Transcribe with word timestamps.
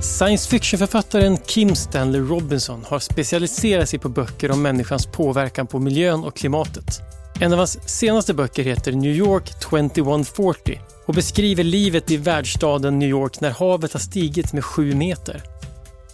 Science 0.00 0.50
fiction-författaren 0.50 1.38
Kim 1.46 1.74
Stanley 1.74 2.20
Robinson 2.20 2.84
har 2.88 2.98
specialiserat 2.98 3.88
sig 3.88 3.98
på 3.98 4.08
böcker 4.08 4.50
om 4.50 4.62
människans 4.62 5.06
påverkan 5.06 5.66
på 5.66 5.78
miljön 5.78 6.24
och 6.24 6.36
klimatet. 6.36 7.00
En 7.40 7.52
av 7.52 7.58
hans 7.58 7.88
senaste 7.88 8.34
böcker 8.34 8.62
heter 8.62 8.92
New 8.92 9.16
York 9.16 9.60
2140 9.60 10.80
och 11.06 11.14
beskriver 11.14 11.64
livet 11.64 12.10
i 12.10 12.16
världsstaden 12.16 12.98
New 12.98 13.08
York 13.08 13.40
när 13.40 13.50
havet 13.50 13.92
har 13.92 14.00
stigit 14.00 14.52
med 14.52 14.64
sju 14.64 14.94
meter. 14.94 15.42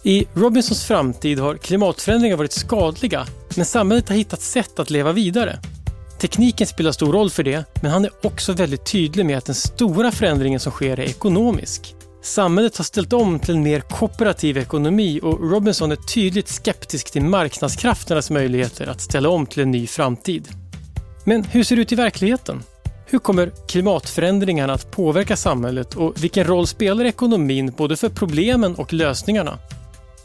I 0.05 0.25
Robinsons 0.33 0.85
framtid 0.85 1.39
har 1.39 1.57
klimatförändringar 1.57 2.37
varit 2.37 2.51
skadliga, 2.51 3.27
men 3.55 3.65
samhället 3.65 4.09
har 4.09 4.15
hittat 4.15 4.41
sätt 4.41 4.79
att 4.79 4.89
leva 4.89 5.11
vidare. 5.11 5.59
Tekniken 6.19 6.67
spelar 6.67 6.91
stor 6.91 7.13
roll 7.13 7.29
för 7.29 7.43
det, 7.43 7.65
men 7.81 7.91
han 7.91 8.05
är 8.05 8.11
också 8.23 8.53
väldigt 8.53 8.85
tydlig 8.85 9.25
med 9.25 9.37
att 9.37 9.45
den 9.45 9.55
stora 9.55 10.11
förändringen 10.11 10.59
som 10.59 10.71
sker 10.71 10.99
är 10.99 11.03
ekonomisk. 11.03 11.95
Samhället 12.23 12.77
har 12.77 12.83
ställt 12.83 13.13
om 13.13 13.39
till 13.39 13.55
en 13.55 13.63
mer 13.63 13.79
kooperativ 13.79 14.57
ekonomi 14.57 15.19
och 15.23 15.51
Robinson 15.51 15.91
är 15.91 15.95
tydligt 15.95 16.47
skeptisk 16.47 17.11
till 17.11 17.23
marknadskrafternas 17.23 18.29
möjligheter 18.29 18.87
att 18.87 19.01
ställa 19.01 19.29
om 19.29 19.45
till 19.45 19.63
en 19.63 19.71
ny 19.71 19.87
framtid. 19.87 20.47
Men 21.23 21.43
hur 21.43 21.63
ser 21.63 21.75
det 21.75 21.81
ut 21.81 21.91
i 21.91 21.95
verkligheten? 21.95 22.63
Hur 23.05 23.19
kommer 23.19 23.51
klimatförändringarna 23.67 24.73
att 24.73 24.91
påverka 24.91 25.35
samhället 25.35 25.95
och 25.95 26.23
vilken 26.23 26.43
roll 26.43 26.67
spelar 26.67 27.05
ekonomin 27.05 27.73
både 27.77 27.97
för 27.97 28.09
problemen 28.09 28.75
och 28.75 28.93
lösningarna? 28.93 29.59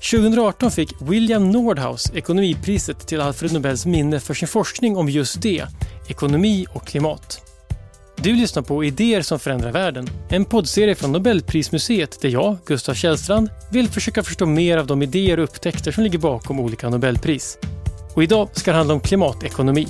2018 0.01 0.71
fick 0.71 0.95
William 1.01 1.51
Nordhaus 1.51 2.13
ekonomipriset 2.15 3.07
till 3.07 3.21
Alfred 3.21 3.53
Nobels 3.53 3.87
minne 3.87 4.21
för 4.21 4.35
sin 4.35 4.49
forskning 4.49 4.97
om 4.97 5.09
just 5.09 5.43
det, 5.43 5.67
ekonomi 6.09 6.67
och 6.73 6.87
klimat. 6.87 7.43
Du 8.17 8.33
lyssnar 8.33 8.63
på 8.63 8.85
Idéer 8.85 9.23
som 9.23 9.39
förändrar 9.39 9.73
världen, 9.73 10.07
en 10.29 10.45
poddserie 10.45 10.95
från 10.95 11.13
Nobelprismuseet 11.13 12.21
där 12.21 12.29
jag, 12.29 12.57
Gustav 12.67 12.95
Källstrand, 12.95 13.51
vill 13.73 13.89
försöka 13.89 14.23
förstå 14.23 14.47
mer 14.47 14.79
av 14.79 14.87
de 14.87 15.03
idéer 15.03 15.39
och 15.39 15.45
upptäckter 15.45 15.93
som 15.93 16.05
ligger 16.05 16.19
bakom 16.19 16.61
olika 16.61 16.91
Nobelpris. 16.91 17.59
Och 18.15 18.23
idag 18.23 18.49
ska 18.53 18.71
det 18.71 18.77
handla 18.77 18.95
om 18.95 19.01
klimatekonomi. 19.01 19.87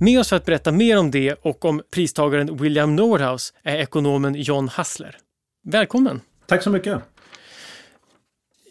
Med 0.00 0.20
oss 0.20 0.28
för 0.28 0.36
att 0.36 0.44
berätta 0.44 0.72
mer 0.72 0.98
om 0.98 1.10
det 1.10 1.34
och 1.42 1.64
om 1.64 1.82
pristagaren 1.90 2.56
William 2.56 2.96
Nordhaus 2.96 3.52
är 3.62 3.76
ekonomen 3.76 4.34
John 4.34 4.68
Hassler. 4.68 5.16
Välkommen! 5.64 6.20
Tack 6.46 6.62
så 6.62 6.70
mycket! 6.70 7.11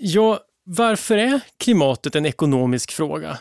Ja, 0.04 0.40
varför 0.64 1.18
är 1.18 1.42
klimatet 1.58 2.16
en 2.16 2.26
ekonomisk 2.26 2.92
fråga? 2.92 3.38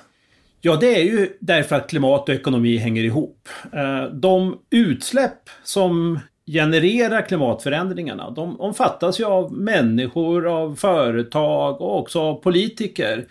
Ja, 0.61 0.77
det 0.77 0.97
är 0.97 1.05
ju 1.05 1.37
därför 1.41 1.77
att 1.77 1.91
klimat 1.91 2.29
och 2.29 2.35
ekonomi 2.35 2.77
hänger 2.77 3.05
ihop. 3.05 3.49
Eh, 3.73 4.05
de 4.05 4.59
utsläpp 4.71 5.51
som 5.63 6.19
genererar 6.47 7.23
klimatförändringarna, 7.23 8.31
de 8.31 8.61
omfattas 8.61 9.21
ju 9.21 9.25
av 9.25 9.53
människor, 9.53 10.47
av 10.47 10.77
företag 10.77 11.81
och 11.81 11.99
också 11.99 12.21
av 12.21 12.35
politiker. 12.35 13.27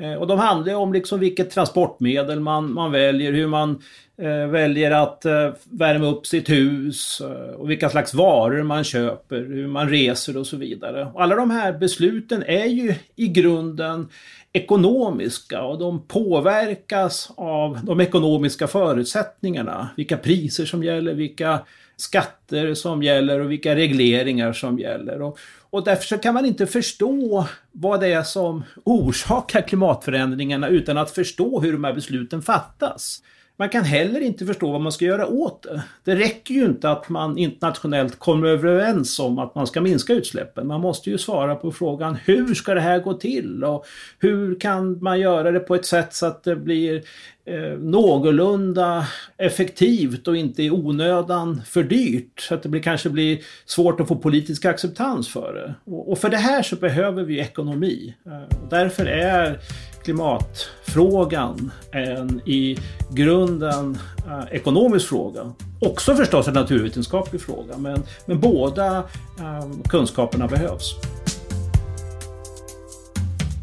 Eh, 0.00 0.14
och 0.14 0.26
de 0.26 0.38
handlar 0.38 0.74
om 0.74 0.92
liksom 0.92 1.20
vilket 1.20 1.50
transportmedel 1.50 2.40
man, 2.40 2.72
man 2.72 2.92
väljer, 2.92 3.32
hur 3.32 3.46
man 3.46 3.82
eh, 4.22 4.46
väljer 4.46 4.90
att 4.90 5.24
eh, 5.24 5.50
värma 5.64 6.06
upp 6.06 6.26
sitt 6.26 6.50
hus 6.50 7.20
eh, 7.20 7.54
och 7.54 7.70
vilka 7.70 7.90
slags 7.90 8.14
varor 8.14 8.62
man 8.62 8.84
köper, 8.84 9.36
hur 9.36 9.66
man 9.66 9.88
reser 9.88 10.36
och 10.36 10.46
så 10.46 10.56
vidare. 10.56 11.10
Och 11.14 11.22
alla 11.22 11.36
de 11.36 11.50
här 11.50 11.72
besluten 11.72 12.42
är 12.46 12.66
ju 12.66 12.94
i 13.16 13.28
grunden 13.28 14.08
ekonomiska 14.52 15.62
och 15.62 15.78
de 15.78 16.06
påverkas 16.06 17.32
av 17.36 17.78
de 17.82 18.00
ekonomiska 18.00 18.66
förutsättningarna. 18.66 19.88
Vilka 19.96 20.16
priser 20.16 20.64
som 20.64 20.84
gäller, 20.84 21.14
vilka 21.14 21.60
skatter 22.00 22.74
som 22.74 23.02
gäller 23.02 23.40
och 23.40 23.50
vilka 23.50 23.76
regleringar 23.76 24.52
som 24.52 24.78
gäller. 24.78 25.22
Och, 25.22 25.38
och 25.70 25.84
därför 25.84 26.04
så 26.04 26.18
kan 26.18 26.34
man 26.34 26.46
inte 26.46 26.66
förstå 26.66 27.46
vad 27.72 28.00
det 28.00 28.12
är 28.12 28.22
som 28.22 28.64
orsakar 28.84 29.62
klimatförändringarna 29.62 30.68
utan 30.68 30.98
att 30.98 31.10
förstå 31.10 31.60
hur 31.60 31.72
de 31.72 31.84
här 31.84 31.92
besluten 31.92 32.42
fattas. 32.42 33.22
Man 33.60 33.68
kan 33.68 33.84
heller 33.84 34.20
inte 34.20 34.46
förstå 34.46 34.72
vad 34.72 34.80
man 34.80 34.92
ska 34.92 35.04
göra 35.04 35.26
åt 35.26 35.62
det. 35.62 35.82
Det 36.04 36.14
räcker 36.14 36.54
ju 36.54 36.64
inte 36.64 36.90
att 36.90 37.08
man 37.08 37.38
internationellt 37.38 38.18
kommer 38.18 38.46
överens 38.46 39.18
om 39.18 39.38
att 39.38 39.54
man 39.54 39.66
ska 39.66 39.80
minska 39.80 40.12
utsläppen. 40.12 40.66
Man 40.66 40.80
måste 40.80 41.10
ju 41.10 41.18
svara 41.18 41.54
på 41.54 41.72
frågan 41.72 42.14
hur 42.14 42.54
ska 42.54 42.74
det 42.74 42.80
här 42.80 42.98
gå 42.98 43.14
till 43.14 43.64
och 43.64 43.86
hur 44.18 44.60
kan 44.60 45.02
man 45.02 45.20
göra 45.20 45.50
det 45.50 45.60
på 45.60 45.74
ett 45.74 45.86
sätt 45.86 46.14
så 46.14 46.26
att 46.26 46.44
det 46.44 46.56
blir 46.56 47.02
eh, 47.44 47.78
någorlunda 47.78 49.06
effektivt 49.36 50.28
och 50.28 50.36
inte 50.36 50.62
i 50.62 50.70
onödan 50.70 51.62
för 51.66 51.82
dyrt. 51.82 52.40
Så 52.40 52.54
att 52.54 52.62
det 52.62 52.68
blir, 52.68 52.82
kanske 52.82 53.10
blir 53.10 53.38
svårt 53.66 54.00
att 54.00 54.08
få 54.08 54.16
politisk 54.16 54.64
acceptans 54.64 55.28
för 55.28 55.54
det. 55.54 55.92
Och, 55.92 56.12
och 56.12 56.18
för 56.18 56.28
det 56.28 56.36
här 56.36 56.62
så 56.62 56.76
behöver 56.76 57.22
vi 57.22 57.40
ekonomi. 57.40 58.14
Eh, 58.26 58.56
därför 58.70 59.06
är 59.06 59.58
klimatfrågan 60.04 61.72
en 61.92 62.40
i 62.44 62.78
grunden 63.10 63.98
eh, 64.26 64.56
ekonomisk 64.56 65.08
fråga. 65.08 65.52
Också 65.80 66.14
förstås 66.14 66.48
en 66.48 66.54
naturvetenskaplig 66.54 67.40
fråga 67.40 67.76
men, 67.78 68.02
men 68.26 68.40
båda 68.40 68.98
eh, 69.38 69.88
kunskaperna 69.88 70.46
behövs. 70.46 70.94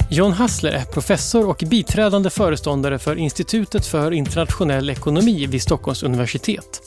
John 0.09 0.31
Hassler 0.31 0.71
är 0.71 0.85
professor 0.85 1.49
och 1.49 1.63
biträdande 1.69 2.29
föreståndare 2.29 2.99
för 2.99 3.15
Institutet 3.15 3.85
för 3.85 4.11
internationell 4.11 4.89
ekonomi 4.89 5.45
vid 5.45 5.61
Stockholms 5.61 6.03
universitet. 6.03 6.81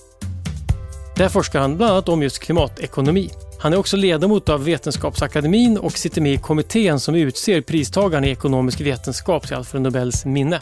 Där 1.17 1.29
forskar 1.29 1.61
han 1.61 1.77
bland 1.77 1.93
annat 1.93 2.09
om 2.09 2.23
just 2.23 2.39
klimatekonomi. 2.39 3.31
Han 3.61 3.73
är 3.73 3.77
också 3.77 3.97
ledamot 3.97 4.49
av 4.49 4.65
Vetenskapsakademin 4.65 5.79
och 5.79 5.93
sitter 5.93 6.21
med 6.21 6.33
i 6.33 6.37
kommittén 6.37 7.01
som 7.01 7.15
utser 7.15 7.61
pristagaren 7.61 8.25
i 8.25 8.31
ekonomisk 8.31 8.81
vetenskap 8.81 9.47
till 9.47 9.57
Alfred 9.57 9.83
Nobels 9.83 10.25
minne. 10.25 10.61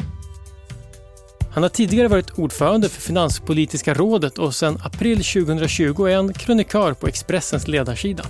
Han 1.51 1.63
har 1.63 1.71
tidigare 1.71 2.09
varit 2.09 2.39
ordförande 2.39 2.89
för 2.89 3.01
Finanspolitiska 3.01 3.95
rådet 3.95 4.39
och 4.39 4.55
sedan 4.55 4.79
april 4.85 5.17
2020 5.17 6.07
är 6.07 6.17
han 6.17 6.33
krönikör 6.33 6.95
på 6.95 7.07
Expressens 7.07 7.69
ledarsida. 7.69 8.25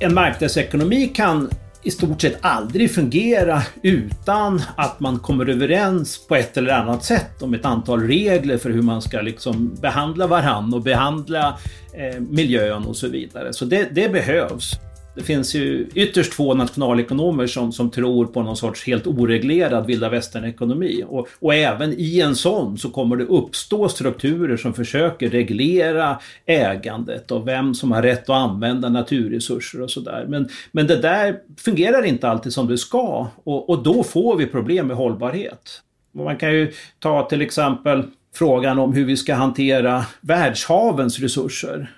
En 0.00 0.14
marknadsekonomi 0.14 1.08
kan 1.08 1.50
i 1.88 1.90
stort 1.90 2.20
sett 2.20 2.38
aldrig 2.40 2.90
fungera 2.90 3.62
utan 3.82 4.62
att 4.76 5.00
man 5.00 5.18
kommer 5.18 5.48
överens 5.48 6.26
på 6.26 6.36
ett 6.36 6.56
eller 6.56 6.72
annat 6.72 7.04
sätt 7.04 7.42
om 7.42 7.54
ett 7.54 7.64
antal 7.64 8.02
regler 8.02 8.58
för 8.58 8.70
hur 8.70 8.82
man 8.82 9.02
ska 9.02 9.20
liksom 9.20 9.74
behandla 9.82 10.26
varann 10.26 10.74
och 10.74 10.82
behandla 10.82 11.58
eh, 11.92 12.20
miljön 12.20 12.84
och 12.84 12.96
så 12.96 13.08
vidare. 13.08 13.52
Så 13.52 13.64
det, 13.64 13.88
det 13.92 14.08
behövs. 14.08 14.72
Det 15.18 15.24
finns 15.24 15.54
ju 15.54 15.88
ytterst 15.94 16.34
få 16.34 16.54
nationalekonomer 16.54 17.46
som, 17.46 17.72
som 17.72 17.90
tror 17.90 18.26
på 18.26 18.42
någon 18.42 18.56
sorts 18.56 18.86
helt 18.86 19.06
oreglerad 19.06 19.86
vilda 19.86 20.08
västern-ekonomi. 20.08 21.04
Och, 21.08 21.28
och 21.40 21.54
även 21.54 21.94
i 21.98 22.20
en 22.20 22.36
sån 22.36 22.78
så 22.78 22.90
kommer 22.90 23.16
det 23.16 23.24
uppstå 23.24 23.88
strukturer 23.88 24.56
som 24.56 24.74
försöker 24.74 25.30
reglera 25.30 26.18
ägandet 26.46 27.30
och 27.30 27.48
vem 27.48 27.74
som 27.74 27.92
har 27.92 28.02
rätt 28.02 28.22
att 28.22 28.36
använda 28.36 28.88
naturresurser 28.88 29.82
och 29.82 29.90
sådär. 29.90 30.26
Men, 30.28 30.48
men 30.72 30.86
det 30.86 30.96
där 30.96 31.36
fungerar 31.56 32.04
inte 32.04 32.28
alltid 32.28 32.52
som 32.52 32.66
det 32.66 32.78
ska 32.78 33.26
och, 33.44 33.70
och 33.70 33.82
då 33.82 34.02
får 34.02 34.36
vi 34.36 34.46
problem 34.46 34.86
med 34.86 34.96
hållbarhet. 34.96 35.82
Man 36.14 36.36
kan 36.36 36.52
ju 36.52 36.72
ta 36.98 37.28
till 37.28 37.42
exempel 37.42 38.02
frågan 38.34 38.78
om 38.78 38.92
hur 38.92 39.04
vi 39.04 39.16
ska 39.16 39.34
hantera 39.34 40.04
världshavens 40.20 41.18
resurser 41.18 41.97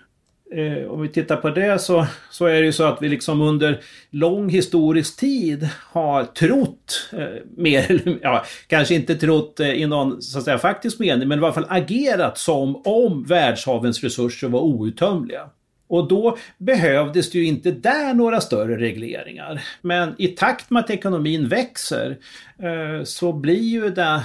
eh, 0.55 0.91
om 0.91 1.03
vi 1.03 1.09
tittar 1.09 1.37
på 1.37 1.51
det 1.51 1.79
så, 1.79 2.07
så 2.31 2.47
är 2.47 2.55
det 2.55 2.67
ju 2.67 2.73
så 2.73 2.85
att 2.85 3.03
vi 3.03 3.09
liksom 3.09 3.41
under 3.41 3.81
lång 4.11 4.49
historisk 4.49 5.21
tid 5.21 5.69
har 5.93 6.25
trott, 6.25 7.11
eh, 7.13 7.43
mer 7.57 7.91
eller 7.91 8.19
ja, 8.23 8.45
kanske 8.67 8.95
inte 8.95 9.15
trott 9.15 9.61
eh, 9.61 9.71
i 9.71 9.87
någon 9.87 10.23
så 10.23 10.39
att 10.39 10.45
säga, 10.45 10.59
faktisk 10.59 10.99
mening, 10.99 11.29
men 11.29 11.39
i 11.39 11.43
alla 11.43 11.53
fall 11.53 11.67
agerat 11.69 12.39
som 12.39 12.83
om 12.85 13.25
världshavens 13.25 14.03
resurser 14.03 14.49
var 14.49 14.61
outtömliga. 14.61 15.51
Och 15.89 16.09
då 16.09 16.37
behövdes 16.59 17.31
det 17.31 17.39
ju 17.39 17.47
inte 17.47 17.71
där 17.71 18.15
några 18.15 18.41
större 18.41 18.77
regleringar. 18.77 19.63
Men 19.83 20.15
i 20.19 20.29
takt 20.29 20.71
med 20.71 20.81
att 20.81 20.91
ekonomin 20.91 21.49
växer 21.49 22.19
eh, 22.63 23.05
så 23.05 23.33
blir 23.33 23.63
ju 23.63 23.91
det 23.91 24.23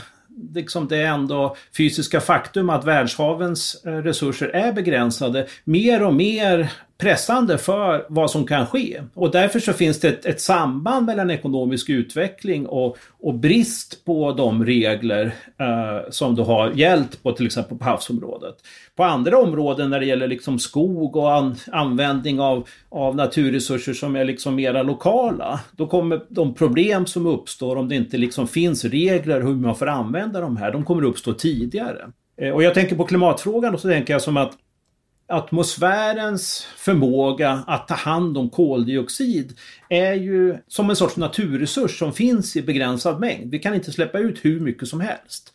liksom 0.53 0.87
det 0.87 1.01
ändå 1.01 1.55
fysiska 1.77 2.21
faktum 2.21 2.69
att 2.69 2.85
världshavens 2.85 3.85
eh, 3.85 3.91
resurser 3.91 4.47
är 4.47 4.73
begränsade. 4.73 5.47
Mer 5.63 6.03
och 6.03 6.13
mer 6.13 6.71
pressande 6.97 7.57
för 7.57 8.05
vad 8.09 8.31
som 8.31 8.47
kan 8.47 8.65
ske. 8.65 9.01
Och 9.13 9.31
därför 9.31 9.59
så 9.59 9.73
finns 9.73 9.99
det 9.99 10.07
ett, 10.07 10.25
ett 10.25 10.41
samband 10.41 11.05
mellan 11.05 11.31
ekonomisk 11.31 11.89
utveckling 11.89 12.65
och, 12.65 12.97
och 13.21 13.33
brist 13.33 14.05
på 14.05 14.31
de 14.31 14.65
regler 14.65 15.25
eh, 15.59 16.09
som 16.09 16.35
då 16.35 16.43
har 16.43 16.71
gällt 16.71 17.23
på 17.23 17.31
till 17.31 17.45
exempel 17.45 17.77
på 17.77 17.83
havsområdet. 17.83 18.55
På 18.95 19.03
andra 19.03 19.37
områden 19.37 19.89
när 19.89 19.99
det 19.99 20.05
gäller 20.05 20.27
liksom 20.27 20.59
skog 20.59 21.15
och 21.15 21.33
an, 21.33 21.55
användning 21.71 22.39
av, 22.39 22.67
av 22.89 23.15
naturresurser 23.15 23.93
som 23.93 24.15
är 24.15 24.25
liksom 24.25 24.55
mera 24.55 24.83
lokala, 24.83 25.59
då 25.71 25.87
kommer 25.87 26.21
de 26.29 26.53
problem 26.53 27.05
som 27.05 27.27
uppstår 27.27 27.75
om 27.75 27.89
det 27.89 27.95
inte 27.95 28.17
liksom 28.17 28.47
finns 28.47 28.85
regler 28.85 29.41
hur 29.41 29.55
man 29.55 29.75
får 29.75 29.87
använda 29.87 30.41
de 30.41 30.57
här, 30.57 30.71
de 30.71 30.85
kommer 30.85 31.03
uppstå 31.03 31.33
tidigare. 31.33 32.05
Eh, 32.41 32.51
och 32.51 32.63
jag 32.63 32.73
tänker 32.73 32.95
på 32.95 33.03
klimatfrågan 33.03 33.73
och 33.73 33.79
så 33.79 33.89
tänker 33.89 34.13
jag 34.13 34.21
som 34.21 34.37
att 34.37 34.57
atmosfärens 35.27 36.67
förmåga 36.77 37.63
att 37.67 37.87
ta 37.87 37.93
hand 37.93 38.37
om 38.37 38.49
koldioxid 38.49 39.57
är 39.89 40.13
ju 40.13 40.57
som 40.67 40.89
en 40.89 40.95
sorts 40.95 41.17
naturresurs 41.17 41.99
som 41.99 42.13
finns 42.13 42.55
i 42.55 42.61
begränsad 42.61 43.19
mängd. 43.19 43.51
Vi 43.51 43.59
kan 43.59 43.73
inte 43.75 43.91
släppa 43.91 44.19
ut 44.19 44.45
hur 44.45 44.59
mycket 44.59 44.87
som 44.87 44.99
helst 44.99 45.53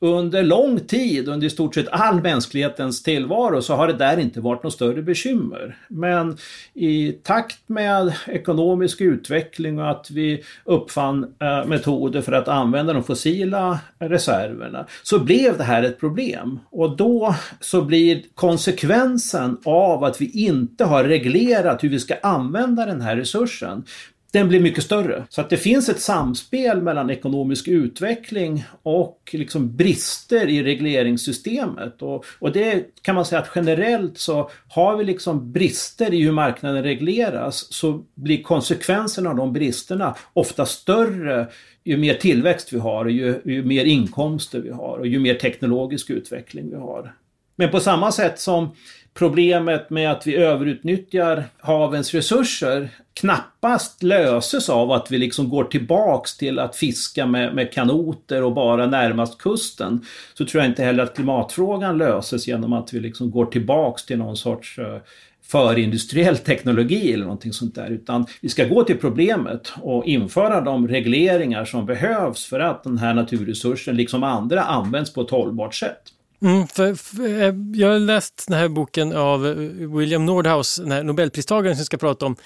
under 0.00 0.42
lång 0.42 0.80
tid, 0.80 1.28
under 1.28 1.46
i 1.46 1.50
stort 1.50 1.74
sett 1.74 1.88
all 1.88 2.22
mänsklighetens 2.22 3.02
tillvaro, 3.02 3.62
så 3.62 3.74
har 3.74 3.86
det 3.86 3.92
där 3.92 4.16
inte 4.16 4.40
varit 4.40 4.62
något 4.62 4.72
större 4.72 5.02
bekymmer. 5.02 5.76
Men 5.88 6.36
i 6.74 7.12
takt 7.12 7.68
med 7.68 8.12
ekonomisk 8.26 9.00
utveckling 9.00 9.78
och 9.78 9.90
att 9.90 10.10
vi 10.10 10.42
uppfann 10.64 11.34
eh, 11.40 11.66
metoder 11.66 12.20
för 12.20 12.32
att 12.32 12.48
använda 12.48 12.92
de 12.92 13.04
fossila 13.04 13.78
reserverna, 13.98 14.86
så 15.02 15.18
blev 15.18 15.58
det 15.58 15.64
här 15.64 15.82
ett 15.82 16.00
problem. 16.00 16.58
Och 16.70 16.96
då 16.96 17.34
så 17.60 17.82
blir 17.82 18.22
konsekvensen 18.34 19.58
av 19.64 20.04
att 20.04 20.20
vi 20.20 20.30
inte 20.30 20.84
har 20.84 21.04
reglerat 21.04 21.84
hur 21.84 21.88
vi 21.88 21.98
ska 21.98 22.14
använda 22.22 22.86
den 22.86 23.00
här 23.00 23.16
resursen 23.16 23.84
den 24.32 24.48
blir 24.48 24.60
mycket 24.60 24.84
större. 24.84 25.24
Så 25.28 25.40
att 25.40 25.50
det 25.50 25.56
finns 25.56 25.88
ett 25.88 26.00
samspel 26.00 26.82
mellan 26.82 27.10
ekonomisk 27.10 27.68
utveckling 27.68 28.64
och 28.82 29.30
liksom 29.32 29.76
brister 29.76 30.48
i 30.48 30.62
regleringssystemet. 30.62 32.02
Och, 32.02 32.24
och 32.38 32.52
det 32.52 32.84
kan 33.02 33.14
man 33.14 33.24
säga 33.24 33.40
att 33.40 33.50
generellt 33.54 34.18
så 34.18 34.50
har 34.68 34.96
vi 34.96 35.04
liksom 35.04 35.52
brister 35.52 36.14
i 36.14 36.22
hur 36.22 36.32
marknaden 36.32 36.82
regleras 36.82 37.72
så 37.72 38.04
blir 38.14 38.42
konsekvenserna 38.42 39.30
av 39.30 39.36
de 39.36 39.52
bristerna 39.52 40.14
ofta 40.32 40.66
större 40.66 41.46
ju 41.84 41.96
mer 41.96 42.14
tillväxt 42.14 42.72
vi 42.72 42.78
har, 42.78 43.06
ju, 43.06 43.40
ju 43.44 43.64
mer 43.64 43.84
inkomster 43.84 44.60
vi 44.60 44.70
har 44.70 44.98
och 44.98 45.06
ju 45.06 45.18
mer 45.18 45.34
teknologisk 45.34 46.10
utveckling 46.10 46.70
vi 46.70 46.76
har. 46.76 47.14
Men 47.56 47.70
på 47.70 47.80
samma 47.80 48.12
sätt 48.12 48.40
som 48.40 48.70
problemet 49.14 49.90
med 49.90 50.12
att 50.12 50.26
vi 50.26 50.36
överutnyttjar 50.36 51.44
havens 51.58 52.14
resurser 52.14 52.88
knappast 53.14 54.02
löses 54.02 54.68
av 54.68 54.92
att 54.92 55.10
vi 55.10 55.18
liksom 55.18 55.48
går 55.48 55.64
tillbaks 55.64 56.36
till 56.36 56.58
att 56.58 56.76
fiska 56.76 57.26
med, 57.26 57.54
med 57.54 57.72
kanoter 57.72 58.42
och 58.42 58.52
bara 58.52 58.86
närmast 58.86 59.38
kusten. 59.38 60.04
Så 60.34 60.44
tror 60.44 60.62
jag 60.62 60.70
inte 60.70 60.84
heller 60.84 61.02
att 61.02 61.14
klimatfrågan 61.14 61.98
löses 61.98 62.48
genom 62.48 62.72
att 62.72 62.92
vi 62.92 63.00
liksom 63.00 63.30
går 63.30 63.46
tillbaks 63.46 64.06
till 64.06 64.18
någon 64.18 64.36
sorts 64.36 64.78
eh, 64.78 64.98
förindustriell 65.42 66.36
teknologi 66.36 67.12
eller 67.12 67.24
någonting 67.24 67.52
sånt 67.52 67.74
där. 67.74 67.90
Utan 67.90 68.26
vi 68.40 68.48
ska 68.48 68.64
gå 68.64 68.84
till 68.84 68.98
problemet 68.98 69.72
och 69.80 70.04
införa 70.06 70.60
de 70.60 70.88
regleringar 70.88 71.64
som 71.64 71.86
behövs 71.86 72.46
för 72.46 72.60
att 72.60 72.84
den 72.84 72.98
här 72.98 73.14
naturresursen, 73.14 73.96
liksom 73.96 74.22
andra, 74.22 74.62
används 74.62 75.12
på 75.12 75.20
ett 75.20 75.30
hållbart 75.30 75.74
sätt. 75.74 76.02
Mm, 76.42 76.68
för, 76.68 76.94
för, 76.94 77.42
eh, 77.42 77.54
jag 77.74 77.88
har 77.88 77.98
läst 77.98 78.44
den 78.48 78.58
här 78.58 78.68
boken 78.68 79.16
av 79.16 79.46
eh, 79.46 79.54
William 79.96 80.26
Nordhaus, 80.26 80.76
den 80.76 80.92
här 80.92 81.02
Nobelpristagaren 81.02 81.76
som 81.76 81.84
ska 81.84 81.96
prata 81.96 82.26
om, 82.26 82.36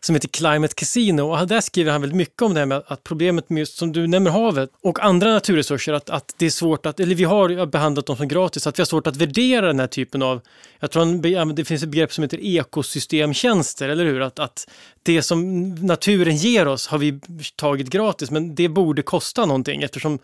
som 0.00 0.14
heter 0.14 0.28
Climate 0.28 0.74
Casino. 0.74 1.22
Och 1.22 1.46
där 1.46 1.60
skriver 1.60 1.92
han 1.92 2.00
väldigt 2.00 2.16
mycket 2.16 2.42
om 2.42 2.54
det 2.54 2.60
här 2.60 2.66
med 2.66 2.82
att 2.86 3.04
problemet 3.04 3.50
med 3.50 3.60
just 3.60 3.76
som 3.76 3.92
du 3.92 4.06
nämner 4.06 4.30
havet 4.30 4.70
och 4.82 5.04
andra 5.04 5.32
naturresurser, 5.32 5.92
att, 5.92 6.10
att 6.10 6.34
det 6.36 6.46
är 6.46 6.50
svårt 6.50 6.86
att, 6.86 7.00
eller 7.00 7.14
vi 7.14 7.24
har 7.24 7.66
behandlat 7.66 8.06
dem 8.06 8.16
som 8.16 8.28
gratis, 8.28 8.66
att 8.66 8.78
vi 8.78 8.80
har 8.80 8.86
svårt 8.86 9.06
att 9.06 9.16
värdera 9.16 9.66
den 9.66 9.80
här 9.80 9.86
typen 9.86 10.22
av, 10.22 10.40
jag 10.80 10.90
tror 10.90 11.36
han, 11.36 11.54
det 11.54 11.64
finns 11.64 11.82
ett 11.82 11.88
begrepp 11.88 12.12
som 12.12 12.22
heter 12.22 12.38
ekosystemtjänster, 12.40 13.88
eller 13.88 14.04
hur? 14.04 14.20
Att, 14.20 14.38
att 14.38 14.68
det 15.02 15.22
som 15.22 15.70
naturen 15.74 16.36
ger 16.36 16.68
oss 16.68 16.86
har 16.86 16.98
vi 16.98 17.20
tagit 17.56 17.90
gratis, 17.90 18.30
men 18.30 18.54
det 18.54 18.68
borde 18.68 19.02
kosta 19.02 19.46
någonting 19.46 19.82
eftersom 19.82 20.18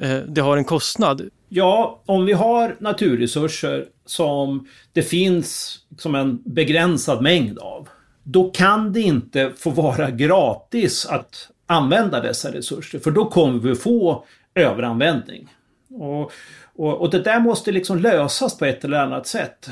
Eh, 0.00 0.18
det 0.18 0.40
har 0.40 0.56
en 0.56 0.64
kostnad. 0.64 1.30
Ja, 1.48 2.02
om 2.06 2.26
vi 2.26 2.32
har 2.32 2.76
naturresurser 2.78 3.86
som 4.06 4.68
det 4.92 5.02
finns 5.02 5.78
som 5.98 6.14
en 6.14 6.42
begränsad 6.44 7.22
mängd 7.22 7.58
av, 7.58 7.88
då 8.22 8.50
kan 8.50 8.92
det 8.92 9.00
inte 9.00 9.52
få 9.56 9.70
vara 9.70 10.10
gratis 10.10 11.06
att 11.06 11.50
använda 11.66 12.20
dessa 12.20 12.52
resurser, 12.52 12.98
för 12.98 13.10
då 13.10 13.24
kommer 13.30 13.58
vi 13.58 13.74
få 13.74 14.24
överanvändning. 14.54 15.48
Och, 15.98 16.32
och, 16.78 17.00
och, 17.00 17.10
det 17.10 17.18
där 17.18 17.40
måste 17.40 17.72
liksom 17.72 17.98
lösas 17.98 18.58
på 18.58 18.64
ett 18.64 18.84
eller 18.84 18.98
annat 18.98 19.26
sätt. 19.26 19.68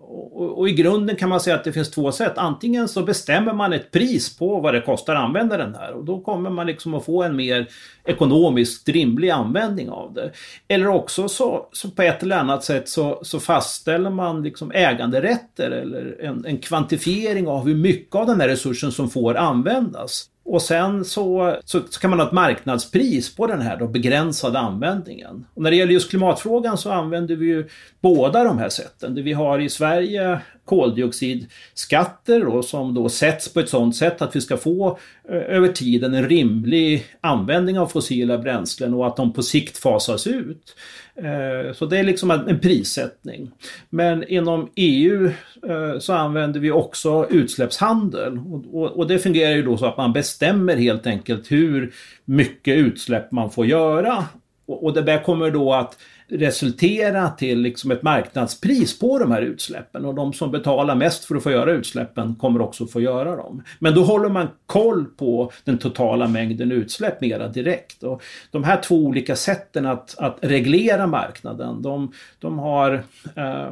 Och, 0.00 0.58
och, 0.58 0.68
i 0.68 0.72
grunden 0.72 1.16
kan 1.16 1.28
man 1.28 1.40
säga 1.40 1.56
att 1.56 1.64
det 1.64 1.72
finns 1.72 1.90
två 1.90 2.12
sätt. 2.12 2.32
Antingen 2.36 2.88
så 2.88 3.02
bestämmer 3.02 3.52
man 3.52 3.72
ett 3.72 3.90
pris 3.90 4.38
på 4.38 4.60
vad 4.60 4.74
det 4.74 4.80
kostar 4.80 5.14
att 5.14 5.24
använda 5.24 5.56
den 5.56 5.74
här 5.74 5.92
och 5.92 6.04
då 6.04 6.20
kommer 6.20 6.50
man 6.50 6.66
liksom 6.66 6.94
att 6.94 7.04
få 7.04 7.22
en 7.22 7.36
mer 7.36 7.68
ekonomiskt 8.04 8.88
rimlig 8.88 9.30
användning 9.30 9.90
av 9.90 10.14
det. 10.14 10.32
Eller 10.68 10.88
också 10.88 11.28
så, 11.28 11.68
så 11.72 11.90
på 11.90 12.02
ett 12.02 12.22
eller 12.22 12.36
annat 12.36 12.64
sätt 12.64 12.88
så, 12.88 13.20
så 13.22 13.40
fastställer 13.40 14.10
man 14.10 14.42
liksom 14.42 14.70
äganderätter 14.70 15.70
eller 15.70 16.16
en, 16.20 16.44
en 16.44 16.58
kvantifiering 16.58 17.48
av 17.48 17.66
hur 17.66 17.74
mycket 17.74 18.14
av 18.14 18.26
den 18.26 18.40
här 18.40 18.48
resursen 18.48 18.92
som 18.92 19.10
får 19.10 19.34
användas. 19.34 20.30
Och 20.50 20.62
sen 20.62 21.04
så, 21.04 21.56
så, 21.64 21.80
så, 21.90 22.00
kan 22.00 22.10
man 22.10 22.18
ha 22.18 22.26
ett 22.26 22.32
marknadspris 22.32 23.36
på 23.36 23.46
den 23.46 23.60
här 23.60 23.76
då 23.76 23.88
begränsade 23.88 24.58
användningen. 24.58 25.46
Och 25.54 25.62
när 25.62 25.70
det 25.70 25.76
gäller 25.76 25.92
just 25.92 26.10
klimatfrågan 26.10 26.78
så 26.78 26.92
använder 26.92 27.36
vi 27.36 27.46
ju 27.46 27.68
båda 28.00 28.44
de 28.44 28.58
här 28.58 28.68
sätten. 28.68 29.14
Det 29.14 29.22
vi 29.22 29.32
har 29.32 29.58
i 29.58 29.68
Sverige 29.68 30.40
koldioxidskatter 30.68 32.40
då, 32.40 32.62
som 32.62 32.94
då 32.94 33.08
sätts 33.08 33.52
på 33.52 33.60
ett 33.60 33.68
sådant 33.68 33.96
sätt 33.96 34.22
att 34.22 34.36
vi 34.36 34.40
ska 34.40 34.56
få 34.56 34.98
eh, 35.28 35.36
över 35.36 35.68
tiden 35.68 36.14
en 36.14 36.28
rimlig 36.28 37.04
användning 37.20 37.78
av 37.78 37.86
fossila 37.86 38.38
bränslen 38.38 38.94
och 38.94 39.06
att 39.06 39.16
de 39.16 39.32
på 39.32 39.42
sikt 39.42 39.78
fasas 39.78 40.26
ut. 40.26 40.76
Eh, 41.16 41.72
så 41.72 41.86
det 41.86 41.98
är 41.98 42.04
liksom 42.04 42.30
en 42.30 42.60
prissättning. 42.60 43.50
Men 43.90 44.28
inom 44.28 44.70
EU 44.74 45.26
eh, 45.68 45.98
så 45.98 46.12
använder 46.12 46.60
vi 46.60 46.70
också 46.70 47.26
utsläppshandel 47.30 48.38
och 48.72 49.06
det 49.06 49.18
fungerar 49.18 49.52
ju 49.52 49.62
då 49.62 49.76
så 49.76 49.86
att 49.86 49.96
man 49.96 50.12
bestämmer 50.12 50.76
helt 50.76 51.06
enkelt 51.06 51.50
hur 51.50 51.92
mycket 52.24 52.76
utsläpp 52.76 53.32
man 53.32 53.50
får 53.50 53.66
göra. 53.66 54.24
Och 54.66 54.92
det 54.92 55.02
där 55.02 55.22
kommer 55.22 55.50
då 55.50 55.74
att 55.74 55.98
resultera 56.30 57.30
till 57.30 57.60
liksom 57.60 57.90
ett 57.90 58.02
marknadspris 58.02 58.98
på 58.98 59.18
de 59.18 59.30
här 59.30 59.42
utsläppen 59.42 60.04
och 60.04 60.14
de 60.14 60.32
som 60.32 60.50
betalar 60.50 60.94
mest 60.94 61.24
för 61.24 61.36
att 61.36 61.42
få 61.42 61.50
göra 61.50 61.72
utsläppen 61.72 62.34
kommer 62.34 62.60
också 62.60 62.86
få 62.86 63.00
göra 63.00 63.36
dem. 63.36 63.62
Men 63.78 63.94
då 63.94 64.02
håller 64.02 64.28
man 64.28 64.48
koll 64.66 65.04
på 65.04 65.52
den 65.64 65.78
totala 65.78 66.28
mängden 66.28 66.72
utsläpp 66.72 67.20
mera 67.20 67.48
direkt. 67.48 68.02
Och 68.02 68.22
de 68.50 68.64
här 68.64 68.82
två 68.82 68.96
olika 68.96 69.36
sätten 69.36 69.86
att, 69.86 70.18
att 70.18 70.38
reglera 70.40 71.06
marknaden, 71.06 71.82
de, 71.82 72.12
de 72.38 72.58
har 72.58 73.04
eh, 73.34 73.66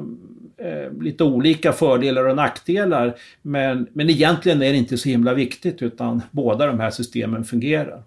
eh 0.66 0.92
lite 1.00 1.24
olika 1.24 1.72
fördelar 1.72 2.24
och 2.24 2.36
nackdelar 2.36 3.14
men, 3.42 3.86
men 3.92 4.10
egentligen 4.10 4.62
är 4.62 4.72
det 4.72 4.78
inte 4.78 4.98
så 4.98 5.08
himla 5.08 5.34
viktigt 5.34 5.82
utan 5.82 6.22
båda 6.30 6.66
de 6.66 6.80
här 6.80 6.90
systemen 6.90 7.44
fungerar. 7.44 8.02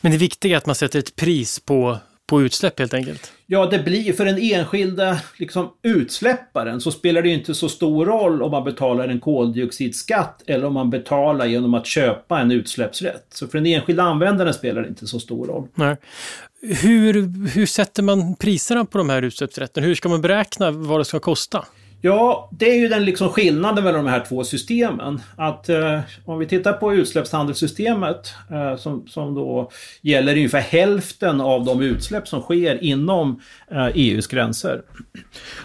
Men 0.00 0.12
det 0.12 0.18
viktiga 0.18 0.52
är 0.52 0.56
att 0.58 0.66
man 0.66 0.74
sätter 0.74 0.98
ett 0.98 1.16
pris 1.16 1.60
på 1.60 1.98
på 2.28 2.42
utsläpp 2.42 2.78
helt 2.78 2.94
enkelt? 2.94 3.32
Ja, 3.46 3.66
det 3.66 3.78
blir 3.78 4.12
för 4.12 4.24
den 4.24 4.38
enskilda 4.38 5.20
liksom, 5.36 5.70
utsläpparen 5.82 6.80
så 6.80 6.90
spelar 6.90 7.22
det 7.22 7.28
inte 7.28 7.54
så 7.54 7.68
stor 7.68 8.06
roll 8.06 8.42
om 8.42 8.50
man 8.50 8.64
betalar 8.64 9.08
en 9.08 9.20
koldioxidskatt 9.20 10.42
eller 10.46 10.66
om 10.66 10.74
man 10.74 10.90
betalar 10.90 11.46
genom 11.46 11.74
att 11.74 11.86
köpa 11.86 12.40
en 12.40 12.50
utsläppsrätt. 12.50 13.26
Så 13.30 13.46
för 13.48 13.58
den 13.58 13.66
enskilda 13.66 14.02
användaren 14.02 14.54
spelar 14.54 14.82
det 14.82 14.88
inte 14.88 15.06
så 15.06 15.20
stor 15.20 15.46
roll. 15.46 15.68
Nej. 15.74 15.96
Hur, 16.62 17.48
hur 17.48 17.66
sätter 17.66 18.02
man 18.02 18.36
priserna 18.36 18.84
på 18.84 18.98
de 18.98 19.10
här 19.10 19.22
utsläppsrätterna? 19.22 19.86
Hur 19.86 19.94
ska 19.94 20.08
man 20.08 20.20
beräkna 20.20 20.70
vad 20.70 21.00
det 21.00 21.04
ska 21.04 21.20
kosta? 21.20 21.64
Ja, 22.00 22.50
det 22.52 22.70
är 22.70 22.74
ju 22.74 22.88
den 22.88 23.04
liksom 23.04 23.28
skillnaden 23.28 23.84
mellan 23.84 24.04
de 24.04 24.10
här 24.10 24.24
två 24.28 24.44
systemen. 24.44 25.20
Att 25.36 25.68
eh, 25.68 26.00
om 26.24 26.38
vi 26.38 26.46
tittar 26.46 26.72
på 26.72 26.94
utsläppshandelssystemet 26.94 28.34
eh, 28.50 28.76
som, 28.76 29.06
som 29.08 29.34
då 29.34 29.70
gäller 30.02 30.32
ungefär 30.32 30.60
hälften 30.60 31.40
av 31.40 31.64
de 31.64 31.82
utsläpp 31.82 32.28
som 32.28 32.40
sker 32.40 32.84
inom 32.84 33.40
eh, 33.70 33.86
EUs 33.94 34.26
gränser. 34.26 34.82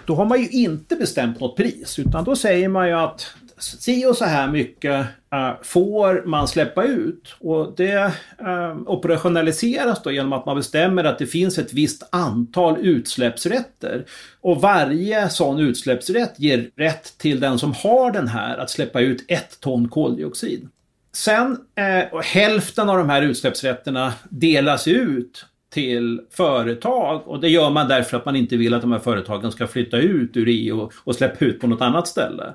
Då 0.06 0.16
har 0.16 0.26
man 0.26 0.42
ju 0.42 0.50
inte 0.50 0.96
bestämt 0.96 1.40
något 1.40 1.58
pris 1.58 2.00
utan 2.00 2.24
då 2.24 2.36
säger 2.36 2.70
man 2.70 2.88
ju 2.88 2.94
att 2.94 3.36
si 3.58 4.06
och 4.06 4.18
så 4.18 4.26
här 4.26 4.48
mycket 4.48 5.06
uh, 5.36 5.52
får 5.62 6.24
man 6.26 6.48
släppa 6.48 6.84
ut. 6.84 7.36
Och 7.40 7.74
det 7.78 8.12
uh, 8.42 8.78
operationaliseras 8.86 10.04
då 10.04 10.12
genom 10.12 10.34
att 10.34 10.46
man 10.46 10.56
bestämmer 10.58 11.04
att 11.04 11.20
det 11.20 11.26
finns 11.26 11.58
ett 11.58 11.74
visst 11.74 12.04
antal 12.12 12.78
utsläppsrätter. 12.78 14.06
Och 14.42 14.62
varje 14.62 15.30
sån 15.30 15.60
utsläppsrätt 15.60 16.34
ger 16.38 16.70
rätt 16.76 17.18
till 17.18 17.40
den 17.40 17.60
som 17.60 17.74
har 17.74 18.12
den 18.12 18.28
här 18.28 18.58
att 18.58 18.70
släppa 18.70 19.02
ut 19.02 19.26
ett 19.28 19.60
ton 19.60 19.90
koldioxid. 19.90 20.68
Sen 21.16 21.58
eh, 21.76 22.22
hälften 22.22 22.90
av 22.90 22.98
de 22.98 23.10
här 23.10 23.22
utsläppsrätterna 23.22 24.14
delas 24.30 24.88
ut 24.88 25.46
till 25.74 26.22
företag 26.32 27.28
och 27.28 27.40
det 27.40 27.50
gör 27.50 27.70
man 27.70 27.88
därför 27.88 28.18
att 28.18 28.26
man 28.26 28.36
inte 28.36 28.58
vill 28.58 28.74
att 28.74 28.82
de 28.82 28.92
här 28.92 29.00
företagen 29.00 29.52
ska 29.52 29.68
flytta 29.68 29.98
ut 29.98 30.38
ur 30.38 30.48
EU 30.48 30.90
och 31.04 31.16
släppa 31.16 31.46
ut 31.46 31.60
på 31.60 31.68
något 31.68 31.82
annat 31.82 32.08
ställe. 32.08 32.54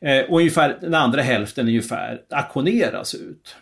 Eh, 0.00 0.24
och 0.30 0.38
ungefär 0.38 0.78
den 0.80 0.94
andra 0.94 1.22
hälften 1.22 1.68
ungefär 1.68 2.20
auktioneras 2.30 3.14
ut. 3.14 3.56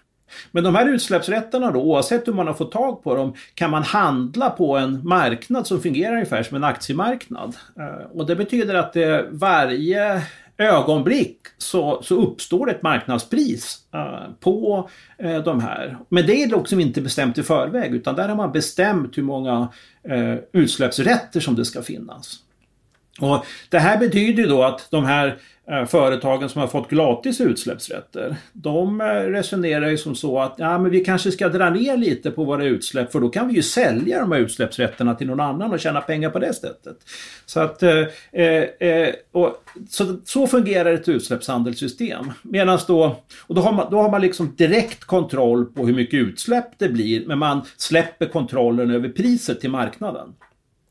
Men 0.51 0.65
de 0.65 0.75
här 0.75 0.89
utsläppsrätterna 0.89 1.71
då, 1.71 1.81
oavsett 1.81 2.29
hur 2.29 2.33
man 2.33 2.47
har 2.47 2.55
fått 2.55 2.73
tag 2.73 3.03
på 3.03 3.15
dem, 3.15 3.35
kan 3.55 3.71
man 3.71 3.83
handla 3.83 4.51
på 4.51 4.77
en 4.77 5.09
marknad 5.09 5.67
som 5.67 5.81
fungerar 5.81 6.13
ungefär 6.13 6.43
som 6.43 6.57
en 6.57 6.65
aktiemarknad. 6.65 7.57
Eh, 7.79 8.11
och 8.13 8.27
det 8.27 8.37
betyder 8.37 8.75
att 8.75 8.93
det 8.93 9.27
varje 9.31 10.23
ögonblick 10.59 11.41
så, 11.59 12.03
så 12.03 12.17
uppstår 12.17 12.71
ett 12.71 12.83
marknadspris 12.83 13.79
uh, 13.95 14.33
på 14.41 14.89
uh, 15.25 15.39
de 15.39 15.61
här. 15.61 15.99
Men 16.09 16.27
det 16.27 16.43
är 16.43 16.55
också 16.55 16.81
inte 16.81 17.01
bestämt 17.01 17.39
i 17.39 17.43
förväg 17.43 17.95
utan 17.95 18.15
där 18.15 18.29
har 18.29 18.37
man 18.37 18.53
bestämt 18.53 19.19
hur 19.19 19.23
många 19.23 19.69
uh, 20.11 20.37
utsläppsrätter 20.53 21.41
som 21.41 21.55
det 21.55 21.65
ska 21.65 21.83
finnas. 21.83 22.39
Och 23.21 23.47
Det 23.69 23.79
här 23.79 23.99
betyder 23.99 24.43
ju 24.43 24.49
då 24.49 24.63
att 24.63 24.91
de 24.91 25.05
här 25.05 25.39
eh, 25.71 25.85
företagen 25.85 26.49
som 26.49 26.61
har 26.61 26.69
fått 26.69 26.91
gratis 26.91 27.41
utsläppsrätter. 27.41 28.37
De 28.53 29.01
eh, 29.01 29.05
resonerar 29.07 29.89
ju 29.89 29.99
som 29.99 30.15
så 30.15 30.41
att 30.41 30.55
ja, 30.59 30.79
men 30.79 30.91
vi 30.91 31.05
kanske 31.05 31.33
ska 31.33 31.49
dra 31.49 31.71
ner 31.71 31.97
lite 31.97 32.31
på 32.31 32.45
våra 32.45 32.65
utsläpp 32.65 33.13
för 33.13 33.21
då 33.21 33.29
kan 33.29 33.49
vi 33.49 33.55
ju 33.55 33.63
sälja 33.63 34.21
de 34.21 34.33
här 34.33 34.39
utsläppsrätterna 34.39 35.15
till 35.15 35.27
någon 35.27 35.41
annan 35.41 35.73
och 35.73 35.81
tjäna 35.81 36.01
pengar 36.01 36.31
på 36.31 36.39
det 36.39 36.55
sättet. 36.55 36.97
Så, 37.47 37.61
att, 37.61 37.83
eh, 37.83 38.05
eh, 38.33 38.89
eh 38.89 39.15
och, 39.33 39.63
så, 39.91 40.17
så 40.25 40.47
fungerar 40.47 40.95
ett 40.95 41.09
utsläppshandelssystem. 41.09 42.33
Medan 42.43 42.79
då, 42.87 43.23
och 43.47 43.55
då 43.55 43.61
har, 43.61 43.73
man, 43.73 43.91
då 43.91 44.03
har 44.03 44.11
man 44.11 44.21
liksom 44.21 44.55
direkt 44.57 45.05
kontroll 45.05 45.65
på 45.65 45.87
hur 45.87 45.95
mycket 45.95 46.15
utsläpp 46.15 46.79
det 46.79 46.89
blir 46.89 47.27
men 47.27 47.39
man 47.39 47.61
släpper 47.77 48.27
kontrollen 48.27 48.91
över 48.91 49.09
priset 49.09 49.61
till 49.61 49.71
marknaden. 49.71 50.35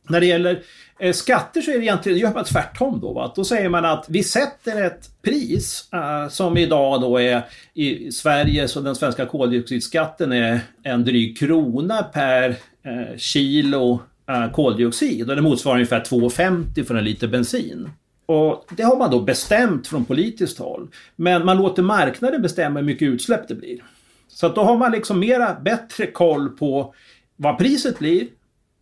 När 0.09 0.19
det 0.19 0.25
gäller 0.25 0.61
eh, 0.99 1.13
skatter 1.13 1.61
så 1.61 1.71
är 1.71 1.77
det 1.77 1.83
egentligen, 1.83 2.17
gör 2.17 2.33
man 2.33 2.43
tvärtom 2.43 2.99
då. 2.99 3.13
Va? 3.13 3.33
Då 3.35 3.43
säger 3.43 3.69
man 3.69 3.85
att 3.85 4.05
vi 4.09 4.23
sätter 4.23 4.85
ett 4.85 5.09
pris 5.21 5.89
eh, 5.93 6.29
som 6.29 6.57
idag 6.57 7.01
då 7.01 7.17
är 7.17 7.41
i 7.73 8.11
Sverige 8.11 8.67
så 8.67 8.81
den 8.81 8.95
svenska 8.95 9.25
koldioxidskatten 9.25 10.31
är 10.31 10.59
en 10.83 11.03
dryg 11.03 11.37
krona 11.37 12.03
per 12.03 12.49
eh, 12.49 13.17
kilo 13.17 13.99
eh, 14.29 14.51
koldioxid 14.51 15.29
och 15.29 15.35
det 15.35 15.41
motsvarar 15.41 15.75
ungefär 15.75 16.01
2,50 16.01 16.83
för 16.83 16.95
en 16.95 17.03
liter 17.03 17.27
bensin. 17.27 17.89
Och 18.25 18.65
det 18.77 18.83
har 18.83 18.97
man 18.97 19.11
då 19.11 19.21
bestämt 19.21 19.87
från 19.87 20.05
politiskt 20.05 20.59
håll. 20.59 20.87
Men 21.15 21.45
man 21.45 21.57
låter 21.57 21.83
marknaden 21.83 22.41
bestämma 22.41 22.79
hur 22.79 22.85
mycket 22.85 23.07
utsläpp 23.07 23.47
det 23.47 23.55
blir. 23.55 23.83
Så 24.27 24.45
att 24.45 24.55
då 24.55 24.63
har 24.63 24.77
man 24.77 24.91
liksom 24.91 25.19
mera 25.19 25.53
bättre 25.53 26.07
koll 26.07 26.49
på 26.49 26.93
vad 27.35 27.57
priset 27.57 27.99
blir 27.99 28.27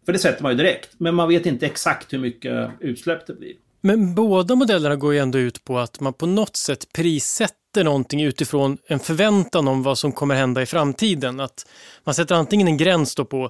för 0.05 0.13
det 0.13 0.19
sätter 0.19 0.43
man 0.43 0.51
ju 0.51 0.57
direkt, 0.57 0.89
men 0.97 1.15
man 1.15 1.29
vet 1.29 1.45
inte 1.45 1.65
exakt 1.65 2.13
hur 2.13 2.19
mycket 2.19 2.69
utsläpp 2.79 3.27
det 3.27 3.33
blir. 3.33 3.53
Men 3.81 4.15
båda 4.15 4.55
modellerna 4.55 4.95
går 4.95 5.13
ju 5.13 5.19
ändå 5.19 5.39
ut 5.39 5.63
på 5.63 5.79
att 5.79 5.99
man 5.99 6.13
på 6.13 6.25
något 6.25 6.55
sätt 6.55 6.93
prissätter 6.93 7.83
någonting 7.83 8.21
utifrån 8.21 8.77
en 8.87 8.99
förväntan 8.99 9.67
om 9.67 9.83
vad 9.83 9.97
som 9.97 10.11
kommer 10.11 10.35
hända 10.35 10.61
i 10.61 10.65
framtiden. 10.65 11.39
Att 11.39 11.67
man 12.03 12.15
sätter 12.15 12.35
antingen 12.35 12.67
en 12.67 12.77
gräns 12.77 13.15
då 13.15 13.25
på 13.25 13.49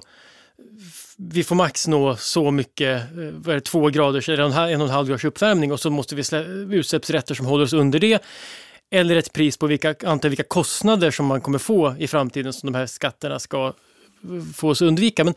vi 1.16 1.44
får 1.44 1.56
max 1.56 1.88
nå 1.88 2.16
så 2.16 2.50
mycket, 2.50 3.02
eh, 3.02 3.16
vad 3.16 3.48
är 3.48 3.54
det, 3.54 3.60
två 3.60 3.88
graders 3.88 4.28
eller 4.28 4.42
en 4.42 4.80
och 4.80 4.86
en 4.86 4.92
halv 4.92 5.08
graders 5.08 5.24
uppvärmning 5.24 5.72
och 5.72 5.80
så 5.80 5.90
måste 5.90 6.14
vi 6.14 6.22
utsläppsrätter 6.76 7.34
som 7.34 7.46
håller 7.46 7.64
oss 7.64 7.72
under 7.72 7.98
det. 7.98 8.22
Eller 8.90 9.16
ett 9.16 9.32
pris 9.32 9.56
på 9.56 9.66
vilka, 9.66 9.94
antar 10.04 10.28
vilka 10.28 10.42
kostnader 10.42 11.10
som 11.10 11.26
man 11.26 11.40
kommer 11.40 11.58
få 11.58 11.94
i 11.98 12.06
framtiden 12.06 12.52
som 12.52 12.72
de 12.72 12.78
här 12.78 12.86
skatterna 12.86 13.38
ska 13.38 13.72
få 14.56 14.68
oss 14.68 14.82
att 14.82 14.86
undvika. 14.86 15.24
Men 15.24 15.34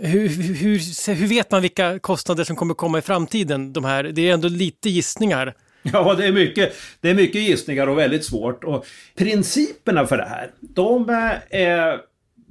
hur, 0.00 0.28
hur, 0.54 1.14
hur 1.14 1.26
vet 1.26 1.50
man 1.50 1.62
vilka 1.62 1.98
kostnader 1.98 2.44
som 2.44 2.56
kommer 2.56 2.74
komma 2.74 2.98
i 2.98 3.02
framtiden? 3.02 3.72
De 3.72 3.84
här, 3.84 4.04
det 4.04 4.28
är 4.28 4.34
ändå 4.34 4.48
lite 4.48 4.90
gissningar. 4.90 5.54
Ja, 5.92 6.14
det 6.14 6.26
är, 6.26 6.32
mycket, 6.32 6.72
det 7.00 7.10
är 7.10 7.14
mycket 7.14 7.42
gissningar 7.42 7.86
och 7.86 7.98
väldigt 7.98 8.24
svårt. 8.24 8.64
Och 8.64 8.86
principerna 9.14 10.06
för 10.06 10.16
det 10.16 10.24
här, 10.28 10.50
de 10.60 11.08
är 11.50 12.00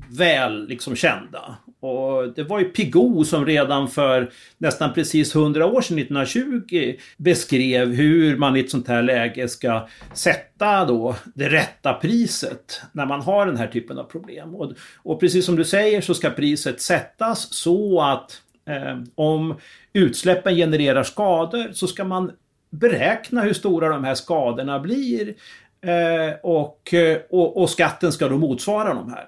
väl 0.10 0.68
liksom 0.68 0.96
kända. 0.96 1.58
Och 1.82 2.34
det 2.36 2.44
var 2.44 2.60
ju 2.60 2.66
Pigou 2.66 3.24
som 3.24 3.46
redan 3.46 3.88
för 3.88 4.32
nästan 4.58 4.94
precis 4.94 5.36
100 5.36 5.66
år 5.66 5.82
sedan, 5.82 5.98
1920, 5.98 6.94
beskrev 7.18 7.94
hur 7.94 8.38
man 8.38 8.56
i 8.56 8.60
ett 8.60 8.70
sånt 8.70 8.88
här 8.88 9.02
läge 9.02 9.48
ska 9.48 9.88
sätta 10.14 10.86
då 10.86 11.16
det 11.36 11.50
rätta 11.50 11.94
priset 11.94 12.82
när 12.92 13.06
man 13.06 13.22
har 13.22 13.46
den 13.46 13.58
här 13.58 13.68
typen 13.68 13.98
av 13.98 14.04
problem. 14.04 14.56
Och, 14.56 14.72
och 14.96 15.20
precis 15.20 15.46
som 15.46 15.56
du 15.56 15.66
säger 15.66 16.02
så 16.02 16.14
ska 16.14 16.30
priset 16.30 16.82
sättas 16.82 17.54
så 17.54 18.02
att 18.02 18.42
eh, 18.68 19.00
om 19.16 19.56
utsläppen 19.94 20.56
genererar 20.56 21.04
skador 21.04 21.72
så 21.74 21.88
ska 21.88 22.04
man 22.04 22.32
beräkna 22.70 23.42
hur 23.42 23.54
stora 23.54 23.90
de 23.90 24.04
här 24.04 24.16
skadorna 24.16 24.80
blir 24.80 25.36
eh, 25.82 26.36
och, 26.44 26.94
och, 27.30 27.62
och 27.62 27.70
skatten 27.70 28.12
ska 28.12 28.28
då 28.28 28.38
motsvara 28.38 28.94
de 28.94 29.14
här. 29.14 29.28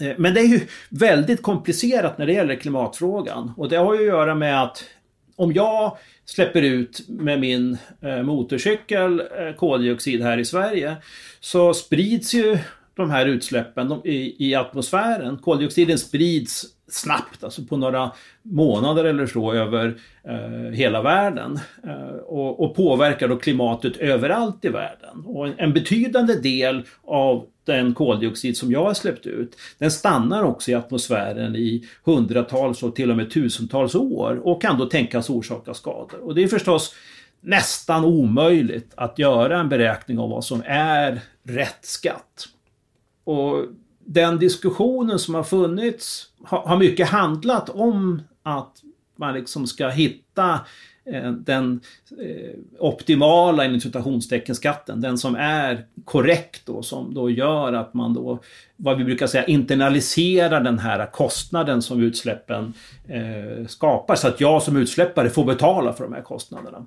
Eh, 0.00 0.12
men 0.18 0.34
det 0.34 0.40
är 0.40 0.46
ju 0.46 0.60
väldigt 0.88 1.42
komplicerat 1.42 2.18
när 2.18 2.26
det 2.26 2.32
gäller 2.32 2.56
klimatfrågan 2.56 3.52
och 3.56 3.68
det 3.68 3.76
har 3.76 3.94
ju 3.94 4.00
att 4.00 4.06
göra 4.06 4.34
med 4.34 4.62
att 4.62 4.84
om 5.36 5.52
jag 5.52 5.96
släpper 6.24 6.62
ut 6.62 7.08
med 7.08 7.40
min 7.40 7.78
eh, 8.02 8.22
motorcykel 8.22 9.20
eh, 9.20 9.54
koldioxid 9.56 10.22
här 10.22 10.38
i 10.38 10.44
Sverige 10.44 10.96
så 11.40 11.74
sprids 11.74 12.34
ju 12.34 12.58
de 12.96 13.10
här 13.10 13.26
utsläppen 13.26 14.00
i, 14.04 14.54
atmosfären. 14.54 15.38
Koldioxiden 15.38 15.98
sprids 15.98 16.66
snabbt, 16.88 17.44
alltså 17.44 17.64
på 17.64 17.76
några 17.76 18.12
månader 18.42 19.04
eller 19.04 19.26
så 19.26 19.52
över 19.52 19.94
eh, 20.24 20.72
hela 20.72 21.02
världen. 21.02 21.58
Eh, 21.84 22.16
och, 22.16 22.64
och, 22.64 22.76
påverkar 22.76 23.28
då 23.28 23.36
klimatet 23.36 23.96
överallt 23.96 24.64
i 24.64 24.68
världen. 24.68 25.24
Och 25.26 25.46
en, 25.46 25.54
en, 25.58 25.72
betydande 25.72 26.34
del 26.34 26.82
av 27.04 27.46
den 27.64 27.94
koldioxid 27.94 28.56
som 28.56 28.72
jag 28.72 28.84
har 28.84 28.94
släppt 28.94 29.26
ut, 29.26 29.56
den 29.78 29.90
stannar 29.90 30.42
också 30.42 30.70
i 30.70 30.74
atmosfären 30.74 31.56
i 31.56 31.88
hundratals 32.04 32.82
och 32.82 32.96
till 32.96 33.10
och 33.10 33.16
med 33.16 33.30
tusentals 33.30 33.94
år 33.94 34.40
och 34.44 34.62
kan 34.62 34.78
då 34.78 34.86
tänkas 34.86 35.30
orsaka 35.30 35.74
skador. 35.74 36.20
Och 36.20 36.34
det 36.34 36.42
är 36.42 36.48
förstås 36.48 36.94
nästan 37.40 38.04
omöjligt 38.04 38.92
att 38.94 39.18
göra 39.18 39.60
en 39.60 39.68
beräkning 39.68 40.18
av 40.18 40.30
vad 40.30 40.44
som 40.44 40.62
är 40.66 41.20
rätt 41.42 41.78
skatt. 41.82 42.48
Och 43.24 43.66
den 44.06 44.38
diskussionen 44.38 45.18
som 45.18 45.34
har 45.34 45.42
funnits 45.42 46.28
har, 46.44 46.76
mycket 46.76 47.08
handlat 47.08 47.68
om 47.68 48.22
att 48.42 48.72
man 49.16 49.34
liksom 49.34 49.66
ska 49.66 49.88
hitta 49.88 50.60
eh, 51.12 51.32
den 51.32 51.80
eh, 52.20 52.58
optimala 52.78 53.64
inom 53.64 53.80
citationstecken 53.80 54.54
skatten, 54.54 55.00
den 55.00 55.18
som 55.18 55.36
är 55.36 55.84
korrekt 56.04 56.68
och 56.68 56.84
som 56.84 57.14
då 57.14 57.30
gör 57.30 57.72
att 57.72 57.94
man 57.94 58.14
då, 58.14 58.38
vad 58.76 58.98
vi 58.98 59.04
brukar 59.04 59.26
säga, 59.26 59.44
internaliserar 59.44 60.60
den 60.60 60.78
här 60.78 61.12
kostnaden 61.12 61.82
som 61.82 62.02
utsläppen 62.02 62.72
eh, 63.08 63.66
skapar 63.66 64.14
så 64.14 64.28
att 64.28 64.40
jag 64.40 64.62
som 64.62 64.76
utsläppare 64.76 65.30
får 65.30 65.44
betala 65.44 65.92
för 65.92 66.04
de 66.04 66.12
här 66.12 66.22
kostnaderna. 66.22 66.86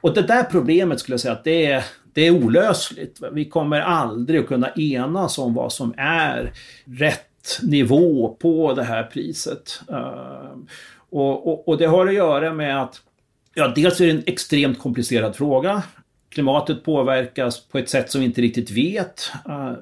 Och 0.00 0.14
det 0.14 0.22
där 0.22 0.42
problemet 0.42 1.00
skulle 1.00 1.14
jag 1.14 1.20
säga 1.20 1.34
att 1.34 1.44
det 1.44 1.66
är, 1.66 1.84
det 2.16 2.26
är 2.26 2.30
olösligt. 2.30 3.20
Vi 3.32 3.44
kommer 3.44 3.80
aldrig 3.80 4.40
att 4.40 4.46
kunna 4.46 4.70
enas 4.70 5.38
om 5.38 5.54
vad 5.54 5.72
som 5.72 5.94
är 5.96 6.52
rätt 6.84 7.58
nivå 7.62 8.36
på 8.40 8.74
det 8.74 8.82
här 8.82 9.02
priset. 9.02 9.80
Eh, 9.90 10.50
och, 11.10 11.46
och, 11.48 11.68
och, 11.68 11.78
det 11.78 11.86
har 11.86 12.06
att 12.06 12.14
göra 12.14 12.52
med 12.52 12.82
att 12.82 13.02
Ja, 13.54 13.72
dels 13.76 14.00
är 14.00 14.06
det 14.06 14.12
en 14.12 14.22
extremt 14.26 14.78
komplicerad 14.78 15.36
fråga 15.36 15.82
klimatet 16.36 16.84
påverkas 16.84 17.60
på 17.60 17.78
ett 17.78 17.88
sätt 17.88 18.10
som 18.10 18.20
vi 18.20 18.26
inte 18.26 18.40
riktigt 18.40 18.70
vet 18.70 19.32
eh, 19.48 19.72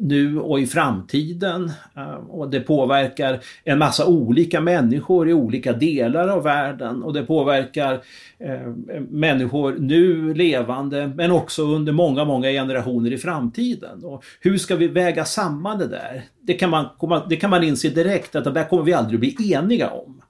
nu 0.00 0.38
och 0.40 0.60
i 0.60 0.66
framtiden. 0.66 1.72
Eh, 1.96 2.14
och 2.28 2.50
det 2.50 2.60
påverkar 2.60 3.40
en 3.64 3.78
massa 3.78 4.06
olika 4.06 4.60
människor 4.60 5.28
i 5.28 5.32
olika 5.32 5.72
delar 5.72 6.28
av 6.28 6.42
världen 6.42 7.02
och 7.02 7.12
det 7.12 7.22
påverkar 7.22 8.00
eh, 8.38 8.72
människor 9.08 9.76
nu 9.78 10.34
levande 10.34 11.12
men 11.16 11.30
också 11.30 11.62
under 11.62 11.92
många, 11.92 12.24
många 12.24 12.48
generationer 12.48 13.12
i 13.12 13.18
framtiden. 13.18 14.04
Och 14.04 14.24
hur 14.40 14.58
ska 14.58 14.76
vi 14.76 14.88
väga 14.88 15.24
samman 15.24 15.78
det 15.78 15.88
där? 15.88 16.22
Det 16.40 16.54
kan 16.54 16.70
man, 16.70 16.86
det 17.28 17.36
kan 17.36 17.50
man 17.50 17.64
inse 17.64 17.88
direkt 17.88 18.36
att 18.36 18.44
det 18.44 18.50
där 18.50 18.64
kommer 18.64 18.82
vi 18.82 18.92
aldrig 18.92 19.20
bli 19.20 19.52
eniga 19.52 19.90
om. 19.90 20.22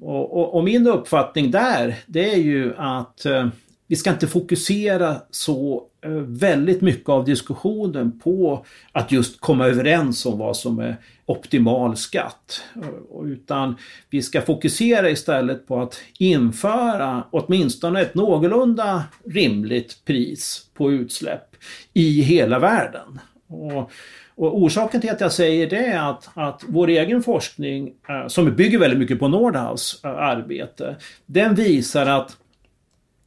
Och, 0.00 0.38
och, 0.38 0.54
och 0.54 0.64
min 0.64 0.86
uppfattning 0.86 1.50
där 1.50 1.94
det 2.06 2.34
är 2.34 2.38
ju 2.38 2.74
att 2.76 3.26
vi 3.92 3.96
ska 3.96 4.10
inte 4.10 4.26
fokusera 4.26 5.16
så 5.30 5.86
eh, 6.04 6.10
väldigt 6.10 6.80
mycket 6.80 7.08
av 7.08 7.24
diskussionen 7.24 8.18
på 8.18 8.66
att 8.92 9.12
just 9.12 9.40
komma 9.40 9.66
överens 9.66 10.26
om 10.26 10.38
vad 10.38 10.56
som 10.56 10.78
är 10.78 10.96
optimal 11.26 11.96
skatt. 11.96 12.62
Eh, 12.76 13.26
utan 13.26 13.76
vi 14.10 14.22
ska 14.22 14.42
fokusera 14.42 15.10
istället 15.10 15.66
på 15.66 15.80
att 15.80 16.00
införa 16.18 17.24
åtminstone 17.30 18.00
ett 18.00 18.14
någorlunda 18.14 19.04
rimligt 19.26 20.04
pris 20.04 20.70
på 20.74 20.92
utsläpp 20.92 21.56
i 21.92 22.22
hela 22.22 22.58
världen. 22.58 23.18
Och 23.48 23.90
och 24.34 24.58
orsaken 24.58 25.00
till 25.00 25.10
att 25.10 25.20
jag 25.20 25.32
säger 25.32 25.70
det 25.70 25.86
är 25.86 26.10
att, 26.10 26.28
att 26.34 26.64
vår 26.68 26.88
egen 26.88 27.22
forskning, 27.22 27.92
eh, 28.08 28.26
som 28.28 28.54
bygger 28.56 28.78
väldigt 28.78 28.98
mycket 28.98 29.18
på 29.18 29.28
Nordhaus 29.28 30.00
arbete, 30.04 30.96
den 31.26 31.54
visar 31.54 32.06
att 32.06 32.36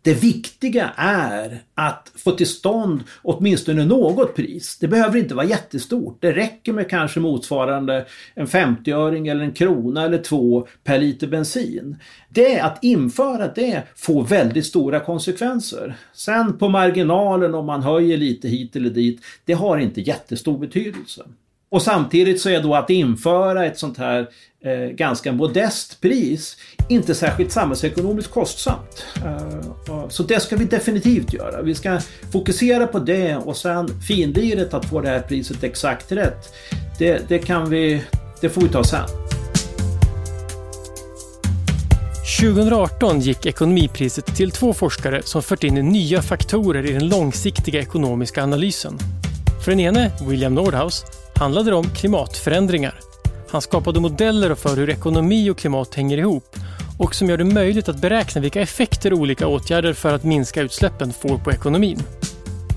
det 0.05 0.13
viktiga 0.13 0.91
är 0.97 1.59
att 1.75 2.11
få 2.15 2.31
till 2.31 2.47
stånd 2.47 3.03
åtminstone 3.21 3.85
något 3.85 4.35
pris. 4.35 4.77
Det 4.79 4.87
behöver 4.87 5.19
inte 5.19 5.35
vara 5.35 5.45
jättestort. 5.45 6.17
Det 6.21 6.31
räcker 6.31 6.73
med 6.73 6.89
kanske 6.89 7.19
motsvarande 7.19 8.05
en 8.33 8.47
50-öring 8.47 9.27
eller 9.27 9.43
en 9.45 9.51
krona 9.51 10.03
eller 10.03 10.17
två 10.17 10.67
per 10.83 10.99
liter 10.99 11.27
bensin. 11.27 11.97
Det 12.29 12.59
att 12.59 12.83
införa 12.83 13.47
det 13.47 13.83
får 13.95 14.23
väldigt 14.23 14.65
stora 14.65 14.99
konsekvenser. 14.99 15.95
Sen 16.13 16.57
på 16.57 16.69
marginalen 16.69 17.55
om 17.55 17.65
man 17.65 17.83
höjer 17.83 18.17
lite 18.17 18.47
hit 18.47 18.75
eller 18.75 18.89
dit, 18.89 19.21
det 19.45 19.53
har 19.53 19.77
inte 19.77 20.01
jättestor 20.01 20.57
betydelse. 20.57 21.23
Och 21.69 21.81
samtidigt 21.81 22.41
så 22.41 22.49
är 22.49 22.63
då 22.63 22.75
att 22.75 22.89
införa 22.89 23.65
ett 23.65 23.79
sånt 23.79 23.97
här 23.97 24.27
eh, 24.65 24.89
ganska 24.89 25.31
modest 25.31 26.01
pris 26.01 26.57
inte 26.89 27.15
särskilt 27.15 27.51
samhällsekonomiskt 27.51 28.31
kostsamt. 28.31 29.05
Eh, 29.15 30.09
så 30.09 30.23
det 30.23 30.39
ska 30.39 30.55
vi 30.55 30.65
definitivt 30.65 31.33
göra. 31.33 31.61
Vi 31.61 31.75
ska 31.75 31.99
fokusera 32.31 32.87
på 32.87 32.99
det 32.99 33.35
och 33.35 33.57
sen 33.57 34.01
finliret 34.01 34.73
att 34.73 34.85
få 34.85 35.01
det 35.01 35.09
här 35.09 35.19
priset 35.19 35.63
exakt 35.63 36.11
rätt. 36.11 36.53
Det, 36.97 37.29
det, 37.29 37.39
kan 37.39 37.69
vi, 37.69 38.03
det 38.41 38.49
får 38.49 38.61
vi 38.61 38.69
ta 38.69 38.83
sen. 38.83 39.07
2018 42.41 43.19
gick 43.19 43.45
ekonomipriset 43.45 44.25
till 44.25 44.51
två 44.51 44.73
forskare 44.73 45.21
som 45.23 45.43
fört 45.43 45.63
in 45.63 45.73
nya 45.73 46.21
faktorer 46.21 46.85
i 46.85 46.91
den 46.91 47.09
långsiktiga 47.09 47.81
ekonomiska 47.81 48.43
analysen. 48.43 48.97
För 49.63 49.71
den 49.71 49.79
ene, 49.79 50.11
William 50.27 50.55
Nordhaus, 50.55 51.05
handlade 51.35 51.69
det 51.69 51.75
om 51.75 51.89
klimatförändringar. 51.89 53.14
Han 53.49 53.61
skapade 53.61 53.99
modeller 53.99 54.55
för 54.55 54.75
hur 54.75 54.89
ekonomi 54.89 55.49
och 55.49 55.57
klimat 55.57 55.95
hänger 55.95 56.17
ihop 56.17 56.55
och 56.97 57.15
som 57.15 57.29
gör 57.29 57.37
det 57.37 57.43
möjligt 57.43 57.89
att 57.89 58.01
beräkna 58.01 58.41
vilka 58.41 58.61
effekter 58.61 59.13
olika 59.13 59.47
åtgärder 59.47 59.93
för 59.93 60.13
att 60.13 60.23
minska 60.23 60.61
utsläppen 60.61 61.13
får 61.13 61.37
på 61.37 61.51
ekonomin. 61.51 61.99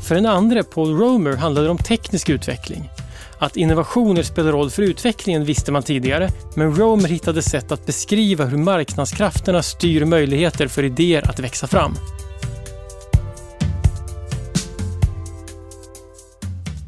För 0.09 0.15
den 0.15 0.27
andra, 0.27 0.63
Paul 0.63 0.99
Romer, 0.99 1.37
handlade 1.37 1.67
det 1.67 1.71
om 1.71 1.79
teknisk 1.79 2.29
utveckling. 2.29 2.91
Att 3.39 3.57
innovationer 3.57 4.23
spelar 4.23 4.53
roll 4.53 4.71
för 4.71 4.83
utvecklingen 4.83 5.45
visste 5.45 5.73
man 5.73 5.83
tidigare, 5.83 6.31
men 6.55 6.77
Romer 6.77 7.09
hittade 7.09 7.43
sätt 7.43 7.73
att 7.73 7.87
beskriva 7.87 8.45
hur 8.45 8.59
marknadskrafterna 8.59 9.63
styr 9.63 10.05
möjligheter 10.05 10.69
för 10.69 10.85
idéer 10.85 11.31
att 11.31 11.41
växa 11.41 11.67
fram. 11.67 11.95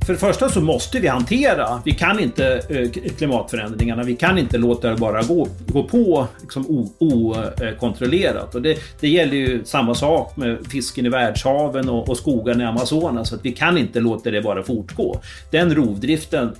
För 0.06 0.12
det 0.12 0.18
första 0.18 0.48
så 0.48 0.60
måste 0.60 1.00
vi 1.00 1.08
hantera, 1.08 1.82
vi 1.84 1.92
kan 1.92 2.18
inte 2.18 2.62
eh, 2.68 2.90
klimatförändringarna, 3.16 4.02
vi 4.02 4.16
kan 4.16 4.38
inte 4.38 4.58
låta 4.58 4.90
det 4.90 4.96
bara 4.96 5.22
gå, 5.22 5.48
gå 5.66 5.82
på 5.82 6.26
liksom 6.40 6.92
okontrollerat. 6.98 8.54
Och 8.54 8.62
det, 8.62 8.78
det 9.00 9.08
gäller 9.08 9.36
ju 9.36 9.64
samma 9.64 9.94
sak 9.94 10.36
med 10.36 10.58
fisken 10.70 11.06
i 11.06 11.08
världshaven 11.08 11.88
och, 11.88 12.08
och 12.08 12.16
skogarna 12.16 12.64
i 12.64 12.66
Amazonas. 12.66 13.28
Så 13.28 13.34
att 13.34 13.44
vi 13.44 13.52
kan 13.52 13.78
inte 13.78 14.00
låta 14.00 14.30
det 14.30 14.42
bara 14.42 14.62
fortgå. 14.62 15.20
Den 15.50 15.74
rovdriften 15.74 16.52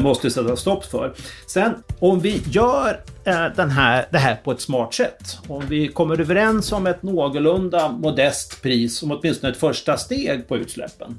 måste 0.00 0.18
måste 0.18 0.30
sätta 0.30 0.56
stopp 0.56 0.84
för. 0.84 1.12
Sen 1.46 1.74
om 1.98 2.20
vi 2.20 2.42
gör 2.50 3.00
eh, 3.24 3.46
den 3.56 3.70
här, 3.70 4.06
det 4.10 4.18
här 4.18 4.36
på 4.44 4.52
ett 4.52 4.60
smart 4.60 4.94
sätt. 4.94 5.38
Om 5.48 5.62
vi 5.68 5.88
kommer 5.88 6.20
överens 6.20 6.72
om 6.72 6.86
ett 6.86 7.02
någorlunda 7.02 7.88
modest 7.88 8.62
pris 8.62 8.98
som 8.98 9.10
åtminstone 9.10 9.52
ett 9.52 9.58
första 9.58 9.96
steg 9.96 10.48
på 10.48 10.56
utsläppen 10.56 11.18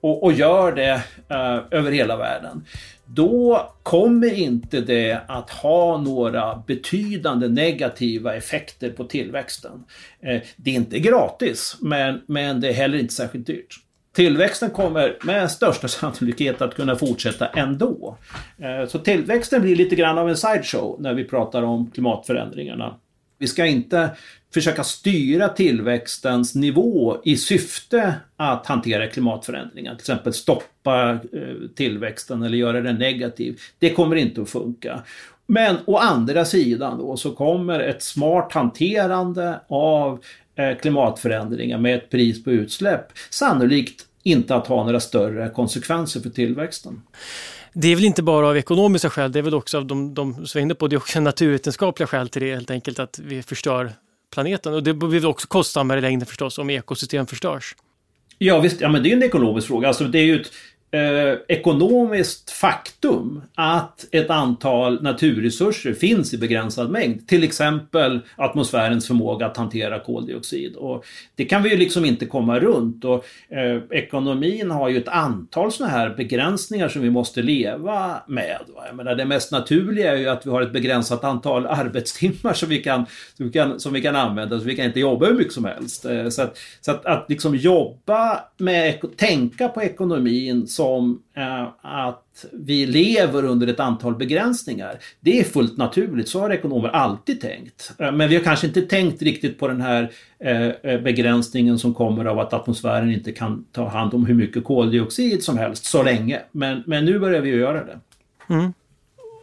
och, 0.00 0.22
och, 0.22 0.32
gör 0.32 0.72
det 0.72 1.02
eh, 1.28 1.58
över 1.70 1.92
hela 1.92 2.16
världen. 2.16 2.64
Då 3.06 3.70
kommer 3.82 4.34
inte 4.34 4.80
det 4.80 5.20
att 5.26 5.50
ha 5.50 5.98
några 6.00 6.62
betydande 6.66 7.48
negativa 7.48 8.34
effekter 8.34 8.90
på 8.90 9.04
tillväxten. 9.04 9.84
Eh, 10.20 10.40
det 10.56 10.70
är 10.70 10.74
inte 10.74 10.98
gratis, 10.98 11.76
men, 11.80 12.22
men 12.26 12.60
det 12.60 12.68
är 12.68 12.72
heller 12.72 12.98
inte 12.98 13.14
särskilt 13.14 13.46
dyrt. 13.46 13.76
Tillväxten 14.12 14.70
kommer 14.70 15.16
med 15.22 15.50
största 15.50 15.88
sannolikhet 15.88 16.62
att 16.62 16.74
kunna 16.74 16.96
fortsätta 16.96 17.46
ändå. 17.46 18.16
Eh, 18.58 18.88
så 18.88 18.98
tillväxten 18.98 19.62
blir 19.62 19.76
lite 19.76 19.96
grann 19.96 20.18
av 20.18 20.28
en 20.28 20.36
sideshow 20.36 20.96
när 21.00 21.14
vi 21.14 21.24
pratar 21.24 21.62
om 21.62 21.90
klimatförändringarna. 21.90 22.96
Vi 23.40 23.46
ska 23.46 23.66
inte 23.66 24.10
försöka 24.54 24.84
styra 24.84 25.48
tillväxtens 25.48 26.54
nivå 26.54 27.16
i 27.24 27.36
syfte 27.36 28.14
att 28.36 28.66
hantera 28.66 29.06
klimatförändringar. 29.06 29.94
Till 29.94 30.02
exempel 30.02 30.32
stoppa 30.32 31.10
eh, 31.12 31.68
tillväxten 31.74 32.42
eller 32.42 32.56
göra 32.56 32.80
den 32.80 32.96
negativ. 32.96 33.60
Det 33.78 33.90
kommer 33.90 34.16
inte 34.16 34.42
att 34.42 34.50
funka. 34.50 35.02
Men 35.46 35.76
å 35.84 35.96
andra 35.96 36.44
sidan 36.44 36.98
då 36.98 37.16
så 37.16 37.30
kommer 37.30 37.80
ett 37.80 38.02
smart 38.02 38.52
hanterande 38.52 39.60
av 39.68 40.20
eh, 40.54 40.76
klimatförändringar 40.76 41.78
med 41.78 41.96
ett 41.96 42.10
pris 42.10 42.44
på 42.44 42.50
utsläpp 42.50 43.12
sannolikt 43.30 44.06
inte 44.22 44.54
att 44.54 44.66
ha 44.66 44.84
några 44.84 45.00
större 45.00 45.48
konsekvenser 45.48 46.20
för 46.20 46.30
tillväxten. 46.30 47.02
Det 47.72 47.88
är 47.88 47.96
väl 47.96 48.04
inte 48.04 48.22
bara 48.22 48.48
av 48.48 48.56
ekonomiska 48.56 49.10
skäl, 49.10 49.32
det 49.32 49.38
är 49.38 49.42
väl 49.42 49.54
också 49.54 49.78
av 49.78 49.86
de, 49.86 50.14
de 50.14 50.46
som 50.46 50.58
är 50.58 50.62
inne 50.62 50.74
på, 50.74 50.88
det 50.88 50.96
är 50.96 50.98
också 50.98 51.20
naturvetenskapliga 51.20 52.06
skäl 52.06 52.28
till 52.28 52.42
det 52.42 52.54
helt 52.54 52.70
enkelt, 52.70 52.98
att 52.98 53.18
vi 53.18 53.42
förstör 53.42 53.92
planeten. 54.32 54.74
Och 54.74 54.82
det 54.82 54.94
blir 54.94 55.26
också 55.26 55.48
kostsammare 55.48 55.98
i 55.98 56.02
längden 56.02 56.26
förstås 56.26 56.58
om 56.58 56.70
ekosystem 56.70 57.26
förstörs. 57.26 57.76
Ja 58.38 58.60
visst, 58.60 58.80
ja, 58.80 58.88
men 58.88 59.02
det 59.02 59.10
är 59.12 59.16
en 59.16 59.22
ekonomisk 59.22 59.66
fråga. 59.66 59.88
Alltså, 59.88 60.04
det 60.04 60.18
är 60.18 60.24
ju 60.24 60.40
ett, 60.40 60.50
eh, 60.90 61.38
ekonomiskt 61.48 62.50
faktum 62.50 63.42
att 63.54 64.06
ett 64.10 64.30
antal 64.30 65.02
naturresurser 65.02 65.92
finns 65.92 66.34
i 66.34 66.38
begränsad 66.38 66.90
mängd. 66.90 67.28
Till 67.28 67.44
exempel 67.44 68.20
atmosfärens 68.36 69.06
förmåga 69.06 69.46
att 69.46 69.56
hantera 69.56 70.00
koldioxid. 70.00 70.76
Och 70.76 71.04
det 71.34 71.44
kan 71.44 71.62
vi 71.62 71.70
ju 71.70 71.76
liksom 71.76 72.04
inte 72.04 72.26
komma 72.26 72.58
runt. 72.58 73.04
Och, 73.04 73.24
eh, 73.48 73.82
ekonomin 73.90 74.70
har 74.70 74.88
ju 74.88 74.98
ett 74.98 75.08
antal 75.08 75.72
sådana 75.72 75.92
här 75.92 76.10
begränsningar 76.10 76.88
som 76.88 77.02
vi 77.02 77.10
måste 77.10 77.42
leva 77.42 78.22
med. 78.26 78.58
Jag 78.86 78.96
menar, 78.96 79.14
det 79.14 79.24
mest 79.24 79.52
naturliga 79.52 80.12
är 80.12 80.16
ju 80.16 80.28
att 80.28 80.46
vi 80.46 80.50
har 80.50 80.62
ett 80.62 80.72
begränsat 80.72 81.24
antal 81.24 81.66
arbetstimmar 81.66 82.52
som 82.52 82.68
vi 82.68 82.78
kan, 82.78 83.06
som 83.36 83.46
vi 83.46 83.52
kan, 83.52 83.80
som 83.80 83.92
vi 83.92 84.02
kan 84.02 84.16
använda. 84.16 84.58
Så 84.58 84.64
vi 84.64 84.76
kan 84.76 84.84
inte 84.84 85.00
jobba 85.00 85.26
hur 85.26 85.34
mycket 85.34 85.52
som 85.52 85.64
helst. 85.64 86.04
Eh, 86.04 86.28
så 86.28 86.42
att, 86.42 86.58
så 86.80 86.90
att, 86.90 87.06
att 87.06 87.26
liksom 87.28 87.56
jobba 87.56 88.40
med, 88.56 89.16
tänka 89.16 89.68
på 89.68 89.82
ekonomin 89.82 90.66
som 90.80 91.22
eh, 91.36 91.68
att 91.82 92.44
vi 92.52 92.86
lever 92.86 93.44
under 93.44 93.66
ett 93.66 93.80
antal 93.80 94.14
begränsningar. 94.14 94.98
Det 95.20 95.40
är 95.40 95.44
fullt 95.44 95.76
naturligt, 95.76 96.28
så 96.28 96.40
har 96.40 96.50
ekonomer 96.50 96.88
alltid 96.88 97.40
tänkt. 97.40 97.92
Eh, 97.98 98.12
men 98.12 98.28
vi 98.28 98.36
har 98.36 98.42
kanske 98.42 98.66
inte 98.66 98.82
tänkt 98.82 99.22
riktigt 99.22 99.58
på 99.58 99.68
den 99.68 99.80
här 99.80 100.12
eh, 100.38 100.68
eh, 100.68 101.00
begränsningen 101.00 101.78
som 101.78 101.94
kommer 101.94 102.24
av 102.24 102.38
att 102.38 102.52
atmosfären 102.52 103.12
inte 103.12 103.32
kan 103.32 103.64
ta 103.72 103.88
hand 103.88 104.14
om 104.14 104.26
hur 104.26 104.34
mycket 104.34 104.64
koldioxid 104.64 105.44
som 105.44 105.58
helst 105.58 105.84
så 105.84 106.02
länge. 106.02 106.40
Men, 106.52 106.82
men 106.86 107.04
nu 107.04 107.18
börjar 107.18 107.40
vi 107.40 107.50
göra 107.50 107.84
det. 107.84 108.00
Mm. 108.48 108.72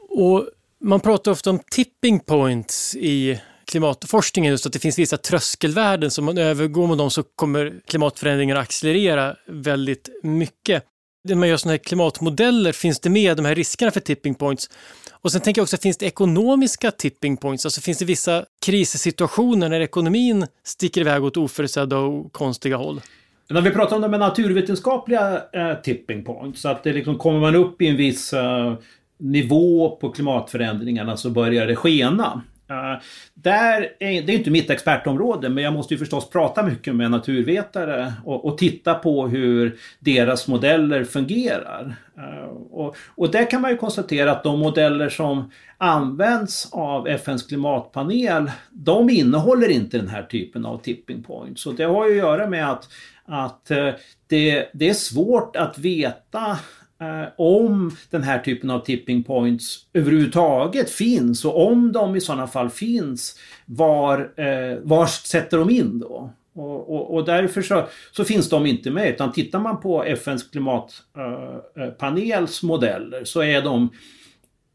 Och 0.09 0.47
man 0.79 0.99
pratar 0.99 1.31
ofta 1.31 1.49
om 1.49 1.59
tipping 1.71 2.19
points 2.19 2.95
i 2.95 3.39
klimatforskningen 3.65 4.51
just 4.51 4.65
att 4.65 4.73
det 4.73 4.79
finns 4.79 4.99
vissa 4.99 5.17
tröskelvärden 5.17 6.11
som 6.11 6.25
man 6.25 6.37
övergår 6.37 6.87
med 6.87 6.97
dem 6.97 7.11
så 7.11 7.23
kommer 7.23 7.79
klimatförändringar 7.87 8.55
att 8.55 8.61
accelerera 8.61 9.35
väldigt 9.47 10.09
mycket. 10.23 10.83
När 11.27 11.35
man 11.35 11.49
gör 11.49 11.57
sådana 11.57 11.73
här 11.73 11.77
klimatmodeller, 11.77 12.71
finns 12.71 12.99
det 12.99 13.09
med 13.09 13.37
de 13.37 13.45
här 13.45 13.55
riskerna 13.55 13.91
för 13.91 13.99
tipping 13.99 14.35
points? 14.35 14.69
Och 15.11 15.31
sen 15.31 15.41
tänker 15.41 15.59
jag 15.59 15.63
också, 15.63 15.77
finns 15.77 15.97
det 15.97 16.05
ekonomiska 16.05 16.91
tipping 16.91 17.37
points? 17.37 17.65
Alltså 17.65 17.81
finns 17.81 17.97
det 17.97 18.05
vissa 18.05 18.45
krissituationer 18.65 19.69
när 19.69 19.79
ekonomin 19.79 20.47
sticker 20.63 21.01
iväg 21.01 21.23
åt 21.23 21.37
oförutsedda 21.37 21.97
och 21.97 22.31
konstiga 22.31 22.77
håll? 22.77 23.01
När 23.49 23.61
vi 23.61 23.71
pratar 23.71 23.95
om 23.95 24.01
de 24.01 24.11
naturvetenskapliga 24.11 25.41
eh, 25.53 25.73
tipping 25.83 26.23
points, 26.23 26.61
så 26.61 26.69
att 26.69 26.83
det 26.83 26.93
liksom, 26.93 27.17
kommer 27.17 27.39
man 27.39 27.55
upp 27.55 27.81
i 27.81 27.87
en 27.87 27.97
viss 27.97 28.33
eh, 28.33 28.73
nivå 29.19 29.97
på 30.01 30.09
klimatförändringarna 30.09 31.17
så 31.17 31.29
börjar 31.29 31.67
det 31.67 31.75
skena. 31.75 32.41
Uh, 32.71 33.01
där 33.33 33.81
är, 33.99 34.21
det 34.21 34.33
är 34.33 34.37
inte 34.37 34.51
mitt 34.51 34.69
expertområde, 34.69 35.49
men 35.49 35.63
jag 35.63 35.73
måste 35.73 35.93
ju 35.93 35.97
förstås 35.97 36.29
prata 36.29 36.63
mycket 36.63 36.95
med 36.95 37.11
naturvetare 37.11 38.13
och, 38.25 38.45
och 38.45 38.57
titta 38.57 38.93
på 38.93 39.27
hur 39.27 39.79
deras 39.99 40.47
modeller 40.47 41.03
fungerar. 41.03 41.95
Uh, 42.17 42.49
och, 42.71 42.95
och 43.15 43.31
där 43.31 43.49
kan 43.49 43.61
man 43.61 43.71
ju 43.71 43.77
konstatera 43.77 44.31
att 44.31 44.43
de 44.43 44.59
modeller 44.59 45.09
som 45.09 45.51
används 45.77 46.69
av 46.71 47.07
FNs 47.07 47.43
klimatpanel, 47.43 48.51
de 48.69 49.09
innehåller 49.09 49.69
inte 49.69 49.97
den 49.97 50.07
här 50.07 50.23
typen 50.23 50.65
av 50.65 50.77
tipping 50.77 51.23
points. 51.23 51.61
Så 51.61 51.71
det 51.71 51.83
har 51.83 52.07
ju 52.07 52.11
att 52.11 52.17
göra 52.17 52.47
med 52.47 52.71
att, 52.71 52.89
att 53.25 53.71
uh, 53.71 53.89
det, 54.27 54.69
det 54.73 54.89
är 54.89 54.93
svårt 54.93 55.55
att 55.55 55.77
veta 55.77 56.57
Eh, 57.01 57.25
om 57.37 57.95
den 58.09 58.23
här 58.23 58.39
typen 58.39 58.69
av 58.69 58.79
tipping 58.79 59.23
points 59.23 59.85
överhuvudtaget 59.93 60.89
finns 60.89 61.45
och 61.45 61.67
om 61.67 61.91
de 61.91 62.15
i 62.15 62.21
sådana 62.21 62.47
fall 62.47 62.69
finns, 62.69 63.39
var, 63.65 64.19
eh, 64.19 64.77
var 64.83 65.05
sätter 65.05 65.57
de 65.57 65.69
in 65.69 65.99
då? 65.99 66.33
Och, 66.55 66.95
och, 66.95 67.15
och 67.15 67.25
därför 67.25 67.61
så, 67.61 67.87
så, 68.11 68.25
finns 68.25 68.49
de 68.49 68.65
inte 68.65 68.91
med 68.91 69.09
utan 69.09 69.31
tittar 69.31 69.59
man 69.59 69.79
på 69.79 70.03
FNs 70.03 70.43
klimatpanels 70.43 72.63
eh, 72.63 72.67
modeller 72.67 73.23
så 73.23 73.43
är 73.43 73.61
de 73.61 73.89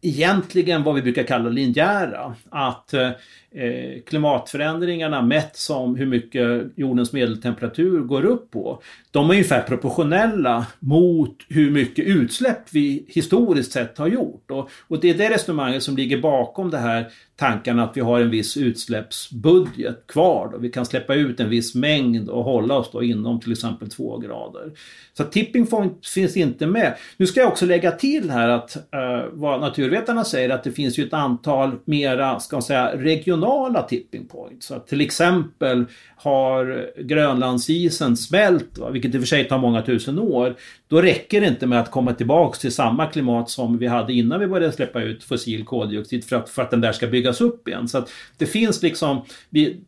egentligen 0.02 0.82
vad 0.82 0.94
vi 0.94 1.02
brukar 1.02 1.22
kalla 1.22 1.48
linjära. 1.48 2.34
Att 2.50 2.94
eh, 2.94 3.10
eh, 3.54 4.02
klimatförändringarna 4.06 5.22
mätt 5.22 5.56
som 5.56 5.96
hur 5.96 6.06
mycket 6.06 6.66
jordens 6.76 7.12
medeltemperatur 7.12 8.00
går 8.00 8.24
upp 8.24 8.50
på, 8.50 8.82
de 9.10 9.30
är 9.30 9.34
ungefär 9.34 9.62
proportionella 9.62 10.66
mot 10.78 11.36
hur 11.48 11.70
mycket 11.70 12.06
utsläpp 12.06 12.58
vi 12.70 13.04
historiskt 13.08 13.72
sett 13.72 13.98
har 13.98 14.08
gjort. 14.08 14.50
Och, 14.50 14.70
och 14.88 15.00
det 15.00 15.10
är 15.10 15.14
det 15.14 15.30
resonemanget 15.30 15.82
som 15.82 15.96
ligger 15.96 16.18
bakom 16.18 16.70
det 16.70 16.78
här 16.78 17.06
tanken 17.36 17.78
att 17.78 17.96
vi 17.96 18.00
har 18.00 18.20
en 18.20 18.30
viss 18.30 18.56
utsläppsbudget 18.56 20.06
kvar. 20.06 20.48
Då. 20.52 20.58
Vi 20.58 20.70
kan 20.70 20.86
släppa 20.86 21.14
ut 21.14 21.40
en 21.40 21.48
viss 21.48 21.74
mängd 21.74 22.28
och 22.28 22.44
hålla 22.44 22.74
oss 22.74 22.90
då 22.92 23.02
inom 23.02 23.40
till 23.40 23.52
exempel 23.52 23.90
två 23.90 24.18
grader. 24.18 24.70
Så 25.16 25.24
tipping 25.24 25.66
point 25.66 26.06
finns 26.06 26.36
inte 26.36 26.66
med. 26.66 26.96
Nu 27.16 27.26
ska 27.26 27.40
jag 27.40 27.48
också 27.48 27.66
lägga 27.66 27.90
till 27.90 28.30
här 28.30 28.48
att 28.48 28.76
eh, 28.76 29.24
vad 29.32 29.60
naturvetarna 29.60 30.24
säger 30.24 30.50
att 30.50 30.64
det 30.64 30.72
finns 30.72 30.98
ju 30.98 31.06
ett 31.06 31.12
antal 31.12 31.78
mera, 31.84 32.40
ska 32.40 32.56
man 32.56 32.62
säga, 32.62 32.96
regionala 32.96 33.41
tipping 33.88 34.26
points. 34.26 34.66
Så 34.66 34.74
att 34.74 34.86
till 34.86 35.00
exempel 35.00 35.84
har 36.16 36.90
Grönlandsisen 37.02 38.16
smält, 38.16 38.78
va, 38.78 38.90
vilket 38.90 39.14
i 39.14 39.18
och 39.18 39.22
för 39.22 39.26
sig 39.26 39.48
tar 39.48 39.58
många 39.58 39.82
tusen 39.82 40.18
år, 40.18 40.56
då 40.88 41.02
räcker 41.02 41.40
det 41.40 41.46
inte 41.46 41.66
med 41.66 41.80
att 41.80 41.90
komma 41.90 42.14
tillbaks 42.14 42.58
till 42.58 42.72
samma 42.72 43.06
klimat 43.06 43.50
som 43.50 43.78
vi 43.78 43.86
hade 43.86 44.12
innan 44.12 44.40
vi 44.40 44.46
började 44.46 44.72
släppa 44.72 45.02
ut 45.02 45.24
fossil 45.24 45.64
koldioxid 45.64 46.24
för 46.24 46.36
att, 46.36 46.48
för 46.48 46.62
att 46.62 46.70
den 46.70 46.80
där 46.80 46.92
ska 46.92 47.06
byggas 47.06 47.40
upp 47.40 47.68
igen. 47.68 47.88
Så 47.88 47.98
att 47.98 48.10
det 48.36 48.46
finns 48.46 48.82
liksom, 48.82 49.22
vi, 49.50 49.80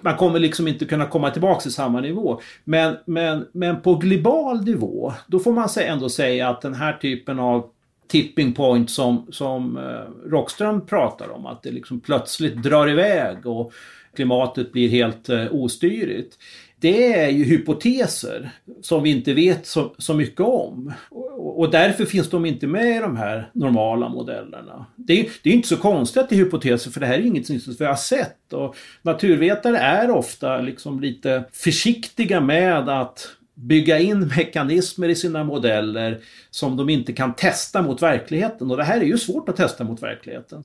man 0.00 0.16
kommer 0.16 0.38
liksom 0.38 0.68
inte 0.68 0.84
kunna 0.84 1.06
komma 1.06 1.30
tillbaka 1.30 1.60
till 1.60 1.72
samma 1.72 2.00
nivå. 2.00 2.40
Men, 2.64 2.96
men, 3.06 3.46
men 3.52 3.80
på 3.80 3.94
global 3.94 4.64
nivå, 4.64 5.12
då 5.26 5.38
får 5.38 5.52
man 5.52 5.68
ändå 5.80 6.08
säga 6.08 6.48
att 6.48 6.60
den 6.60 6.74
här 6.74 6.92
typen 6.92 7.38
av 7.38 7.70
tipping 8.08 8.52
point 8.52 8.90
som, 8.90 9.26
som 9.30 9.76
eh, 9.76 10.30
Rockström 10.30 10.86
pratar 10.86 11.30
om, 11.30 11.46
att 11.46 11.62
det 11.62 11.70
liksom 11.70 12.00
plötsligt 12.00 12.62
drar 12.62 12.90
iväg 12.90 13.46
och 13.46 13.72
klimatet 14.14 14.72
blir 14.72 14.88
helt 14.88 15.28
eh, 15.28 15.46
ostyrigt. 15.50 16.38
Det 16.80 17.12
är 17.12 17.28
ju 17.28 17.44
hypoteser 17.44 18.50
som 18.82 19.02
vi 19.02 19.10
inte 19.10 19.34
vet 19.34 19.66
så, 19.66 19.94
så 19.98 20.14
mycket 20.14 20.40
om. 20.40 20.92
Och, 21.10 21.60
och, 21.60 21.70
därför 21.70 22.04
finns 22.04 22.30
de 22.30 22.46
inte 22.46 22.66
med 22.66 22.96
i 22.96 23.00
de 23.00 23.16
här 23.16 23.50
normala 23.52 24.08
modellerna. 24.08 24.86
Det 24.96 25.20
är, 25.20 25.28
det 25.42 25.50
är 25.50 25.54
inte 25.54 25.68
så 25.68 25.76
konstigt 25.76 26.22
att 26.22 26.28
det 26.28 26.34
är 26.34 26.44
hypoteser 26.44 26.90
för 26.90 27.00
det 27.00 27.06
här 27.06 27.14
är 27.14 27.22
inget 27.22 27.46
som 27.46 27.74
vi 27.78 27.84
har 27.84 27.96
sett. 27.96 28.52
Och 28.52 28.76
naturvetare 29.02 29.78
är 29.78 30.10
ofta 30.10 30.58
liksom 30.58 31.00
lite 31.00 31.44
försiktiga 31.52 32.40
med 32.40 32.88
att 32.88 33.28
bygga 33.54 33.98
in 33.98 34.26
mekanismer 34.36 35.08
i 35.08 35.14
sina 35.14 35.44
modeller 35.44 36.20
som 36.50 36.76
de 36.76 36.88
inte 36.88 37.12
kan 37.12 37.34
testa 37.34 37.82
mot 37.82 38.02
verkligheten. 38.02 38.70
Och 38.70 38.76
det 38.76 38.84
här 38.84 39.00
är 39.00 39.04
ju 39.04 39.18
svårt 39.18 39.48
att 39.48 39.56
testa 39.56 39.84
mot 39.84 40.02
verkligheten. 40.02 40.64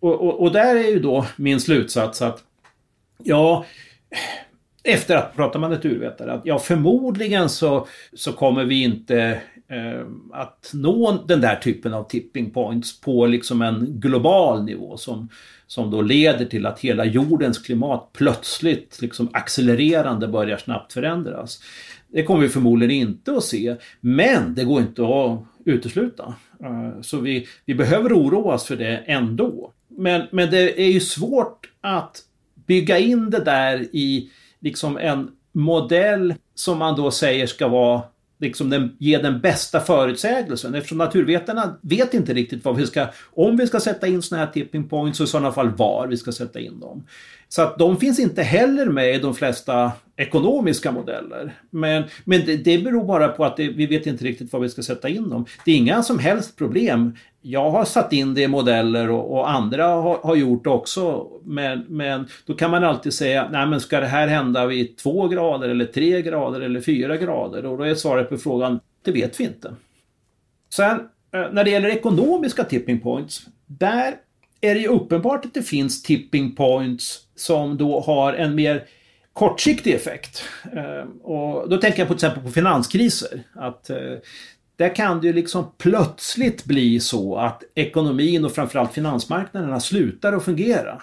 Och, 0.00 0.12
och, 0.12 0.40
och 0.42 0.52
där 0.52 0.76
är 0.76 0.88
ju 0.88 0.98
då 0.98 1.26
min 1.36 1.60
slutsats 1.60 2.22
att 2.22 2.42
Ja, 3.18 3.64
efter 4.84 5.16
att 5.16 5.36
prata 5.36 5.58
med 5.58 5.70
naturvetare, 5.70 6.32
att 6.32 6.40
ja 6.44 6.58
förmodligen 6.58 7.48
så, 7.48 7.86
så 8.12 8.32
kommer 8.32 8.64
vi 8.64 8.82
inte 8.82 9.40
Eh, 9.68 10.06
att 10.32 10.70
nå 10.74 11.24
den 11.28 11.40
där 11.40 11.56
typen 11.56 11.94
av 11.94 12.04
tipping 12.04 12.50
points 12.50 13.00
på 13.00 13.26
liksom 13.26 13.62
en 13.62 13.86
global 14.00 14.64
nivå 14.64 14.96
som, 14.96 15.28
som 15.66 15.90
då 15.90 16.02
leder 16.02 16.44
till 16.44 16.66
att 16.66 16.80
hela 16.80 17.04
jordens 17.04 17.58
klimat 17.58 18.10
plötsligt 18.12 18.98
liksom 19.02 19.28
accelererande 19.32 20.28
börjar 20.28 20.56
snabbt 20.56 20.92
förändras. 20.92 21.62
Det 22.08 22.22
kommer 22.22 22.40
vi 22.40 22.48
förmodligen 22.48 23.08
inte 23.08 23.32
att 23.32 23.44
se, 23.44 23.76
men 24.00 24.54
det 24.54 24.64
går 24.64 24.80
inte 24.80 25.02
att 25.02 25.40
utesluta. 25.64 26.34
Eh, 26.60 27.00
så 27.00 27.20
vi, 27.20 27.46
vi 27.64 27.74
behöver 27.74 28.12
oroa 28.12 28.54
oss 28.54 28.64
för 28.64 28.76
det 28.76 28.96
ändå. 28.96 29.72
Men, 29.88 30.26
men 30.32 30.50
det 30.50 30.80
är 30.80 30.92
ju 30.92 31.00
svårt 31.00 31.70
att 31.80 32.22
bygga 32.66 32.98
in 32.98 33.30
det 33.30 33.44
där 33.44 33.80
i 33.92 34.30
liksom 34.60 34.96
en 34.98 35.30
modell 35.52 36.34
som 36.54 36.78
man 36.78 36.96
då 36.96 37.10
säger 37.10 37.46
ska 37.46 37.68
vara 37.68 38.02
liksom 38.38 38.70
den, 38.70 38.96
ge 38.98 39.18
den 39.18 39.40
bästa 39.40 39.80
förutsägelsen 39.80 40.74
eftersom 40.74 40.98
naturvetarna 40.98 41.76
vet 41.82 42.14
inte 42.14 42.34
riktigt 42.34 42.64
vad 42.64 42.76
vi 42.76 42.86
ska, 42.86 43.06
om 43.34 43.56
vi 43.56 43.66
ska 43.66 43.80
sätta 43.80 44.06
in 44.06 44.22
sådana 44.22 44.44
här 44.44 44.52
tipping 44.52 44.88
points 44.88 45.20
och 45.20 45.24
i 45.24 45.26
sådana 45.26 45.52
fall 45.52 45.70
var 45.70 46.06
vi 46.06 46.16
ska 46.16 46.32
sätta 46.32 46.60
in 46.60 46.80
dem. 46.80 47.06
Så 47.48 47.62
att 47.62 47.78
de 47.78 47.96
finns 47.96 48.18
inte 48.18 48.42
heller 48.42 48.86
med 48.86 49.14
i 49.14 49.18
de 49.18 49.34
flesta 49.34 49.92
ekonomiska 50.16 50.92
modeller. 50.92 51.52
Men, 51.70 52.04
men 52.24 52.46
det, 52.46 52.56
det 52.56 52.78
beror 52.78 53.04
bara 53.04 53.28
på 53.28 53.44
att 53.44 53.56
det, 53.56 53.68
vi 53.68 53.86
vet 53.86 54.06
inte 54.06 54.24
riktigt 54.24 54.52
var 54.52 54.60
vi 54.60 54.68
ska 54.68 54.82
sätta 54.82 55.08
in 55.08 55.28
dem. 55.28 55.46
Det 55.64 55.72
är 55.72 55.76
inga 55.76 56.02
som 56.02 56.18
helst 56.18 56.56
problem. 56.56 57.16
Jag 57.42 57.70
har 57.70 57.84
satt 57.84 58.12
in 58.12 58.34
det 58.34 58.42
i 58.42 58.48
modeller 58.48 59.10
och, 59.10 59.32
och 59.32 59.50
andra 59.50 59.86
har, 59.86 60.18
har, 60.18 60.36
gjort 60.36 60.64
det 60.64 60.70
också. 60.70 61.26
Men, 61.44 61.84
men 61.88 62.26
då 62.46 62.54
kan 62.54 62.70
man 62.70 62.84
alltid 62.84 63.14
säga, 63.14 63.48
nej 63.52 63.66
men 63.66 63.80
ska 63.80 64.00
det 64.00 64.06
här 64.06 64.28
hända 64.28 64.66
vid 64.66 64.96
två 64.96 65.28
grader 65.28 65.68
eller 65.68 65.84
tre 65.84 66.22
grader 66.22 66.60
eller 66.60 66.80
fyra 66.80 67.16
grader? 67.16 67.66
Och 67.66 67.78
då 67.78 67.84
är 67.84 67.94
svaret 67.94 68.28
på 68.28 68.38
frågan, 68.38 68.80
det 69.04 69.12
vet 69.12 69.40
vi 69.40 69.44
inte. 69.44 69.74
Sen 70.74 71.00
eh, 71.32 71.52
när 71.52 71.64
det 71.64 71.70
gäller 71.70 71.88
ekonomiska 71.88 72.64
tipping 72.64 73.00
points, 73.00 73.46
där 73.66 74.14
är 74.60 74.74
det 74.74 74.80
ju 74.80 74.88
uppenbart 74.88 75.44
att 75.44 75.54
det 75.54 75.62
finns 75.62 76.02
tipping 76.02 76.54
points 76.54 77.20
som 77.36 77.76
då 77.76 78.00
har 78.00 78.32
en 78.32 78.54
mer 78.54 78.84
kortsiktig 79.32 79.94
effekt. 79.94 80.42
Ehm, 80.72 81.08
och 81.08 81.68
då 81.68 81.76
tänker 81.76 81.98
jag 81.98 82.08
på 82.08 82.14
till 82.14 82.26
exempel 82.26 82.42
på 82.42 82.50
finanskriser. 82.50 83.42
Att 83.54 83.90
eh, 83.90 83.96
där 84.76 84.94
kan 84.94 85.20
det 85.20 85.26
ju 85.26 85.32
liksom 85.32 85.64
plötsligt 85.78 86.64
bli 86.64 87.00
så 87.00 87.36
att 87.36 87.62
ekonomin 87.74 88.44
och 88.44 88.52
framförallt 88.52 88.92
finansmarknaderna 88.92 89.80
slutar 89.80 90.32
att 90.32 90.44
fungera. 90.44 91.02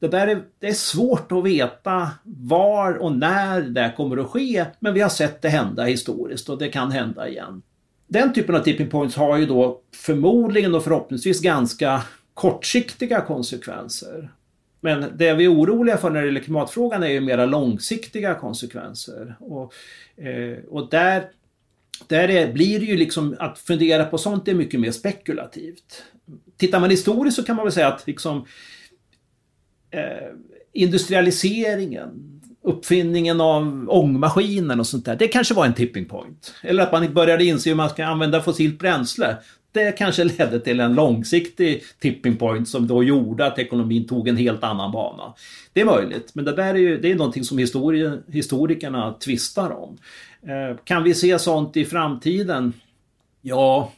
Det 0.00 0.08
där 0.08 0.26
är, 0.26 0.42
det 0.58 0.68
är 0.68 0.72
svårt 0.72 1.32
att 1.32 1.44
veta 1.44 2.10
var 2.24 2.94
och 2.94 3.16
när 3.16 3.60
det 3.60 3.92
kommer 3.96 4.16
att 4.16 4.30
ske, 4.30 4.64
men 4.80 4.94
vi 4.94 5.00
har 5.00 5.08
sett 5.08 5.42
det 5.42 5.48
hända 5.48 5.84
historiskt 5.84 6.48
och 6.48 6.58
det 6.58 6.68
kan 6.68 6.90
hända 6.90 7.28
igen. 7.28 7.62
Den 8.08 8.32
typen 8.32 8.54
av 8.54 8.60
tipping 8.60 8.88
points 8.88 9.16
har 9.16 9.36
ju 9.36 9.46
då 9.46 9.80
förmodligen 9.94 10.74
och 10.74 10.84
förhoppningsvis 10.84 11.40
ganska 11.40 12.02
kortsiktiga 12.34 13.20
konsekvenser. 13.20 14.30
Men 14.80 15.16
det 15.16 15.34
vi 15.34 15.44
är 15.44 15.52
oroliga 15.52 15.96
för 15.96 16.10
när 16.10 16.20
det 16.20 16.26
gäller 16.26 16.40
klimatfrågan 16.40 17.02
är 17.02 17.08
ju 17.08 17.20
mera 17.20 17.46
långsiktiga 17.46 18.34
konsekvenser. 18.34 19.36
Och, 19.40 19.74
eh, 20.24 20.58
och 20.68 20.90
där, 20.90 21.24
där 22.06 22.30
är, 22.30 22.52
blir 22.52 22.80
det 22.80 22.86
ju 22.86 22.96
liksom 22.96 23.36
att 23.38 23.58
fundera 23.58 24.04
på 24.04 24.18
sånt 24.18 24.48
är 24.48 24.54
mycket 24.54 24.80
mer 24.80 24.90
spekulativt. 24.90 26.02
Tittar 26.56 26.80
man 26.80 26.90
historiskt 26.90 27.36
så 27.36 27.42
kan 27.42 27.56
man 27.56 27.64
väl 27.64 27.72
säga 27.72 27.88
att 27.88 28.06
liksom, 28.06 28.46
eh, 29.90 30.28
industrialiseringen, 30.72 32.40
uppfinningen 32.62 33.40
av 33.40 33.86
ångmaskinen 33.88 34.80
och 34.80 34.86
sånt 34.86 35.04
där, 35.04 35.16
det 35.16 35.28
kanske 35.28 35.54
var 35.54 35.66
en 35.66 35.74
tipping 35.74 36.04
point. 36.04 36.54
Eller 36.62 36.82
att 36.82 36.92
man 36.92 37.14
började 37.14 37.44
inse 37.44 37.70
hur 37.70 37.76
man 37.76 37.90
ska 37.90 38.04
använda 38.04 38.42
fossilt 38.42 38.78
bränsle 38.78 39.36
det 39.72 39.92
kanske 39.92 40.24
ledde 40.24 40.60
till 40.60 40.80
en 40.80 40.94
långsiktig 40.94 41.82
tipping 41.98 42.36
point 42.36 42.68
som 42.68 42.86
då 42.86 43.02
gjorde 43.02 43.46
att 43.46 43.58
ekonomin 43.58 44.06
tog 44.06 44.28
en 44.28 44.36
helt 44.36 44.64
annan 44.64 44.92
bana. 44.92 45.34
Det 45.72 45.80
är 45.80 45.84
möjligt, 45.84 46.34
men 46.34 46.44
det 46.44 46.56
där 46.56 46.74
är 46.74 46.78
ju 46.78 47.00
det 47.00 47.10
är 47.10 47.14
någonting 47.14 47.44
som 47.44 47.58
historikerna 48.28 49.12
tvistar 49.12 49.70
om. 49.70 49.98
Eh, 50.42 50.76
kan 50.84 51.02
vi 51.02 51.14
se 51.14 51.38
sånt 51.38 51.76
i 51.76 51.84
framtiden? 51.84 52.72
Ja, 53.40 53.92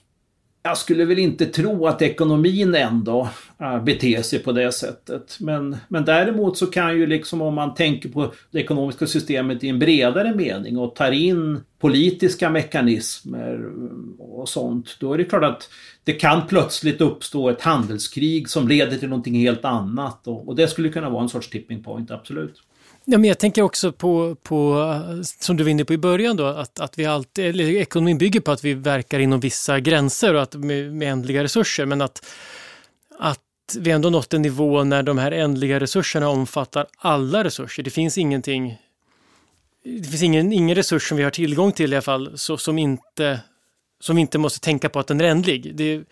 jag 0.67 0.79
skulle 0.79 1.05
väl 1.05 1.19
inte 1.19 1.47
tro 1.47 1.87
att 1.87 2.03
ekonomin 2.03 2.75
ändå 2.75 3.29
äh, 3.61 3.85
beter 3.85 4.23
sig 4.23 4.39
på 4.39 4.53
det 4.53 4.73
sättet. 4.73 5.37
Men, 5.41 5.77
men 5.89 6.05
däremot 6.05 6.59
så 6.59 6.67
kan 6.67 6.99
ju 6.99 7.07
liksom 7.07 7.43
om 7.43 7.55
man 7.55 7.75
tänker 7.75 8.09
på 8.09 8.33
det 8.51 8.61
ekonomiska 8.61 9.07
systemet 9.07 9.65
i 9.65 9.69
en 9.69 9.79
bredare 9.79 10.35
mening 10.35 10.79
och 10.79 10.95
tar 10.95 11.13
in 11.13 11.61
politiska 11.79 12.51
mekanismer 12.51 13.55
mm, 13.55 14.15
och 14.19 14.49
sånt. 14.49 14.97
Då 15.01 15.13
är 15.13 15.19
det 15.19 15.25
klart 15.25 15.45
att 15.45 15.69
det 16.05 16.13
kan 16.13 16.47
plötsligt 16.47 17.01
uppstå 17.01 17.49
ett 17.49 17.63
handelskrig 17.63 18.49
som 18.49 18.69
leder 18.69 18.99
till 18.99 19.09
någonting 19.09 19.35
helt 19.35 19.65
annat. 19.65 20.27
Och, 20.27 20.49
och 20.49 20.57
det 20.57 20.69
skulle 20.69 20.89
kunna 20.89 21.11
vara 21.11 21.23
en 21.23 21.29
sorts 21.29 21.51
tipping 21.51 21.83
point, 21.83 22.11
absolut. 22.11 22.63
Ja, 23.07 23.19
men 23.19 23.29
jag 23.29 23.39
tänker 23.39 23.63
också 23.63 23.93
på, 23.93 24.35
på, 24.43 24.85
som 25.23 25.57
du 25.57 25.65
var 25.65 25.71
inne 25.71 25.85
på 25.85 25.95
i 25.95 25.99
början, 25.99 26.37
då, 26.37 26.47
att, 26.47 26.81
att 26.81 26.99
vi 26.99 27.07
alltid, 27.07 27.45
eller 27.45 27.65
ekonomin 27.65 28.19
bygger 28.19 28.41
på 28.41 28.53
att 28.53 28.65
vi 28.65 28.75
verkar 28.75 29.19
inom 29.19 29.41
vissa 29.41 29.81
gränser 29.81 30.35
och 30.35 30.43
att 30.43 30.55
med, 30.55 30.93
med 30.93 31.13
ändliga 31.13 31.43
resurser, 31.43 31.87
men 31.87 32.01
att, 32.01 32.27
att 33.19 33.41
vi 33.79 33.91
ändå 33.91 34.11
nått 34.11 34.35
en 34.35 34.43
nivå 34.43 34.85
när 34.85 35.03
de 35.03 35.19
här 35.19 35.33
ändliga 35.33 35.81
resurserna 35.81 36.29
omfattar 36.29 36.87
alla 36.97 37.45
resurser. 37.45 37.83
Det 37.83 37.91
finns 37.91 38.19
ingenting, 38.19 38.79
det 39.85 40.09
finns 40.09 40.23
ingen, 40.23 40.53
ingen 40.53 40.75
resurs 40.75 41.09
som 41.09 41.17
vi 41.17 41.25
har 41.25 41.31
tillgång 41.31 41.73
till 41.73 41.93
i 41.93 41.97
alla 41.97 42.03
fall, 42.03 42.39
så, 42.39 42.57
som, 42.57 42.79
inte, 42.79 43.41
som 44.01 44.17
vi 44.17 44.23
inte 44.23 44.39
måste 44.39 44.61
tänka 44.61 44.89
på 44.89 44.99
att 44.99 45.07
den 45.07 45.21
är 45.21 45.25
ändlig. 45.25 45.77
Det, 45.77 46.03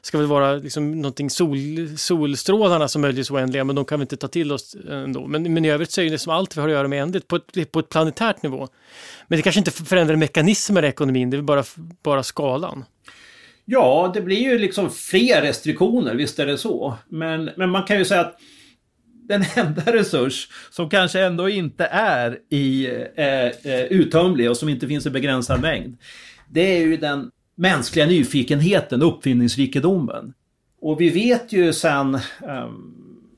ska 0.00 0.18
väl 0.18 0.26
vara 0.26 0.54
liksom 0.54 1.00
någonting 1.00 1.30
sol, 1.30 1.58
solstrålarna 1.96 2.88
som 2.88 3.02
möjligtvis 3.02 3.20
liksom 3.20 3.36
oändliga, 3.36 3.64
men 3.64 3.76
de 3.76 3.84
kan 3.84 3.98
vi 4.00 4.02
inte 4.02 4.16
ta 4.16 4.28
till 4.28 4.52
oss 4.52 4.76
eh, 4.88 4.98
ändå. 4.98 5.26
Men, 5.26 5.54
men 5.54 5.64
i 5.64 5.70
övrigt 5.70 5.90
så 5.90 6.00
är 6.00 6.10
det 6.10 6.18
som 6.18 6.32
allt 6.32 6.56
vi 6.56 6.60
har 6.60 6.68
att 6.68 6.74
göra 6.74 6.88
med 6.88 7.02
ändligt 7.02 7.28
på 7.28 7.36
ett, 7.36 7.72
på 7.72 7.78
ett 7.78 7.88
planetärt 7.88 8.42
nivå. 8.42 8.68
Men 9.28 9.36
det 9.36 9.42
kanske 9.42 9.58
inte 9.58 9.70
förändrar 9.70 10.16
mekanismer 10.16 10.84
i 10.84 10.88
ekonomin, 10.88 11.30
det 11.30 11.36
är 11.36 11.42
bara, 11.42 11.64
bara 12.02 12.22
skalan. 12.22 12.84
Ja, 13.64 14.10
det 14.14 14.20
blir 14.20 14.40
ju 14.40 14.58
liksom 14.58 14.90
fler 14.90 15.42
restriktioner, 15.42 16.14
visst 16.14 16.38
är 16.38 16.46
det 16.46 16.58
så. 16.58 16.96
Men, 17.08 17.50
men 17.56 17.70
man 17.70 17.82
kan 17.82 17.98
ju 17.98 18.04
säga 18.04 18.20
att 18.20 18.36
den 19.28 19.44
enda 19.56 19.92
resurs 19.92 20.48
som 20.70 20.90
kanske 20.90 21.20
ändå 21.20 21.48
inte 21.48 21.84
är 21.84 22.38
i, 22.50 22.86
eh, 23.16 23.72
eh 23.72 23.84
uttömlig 23.84 24.50
och 24.50 24.56
som 24.56 24.68
inte 24.68 24.86
finns 24.86 25.06
i 25.06 25.10
begränsad 25.10 25.60
mängd. 25.60 25.96
Det 26.48 26.76
är 26.76 26.80
ju 26.80 26.96
den 26.96 27.30
mänskliga 27.58 28.06
nyfikenheten, 28.06 29.02
uppfinningsrikedomen. 29.02 30.32
Och 30.80 31.00
vi 31.00 31.10
vet 31.10 31.52
ju 31.52 31.72
sen 31.72 32.18
um, 32.42 32.94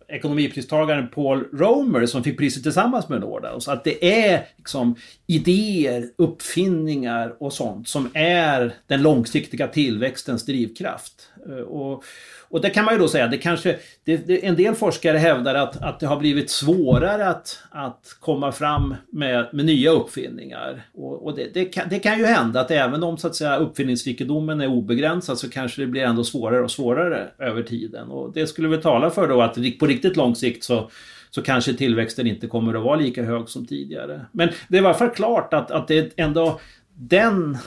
ekonomipristagaren 0.09 1.09
Paul 1.09 1.45
Romer 1.53 2.07
som 2.07 2.25
fick 2.25 2.39
priset 2.39 2.63
tillsammans 2.63 3.09
med 3.09 3.21
Nordaus, 3.21 3.69
att 3.69 3.85
det 3.85 4.25
är 4.25 4.47
liksom 4.57 4.97
idéer, 5.27 6.11
uppfinningar 6.19 7.37
och 7.43 7.53
sånt 7.53 7.89
som 7.89 8.11
är 8.15 8.75
den 8.87 9.03
långsiktiga 9.03 9.69
tillväxtens 9.69 10.47
drivkraft. 10.47 11.29
Uh, 11.49 11.59
och 11.59 12.05
och 12.51 12.61
det 12.61 12.71
kan 12.71 12.85
man 12.85 12.95
ju 12.95 13.01
då 13.01 13.09
säga, 13.09 13.27
det 13.27 13.39
kanske, 13.39 13.79
det, 14.05 14.17
det, 14.17 14.47
en 14.47 14.57
del 14.57 14.75
forskare 14.75 15.19
hävdar 15.19 15.55
att, 15.55 15.83
att 15.83 16.01
det 16.01 16.07
har 16.07 16.17
blivit 16.17 16.51
svårare 16.51 17.29
att, 17.29 17.63
att 17.71 18.17
komma 18.21 18.53
fram 18.53 18.95
med, 19.13 19.47
med 19.53 19.65
nya 19.65 19.91
uppfinningar. 19.91 20.83
Och, 20.95 21.27
och 21.27 21.37
det, 21.37 21.55
det, 21.55 21.65
kan, 21.65 21.89
det 21.89 21.99
kan 21.99 22.19
ju 22.19 22.25
hända 22.25 22.61
att 22.61 22.71
även 22.71 23.03
om 23.03 23.19
så 23.19 23.27
att 23.27 23.35
säga, 23.35 23.57
uppfinningsrikedomen 23.57 24.61
är 24.61 24.67
obegränsad 24.67 25.39
så 25.39 25.51
kanske 25.51 25.83
det 25.83 25.87
blir 25.87 26.03
ändå 26.03 26.25
svårare 26.25 26.63
och 26.63 26.71
svårare 26.71 27.29
över 27.39 27.63
tiden. 27.63 28.09
Och 28.09 28.33
det 28.33 28.47
skulle 28.47 28.69
väl 28.69 28.83
tala 28.83 29.11
för 29.11 29.29
då 29.29 29.43
att 29.43 29.79
på 29.79 29.87
riktigt 29.87 30.17
lång 30.17 30.35
sikt 30.35 30.65
så 30.65 30.91
så 31.31 31.43
kanske 31.43 31.75
tillväxten 31.75 32.27
inte 32.27 32.47
kommer 32.47 32.75
att 32.75 32.83
vara 32.83 32.97
lika 32.97 33.23
hög 33.23 33.49
som 33.49 33.67
tidigare. 33.67 34.27
Men 34.33 34.49
det 34.69 34.79
är 34.79 34.83
i 34.83 34.85
alla 34.85 34.95
fall 34.95 35.11
klart 35.11 35.55
att, 35.55 35.71
att 35.71 35.89
det 35.89 36.13
ändå 36.17 36.61
den 36.95 37.59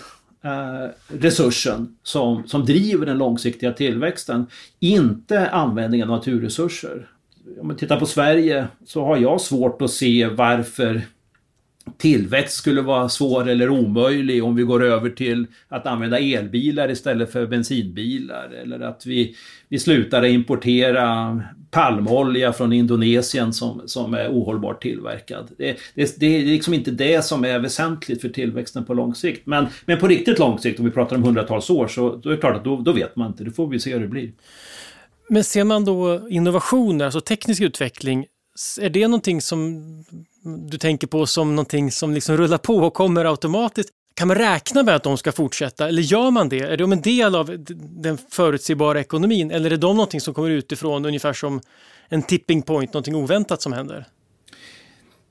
Eh, 0.43 0.89
resursen 1.07 1.97
som, 2.03 2.47
som 2.47 2.65
driver 2.65 3.05
den 3.05 3.17
långsiktiga 3.17 3.71
tillväxten. 3.73 4.45
Inte 4.79 5.49
användningen 5.49 6.09
av 6.09 6.17
naturresurser. 6.17 7.09
Om 7.59 7.67
man 7.67 7.77
tittar 7.77 7.99
på 7.99 8.05
Sverige 8.05 8.67
så 8.85 9.05
har 9.05 9.17
jag 9.17 9.41
svårt 9.41 9.81
att 9.81 9.91
se 9.91 10.27
varför 10.27 11.01
tillväxt 11.97 12.57
skulle 12.57 12.81
vara 12.81 13.09
svår 13.09 13.49
eller 13.49 13.69
omöjlig 13.69 14.43
om 14.43 14.55
vi 14.55 14.63
går 14.63 14.83
över 14.83 15.09
till 15.09 15.47
att 15.67 15.85
använda 15.87 16.19
elbilar 16.19 16.91
istället 16.91 17.31
för 17.31 17.47
bensinbilar 17.47 18.49
eller 18.63 18.79
att 18.79 19.05
vi, 19.05 19.35
vi 19.69 19.79
slutar 19.79 20.25
importera 20.25 21.41
palmolja 21.71 22.53
från 22.53 22.73
Indonesien 22.73 23.53
som, 23.53 23.81
som 23.85 24.13
är 24.13 24.29
ohållbart 24.29 24.81
tillverkad. 24.81 25.47
Det, 25.57 25.77
det, 25.95 26.19
det, 26.19 26.25
är 26.25 26.45
liksom 26.45 26.73
inte 26.73 26.91
det 26.91 27.25
som 27.25 27.45
är 27.45 27.59
väsentligt 27.59 28.21
för 28.21 28.29
tillväxten 28.29 28.85
på 28.85 28.93
lång 28.93 29.15
sikt. 29.15 29.45
Men, 29.45 29.65
men 29.85 29.99
på 29.99 30.07
riktigt 30.07 30.39
lång 30.39 30.59
sikt, 30.59 30.79
om 30.79 30.85
vi 30.85 30.91
pratar 30.91 31.15
om 31.15 31.23
hundratals 31.23 31.69
år, 31.69 31.87
så 31.87 32.15
då 32.15 32.29
är 32.29 32.33
det 32.33 32.39
klart 32.39 32.55
att 32.55 32.63
då, 32.63 32.77
då 32.77 32.91
vet 32.91 33.15
man 33.15 33.27
inte. 33.27 33.43
det 33.43 33.51
får 33.51 33.67
vi 33.67 33.79
se 33.79 33.93
hur 33.93 33.99
det 33.99 34.07
blir. 34.07 34.31
Men 35.29 35.43
ser 35.43 35.63
man 35.63 35.85
då 35.85 36.29
innovationer, 36.29 37.05
alltså 37.05 37.21
teknisk 37.21 37.61
utveckling, 37.61 38.25
är 38.81 38.89
det 38.89 39.07
någonting 39.07 39.41
som 39.41 39.83
du 40.43 40.77
tänker 40.77 41.07
på 41.07 41.25
som 41.25 41.55
någonting 41.55 41.91
som 41.91 42.13
liksom 42.13 42.37
rullar 42.37 42.57
på 42.57 42.75
och 42.75 42.93
kommer 42.93 43.25
automatiskt? 43.25 43.89
Kan 44.15 44.27
man 44.27 44.37
räkna 44.37 44.83
med 44.83 44.95
att 44.95 45.03
de 45.03 45.17
ska 45.17 45.31
fortsätta 45.31 45.87
eller 45.87 46.01
gör 46.01 46.31
man 46.31 46.49
det? 46.49 46.59
Är 46.59 46.77
de 46.77 46.91
en 46.91 47.01
del 47.01 47.35
av 47.35 47.65
den 47.79 48.17
förutsägbara 48.29 48.99
ekonomin 48.99 49.51
eller 49.51 49.71
är 49.71 49.77
de 49.77 49.95
någonting 49.95 50.21
som 50.21 50.33
kommer 50.33 50.49
utifrån 50.49 51.05
ungefär 51.05 51.33
som 51.33 51.61
en 52.09 52.23
tipping 52.23 52.61
point, 52.61 52.93
någonting 52.93 53.15
oväntat 53.15 53.61
som 53.61 53.73
händer? 53.73 54.05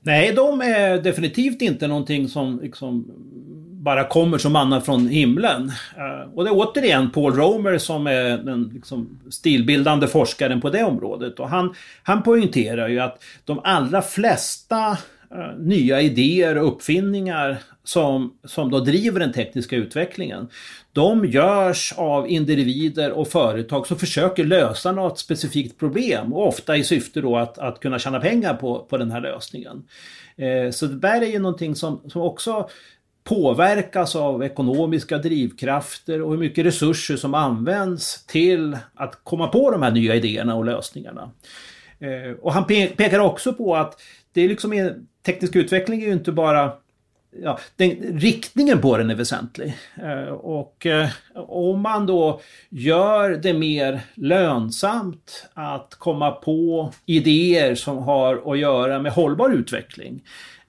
Nej, 0.01 0.33
de 0.33 0.61
är 0.61 1.01
definitivt 1.01 1.61
inte 1.61 1.87
någonting 1.87 2.27
som 2.27 2.59
liksom 2.63 3.11
bara 3.83 4.07
kommer 4.07 4.37
som 4.37 4.53
manna 4.53 4.81
från 4.81 5.07
himlen. 5.07 5.71
Eh, 5.97 6.33
och 6.33 6.43
det 6.43 6.49
är 6.49 6.53
återigen 6.53 7.11
Paul 7.11 7.33
Romer 7.33 7.77
som 7.77 8.07
är 8.07 8.37
den 8.37 8.71
liksom, 8.73 9.19
stilbildande 9.29 10.07
forskaren 10.07 10.61
på 10.61 10.69
det 10.69 10.83
området. 10.83 11.39
Och 11.39 11.49
han, 11.49 11.73
han 12.03 12.23
poängterar 12.23 12.87
ju 12.87 12.99
att 12.99 13.23
de 13.45 13.59
allra 13.63 14.01
flesta 14.01 14.89
eh, 15.31 15.57
nya 15.57 16.01
idéer 16.01 16.57
och 16.57 16.67
uppfinningar 16.67 17.57
som, 17.83 18.33
som 18.43 18.71
då 18.71 18.79
driver 18.79 19.19
den 19.19 19.33
tekniska 19.33 19.75
utvecklingen. 19.75 20.47
De 20.93 21.25
görs 21.25 21.93
av 21.97 22.29
individer 22.29 23.11
och 23.11 23.27
företag 23.27 23.87
som 23.87 23.97
försöker 23.97 24.45
lösa 24.45 24.91
något 24.91 25.19
specifikt 25.19 25.79
problem 25.79 26.33
och 26.33 26.47
ofta 26.47 26.77
i 26.77 26.83
syfte 26.83 27.21
då 27.21 27.37
att, 27.37 27.57
att 27.57 27.79
kunna 27.79 27.99
tjäna 27.99 28.19
pengar 28.19 28.53
på, 28.53 28.79
på 28.89 28.97
den 28.97 29.11
här 29.11 29.21
lösningen. 29.21 29.83
Eh, 30.35 30.71
så 30.71 30.85
det 30.85 30.99
där 30.99 31.21
är 31.21 31.27
ju 31.27 31.39
någonting 31.39 31.75
som, 31.75 32.01
som 32.09 32.21
också 32.21 32.69
påverkas 33.23 34.15
av 34.15 34.43
ekonomiska 34.43 35.17
drivkrafter 35.17 36.21
och 36.21 36.31
hur 36.31 36.37
mycket 36.37 36.65
resurser 36.65 37.15
som 37.15 37.33
används 37.33 38.25
till 38.25 38.77
att 38.95 39.19
komma 39.23 39.47
på 39.47 39.71
de 39.71 39.81
här 39.81 39.91
nya 39.91 40.15
idéerna 40.15 40.55
och 40.55 40.65
lösningarna. 40.65 41.31
Eh, 41.99 42.37
och 42.41 42.53
han 42.53 42.65
pekar 42.65 43.19
också 43.19 43.53
på 43.53 43.75
att 43.75 44.01
det 44.33 44.41
är 44.41 44.49
liksom, 44.49 44.91
teknisk 45.25 45.55
utveckling 45.55 46.01
är 46.01 46.05
ju 46.05 46.13
inte 46.13 46.31
bara 46.31 46.71
ja, 47.41 47.59
den, 47.75 47.89
riktningen 48.19 48.81
på 48.81 48.97
den 48.97 49.09
är 49.09 49.15
väsentlig. 49.15 49.73
Eh, 50.01 50.33
och 50.33 50.85
eh, 50.85 51.09
om 51.35 51.81
man 51.81 52.05
då 52.05 52.41
gör 52.69 53.29
det 53.29 53.53
mer 53.53 54.01
lönsamt 54.13 55.47
att 55.53 55.95
komma 55.95 56.31
på 56.31 56.91
idéer 57.05 57.75
som 57.75 57.97
har 57.97 58.51
att 58.51 58.59
göra 58.59 58.99
med 58.99 59.11
hållbar 59.11 59.49
utveckling 59.49 60.23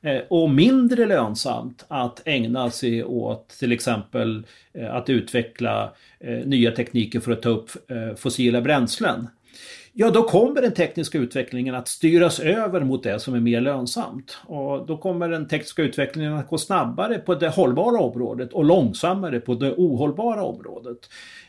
Eh, 0.05 0.23
och 0.29 0.51
mindre 0.51 1.07
lönsamt 1.07 1.85
att 1.88 2.23
ägna 2.25 2.71
sig 2.71 3.05
åt 3.05 3.49
till 3.49 3.73
exempel 3.73 4.47
eh, 4.73 4.95
att 4.95 5.11
utveckla 5.11 5.93
eh, 6.21 6.47
nya 6.47 6.71
tekniker 6.71 7.21
för 7.21 7.33
att 7.33 7.43
ta 7.43 7.49
upp 7.49 7.71
fossila 8.17 8.61
bränslen 8.61 9.29
ja 9.97 10.11
då 10.11 10.23
kommer 10.23 10.62
den 10.62 10.75
tekniska 10.75 11.19
utvecklingen 11.19 11.75
att 11.75 11.88
styras 11.88 12.40
över 12.40 12.81
mot 12.81 13.03
det 13.03 13.21
som 13.21 13.35
är 13.35 13.40
mer 13.40 13.61
lönsamt. 13.61 14.38
Och 14.47 14.87
då 14.87 14.97
kommer 14.97 15.29
den 15.29 15.49
tekniska 15.49 15.83
utvecklingen 15.83 16.35
att 16.35 16.49
gå 16.49 16.59
snabbare 16.59 17.19
på 17.19 17.35
det 17.35 17.49
hållbara 17.49 18.01
området 18.01 18.53
och 18.53 18.64
långsammare 18.64 19.40
på 19.40 19.55
det 19.55 19.73
ohållbara 19.73 20.45
området. 20.45 20.99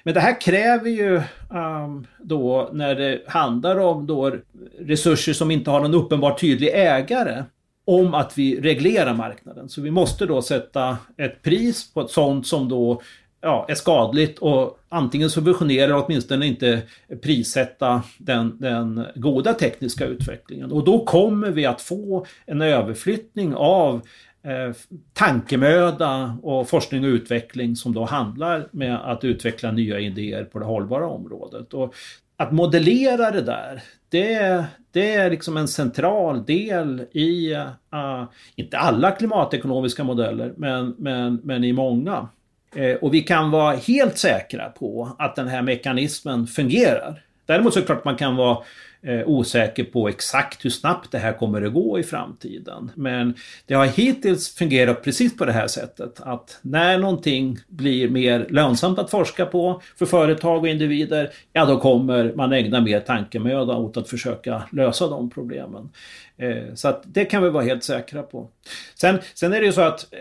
Men 0.03 0.13
det 0.13 0.19
här 0.19 0.41
kräver 0.41 0.89
ju 0.89 1.21
um, 1.49 2.07
då 2.19 2.69
när 2.73 2.95
det 2.95 3.21
handlar 3.27 3.79
om 3.79 4.07
då 4.07 4.35
resurser 4.79 5.33
som 5.33 5.51
inte 5.51 5.71
har 5.71 5.81
någon 5.81 5.93
uppenbart 5.93 6.41
tydlig 6.41 6.69
ägare 6.73 7.43
om 7.85 8.13
att 8.13 8.37
vi 8.37 8.61
reglerar 8.61 9.13
marknaden. 9.13 9.69
Så 9.69 9.81
vi 9.81 9.91
måste 9.91 10.25
då 10.25 10.41
sätta 10.41 10.97
ett 11.17 11.41
pris 11.41 11.93
på 11.93 12.01
ett 12.01 12.09
sånt 12.09 12.47
som 12.47 12.69
då 12.69 13.01
ja, 13.41 13.65
är 13.69 13.75
skadligt 13.75 14.39
och 14.39 14.79
antingen 14.89 15.29
subventionera 15.29 15.83
eller 15.83 16.05
åtminstone 16.05 16.47
inte 16.47 16.81
prissätta 17.21 18.03
den, 18.17 18.57
den 18.59 19.05
goda 19.15 19.53
tekniska 19.53 20.05
utvecklingen. 20.05 20.71
Och 20.71 20.83
då 20.83 21.05
kommer 21.05 21.51
vi 21.51 21.65
att 21.65 21.81
få 21.81 22.25
en 22.45 22.61
överflyttning 22.61 23.55
av 23.55 24.01
eh, 24.43 24.75
tankemöda 25.13 26.37
och 26.43 26.69
forskning 26.69 27.03
och 27.03 27.07
utveckling 27.07 27.75
som 27.75 27.93
då 27.93 28.05
handlar 28.05 28.67
med 28.71 29.11
att 29.11 29.23
utveckla 29.23 29.71
nya 29.71 29.99
idéer 29.99 30.43
på 30.43 30.59
det 30.59 30.65
hållbara 30.65 31.07
området. 31.07 31.73
Och 31.73 31.93
att 32.37 32.51
modellera 32.51 33.31
det 33.31 33.41
där, 33.41 33.83
det, 34.09 34.65
det 34.91 35.15
är 35.15 35.29
liksom 35.29 35.57
en 35.57 35.67
central 35.67 36.45
del 36.45 37.05
i, 37.11 37.53
uh, 37.93 38.23
inte 38.55 38.77
alla 38.77 39.11
klimatekonomiska 39.11 40.03
modeller, 40.03 40.53
men, 40.57 40.95
men, 40.97 41.39
men 41.43 41.63
i 41.63 41.73
många. 41.73 42.27
Eh, 42.75 42.95
och 42.95 43.13
vi 43.13 43.21
kan 43.21 43.51
vara 43.51 43.75
helt 43.75 44.17
säkra 44.17 44.69
på 44.69 45.15
att 45.19 45.35
den 45.35 45.47
här 45.47 45.61
mekanismen 45.61 46.47
fungerar. 46.47 47.21
Däremot 47.45 47.73
så 47.73 47.79
är 47.79 47.81
det 47.81 47.85
klart 47.85 47.99
att 47.99 48.05
man 48.05 48.15
kan 48.15 48.35
vara 48.35 48.57
eh, 49.05 49.27
osäker 49.27 49.83
på 49.83 50.07
exakt 50.07 50.65
hur 50.65 50.69
snabbt 50.69 51.11
det 51.11 51.17
här 51.17 51.33
kommer 51.33 51.61
att 51.61 51.73
gå 51.73 51.99
i 51.99 52.03
framtiden. 52.03 52.91
Men 52.95 53.35
det 53.65 53.73
har 53.73 53.85
hittills 53.85 54.55
fungerat 54.55 55.03
precis 55.03 55.37
på 55.37 55.45
det 55.45 55.51
här 55.51 55.67
sättet 55.67 56.21
att 56.21 56.59
när 56.61 56.97
någonting 56.97 57.57
blir 57.67 58.09
mer 58.09 58.47
lönsamt 58.49 58.99
att 58.99 59.11
forska 59.11 59.45
på 59.45 59.81
för 59.97 60.05
företag 60.05 60.61
och 60.61 60.67
individer, 60.67 61.29
ja 61.53 61.65
då 61.65 61.79
kommer 61.79 62.33
man 62.35 62.53
ägna 62.53 62.81
mer 62.81 62.99
tankemöda 62.99 63.73
åt 63.77 63.97
att 63.97 64.09
försöka 64.09 64.63
lösa 64.71 65.07
de 65.07 65.29
problemen. 65.29 65.89
Eh, 66.37 66.73
så 66.73 66.87
att 66.87 67.03
det 67.05 67.25
kan 67.25 67.43
vi 67.43 67.49
vara 67.49 67.63
helt 67.63 67.83
säkra 67.83 68.23
på. 68.23 68.49
Sen, 68.95 69.19
sen 69.33 69.53
är 69.53 69.59
det 69.59 69.65
ju 69.65 69.71
så 69.71 69.81
att 69.81 70.13
eh, 70.13 70.19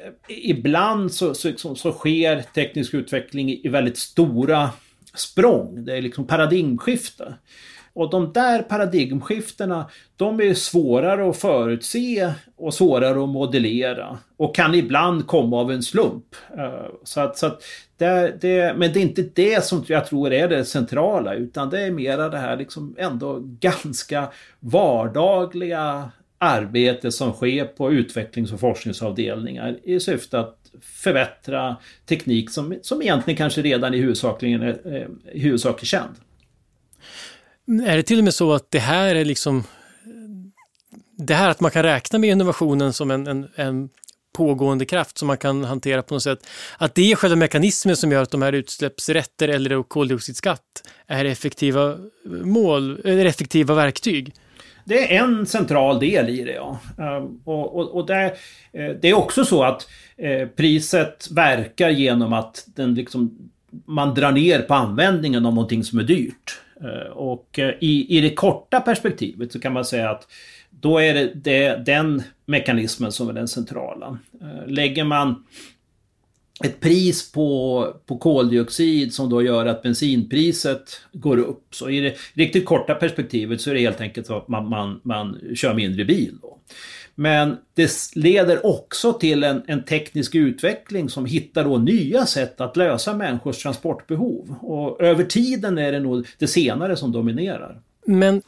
ibland 0.51 1.13
så, 1.13 1.35
så, 1.35 1.75
så 1.75 1.93
sker 1.93 2.43
teknisk 2.55 2.95
utveckling 2.95 3.51
i 3.51 3.69
väldigt 3.69 3.99
stora 3.99 4.71
språng. 5.15 5.85
Det 5.85 5.97
är 5.97 6.03
liksom 6.03 6.27
paradigmskifte. 6.27 7.35
Och 7.95 8.11
de 8.11 8.33
där 8.33 8.63
paradigmskiftena, 8.63 9.91
de 10.17 10.41
är 10.41 10.55
svårare 10.55 11.31
att 11.31 11.37
förutse 11.37 12.33
och 12.57 12.75
svårare 12.75 13.23
att 13.23 13.29
modellera. 13.29 14.19
Och 14.37 14.55
kan 14.55 14.75
ibland 14.75 15.27
komma 15.27 15.61
av 15.61 15.73
en 15.73 15.83
slump. 15.83 16.25
Eh, 16.59 16.87
så 17.05 17.21
att, 17.21 17.39
så 17.39 17.47
att 17.47 17.63
det, 17.97 18.37
det, 18.41 18.77
men 18.77 18.93
det 18.93 18.99
är 18.99 19.03
inte 19.03 19.31
det 19.35 19.65
som 19.65 19.85
jag 19.87 20.07
tror 20.07 20.33
är 20.33 20.49
det 20.49 20.65
centrala, 20.65 21.35
utan 21.35 21.71
det 21.71 21.81
är 21.81 21.91
mera 21.91 22.29
det 22.29 22.39
här 22.39 22.57
liksom 22.57 22.95
ändå 22.99 23.39
ganska 23.61 24.29
vardagliga 24.61 26.11
arbete 26.39 27.13
som 27.13 27.33
sker 27.33 27.65
på 27.65 27.93
utvecklings 27.93 28.53
och 28.53 28.61
forskningsavdelningar 28.61 29.79
i 29.83 30.01
syfte 30.01 30.41
att 30.41 30.64
förbättra 30.83 31.77
teknik 32.07 32.51
som, 32.51 32.79
som 32.83 33.03
egentligen 33.03 33.39
kanske 33.39 33.63
redan 33.63 33.95
i 33.95 33.99
huvudsakligen 33.99 34.63
är, 34.63 34.95
eh, 34.95 35.35
i 35.35 35.41
huvudsak 35.41 35.83
är 35.83 35.87
känd. 35.87 36.15
Är 37.87 37.97
det 37.97 38.03
till 38.03 38.19
och 38.19 38.25
med 38.25 38.35
så 38.35 38.53
att 38.53 38.71
det 38.71 38.79
här 38.79 39.15
är 39.15 39.25
liksom 39.25 39.65
det 41.19 41.35
här 41.35 41.51
att 41.51 41.61
man 41.61 41.71
kan 41.71 41.83
räkna 41.83 42.19
med 42.19 42.31
innovationen 42.31 42.93
som 42.93 43.11
en, 43.11 43.27
en, 43.27 43.49
en 43.55 43.89
pågående 44.35 44.85
kraft 44.85 45.19
som 45.19 45.27
man 45.27 45.39
kan 45.39 45.65
hantera 45.65 46.03
på 46.03 46.15
något 46.15 46.23
sätt. 46.23 46.47
Att 46.79 46.95
det 46.95 47.13
är 47.13 47.17
själva 47.17 47.37
mekanismen 47.37 47.97
som 47.97 48.13
gör 48.13 48.23
att 48.23 48.31
de 48.31 48.43
här 48.43 48.53
utsläppsrätter 48.53 49.49
eller 49.49 49.83
koldioxidskatt 49.83 50.89
är 51.07 51.25
effektiva 51.25 51.97
mål, 52.25 53.01
eller 53.05 53.25
effektiva 53.25 53.75
verktyg. 53.75 54.35
Det 54.85 55.17
är 55.17 55.25
en 55.25 55.47
central 55.47 56.01
del 56.01 56.29
i 56.29 56.45
det, 56.45 56.53
ja. 56.53 56.79
Eh, 56.99 57.25
och, 57.45 57.77
och, 57.77 57.95
och 57.95 58.07
det, 58.07 58.25
eh, 58.73 58.91
det, 59.01 59.09
är 59.09 59.15
också 59.15 59.45
så 59.45 59.65
att 59.65 59.89
eh, 60.17 60.49
priset 60.49 61.29
verkar 61.31 61.91
genom 61.91 62.33
att 62.33 62.67
den 62.67 62.95
liksom, 62.95 63.51
man 63.85 64.15
drar 64.15 64.33
ner 64.33 64.61
på 64.61 64.75
användningen 64.75 65.47
av 65.47 65.55
någonting 65.55 65.85
som 65.85 65.99
är 65.99 66.03
dyrt. 66.03 66.61
Och 67.13 67.59
i, 67.81 68.19
i 68.19 68.21
det 68.21 68.31
korta 68.31 68.81
perspektivet 68.81 69.53
så 69.53 69.61
kan 69.61 69.73
man 69.73 69.85
säga 69.85 70.11
att 70.11 70.29
då 70.71 70.99
är 70.99 71.15
det, 71.15 71.33
det 71.35 71.83
den 71.87 72.23
mekanismen 72.47 73.13
som 73.13 73.29
är 73.29 73.33
den 73.33 73.49
centrala. 73.49 74.19
Lägger 74.67 75.05
man 75.05 75.45
ett 76.65 76.81
pris 76.81 77.33
på, 77.33 77.87
på 78.07 78.19
koldioxid 78.19 79.15
som 79.15 79.31
då 79.31 79.43
gör 79.43 79.67
att 79.67 79.83
bensinpriset 79.83 81.01
går 81.13 81.37
upp. 81.39 81.75
Så 81.75 81.91
i 81.91 82.01
det 82.01 82.17
riktigt 82.35 82.65
korta 82.65 82.95
perspektivet 82.95 83.61
så 83.61 83.71
är 83.71 83.75
det 83.75 83.81
helt 83.81 84.01
enkelt 84.01 84.27
så 84.27 84.37
att 84.37 84.49
man, 84.49 84.69
man, 84.69 85.01
man 85.05 85.41
kör 85.55 85.75
mindre 85.75 86.05
bil. 86.05 86.39
Då. 86.43 86.59
Men 87.15 87.57
det 87.75 87.93
leder 88.15 88.67
också 88.67 89.13
till 89.13 89.45
en, 89.45 89.63
en, 89.67 89.85
teknisk 89.85 90.35
utveckling 90.35 91.09
som 91.09 91.27
hittar 91.27 91.65
då 91.65 91.79
nya 91.79 92.27
sätt 92.27 92.61
att 92.61 92.77
lösa 92.77 93.15
människors 93.15 93.63
transportbehov. 93.63 94.55
Och 94.61 95.03
över 95.03 95.25
tiden 95.25 95.79
är 95.79 95.93
det 95.93 96.01
nog 96.01 96.27
det 96.39 96.47
senare 96.47 96.97
som 96.97 97.13
dominerar. 97.13 97.81
Men 98.07 98.43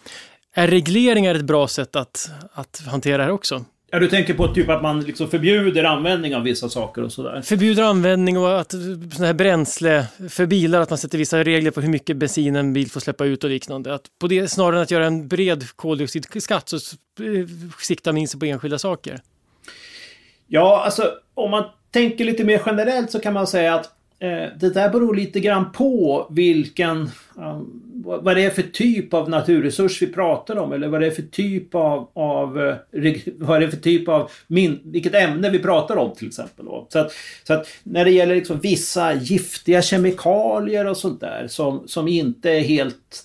är 0.53 0.69
regleringar 0.69 1.35
ett 1.35 1.45
bra 1.45 1.69
sätt 1.69 1.97
att, 1.97 2.31
att 2.53 2.83
hantera 2.87 3.17
det 3.17 3.25
här 3.25 3.31
också? 3.31 3.65
Ja, 3.91 3.99
du 3.99 4.09
tänker 4.09 4.35
på 4.35 4.55
typ 4.55 4.69
att 4.69 4.83
man 4.83 5.01
liksom 5.01 5.29
förbjuder 5.29 5.85
användning 5.85 6.37
av 6.37 6.43
vissa 6.43 6.69
saker 6.69 7.03
och 7.03 7.13
sådär? 7.13 7.43
Förbjuder 7.43 7.83
användning 7.83 8.39
och 8.39 8.61
att 8.61 8.71
sådana 8.71 9.27
här 9.27 9.35
bränsle 9.35 10.07
för 10.29 10.47
bilar, 10.47 10.81
att 10.81 10.91
man 10.91 10.99
sätter 10.99 11.19
vissa 11.19 11.45
regler 11.45 11.71
på 11.71 11.81
hur 11.81 11.89
mycket 11.89 12.17
bensin 12.17 12.57
en 12.57 12.73
bil 12.73 12.91
får 12.91 13.01
släppa 13.01 13.25
ut 13.25 13.45
och 13.45 13.51
liknande. 13.51 13.95
Att 13.95 14.03
på 14.19 14.27
det, 14.27 14.49
snarare 14.49 14.77
än 14.77 14.83
att 14.83 14.91
göra 14.91 15.07
en 15.07 15.29
bred 15.29 15.71
koldioxidskatt 15.77 16.69
så 16.69 16.79
siktar 17.81 18.13
man 18.13 18.19
in 18.19 18.29
sig 18.29 18.41
på 18.41 18.47
enskilda 18.47 18.79
saker. 18.79 19.21
Ja, 20.47 20.83
alltså 20.85 21.13
om 21.35 21.51
man 21.51 21.65
tänker 21.91 22.25
lite 22.25 22.45
mer 22.45 22.63
generellt 22.67 23.11
så 23.11 23.21
kan 23.21 23.35
man 23.35 23.47
säga 23.47 23.75
att 23.75 23.96
Eh, 23.96 23.96
Eh, 24.19 24.49
det 24.59 24.75
där 24.75 24.91
beror 24.91 25.15
lite 25.15 25.41
grann 25.41 25.73
på 25.73 26.27
vilken, 26.31 27.11
vad 28.05 28.37
det 28.37 28.45
är 28.45 28.51
för 28.51 28.63
typ 28.63 29.15
av 29.15 29.31
naturresurs 29.31 30.03
vi 30.03 30.07
pratar 30.07 30.57
om 30.57 30.73
eller 30.73 30.89
vad 30.89 31.01
det 31.01 31.07
är 31.07 31.11
för 31.11 31.23
typ 31.23 31.75
av, 31.75 32.11
av 32.15 32.61
eh, 32.61 32.75
vad 33.39 33.61
det 33.61 33.67
är 33.67 33.71
för 33.71 33.77
typ 33.77 34.09
av, 34.09 34.31
min, 34.47 34.81
vilket 34.85 35.15
ämne 35.15 35.51
vi 35.51 35.59
pratar 35.59 35.97
om 35.97 36.15
till 36.15 36.29
exempel. 36.29 36.67
Så 36.89 36.99
att, 36.99 37.13
så 37.45 37.55
att 37.55 37.67
när 37.83 38.05
det 38.05 38.11
gäller 38.11 38.35
liksom 38.35 38.61
vissa 38.61 39.15
giftiga 39.15 39.83
kemikalier 39.83 40.87
och 40.87 40.97
sånt 40.97 41.21
där 41.21 41.47
som, 41.49 41.89
som 41.89 42.09
inte 42.09 42.51
är 42.51 42.61
helt 42.61 43.25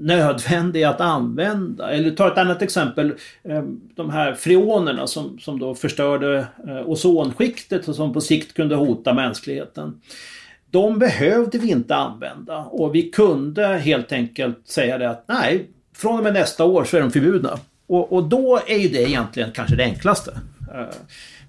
nödvändiga 0.00 0.90
att 0.90 1.00
använda. 1.00 1.90
Eller 1.90 2.10
ta 2.10 2.28
ett 2.32 2.38
annat 2.38 2.62
exempel. 2.62 3.14
Eh, 3.42 3.62
de 3.94 4.10
här 4.10 4.34
freonerna 4.34 5.06
som, 5.06 5.38
som 5.38 5.58
då 5.58 5.74
förstörde 5.74 6.46
eh, 6.68 6.88
ozonskiktet 6.88 7.88
och 7.88 7.94
som 7.94 8.12
på 8.12 8.20
sikt 8.20 8.54
kunde 8.54 8.74
hota 8.74 9.14
mänskligheten 9.14 10.00
de 10.72 10.98
behövde 10.98 11.58
vi 11.58 11.70
inte 11.70 11.94
använda 11.94 12.58
och 12.58 12.94
vi 12.94 13.10
kunde 13.10 13.66
helt 13.66 14.12
enkelt 14.12 14.68
säga 14.68 14.98
det 14.98 15.10
att 15.10 15.24
nej, 15.28 15.70
från 15.96 16.18
och 16.18 16.24
med 16.24 16.32
nästa 16.32 16.64
år 16.64 16.84
så 16.84 16.96
är 16.96 17.00
de 17.00 17.10
förbjudna. 17.10 17.58
Och, 17.86 18.12
och 18.12 18.24
då 18.24 18.60
är 18.66 18.78
ju 18.78 18.88
det 18.88 19.02
egentligen 19.02 19.50
kanske 19.52 19.76
det 19.76 19.84
enklaste. 19.84 20.30
Eh, 20.74 20.96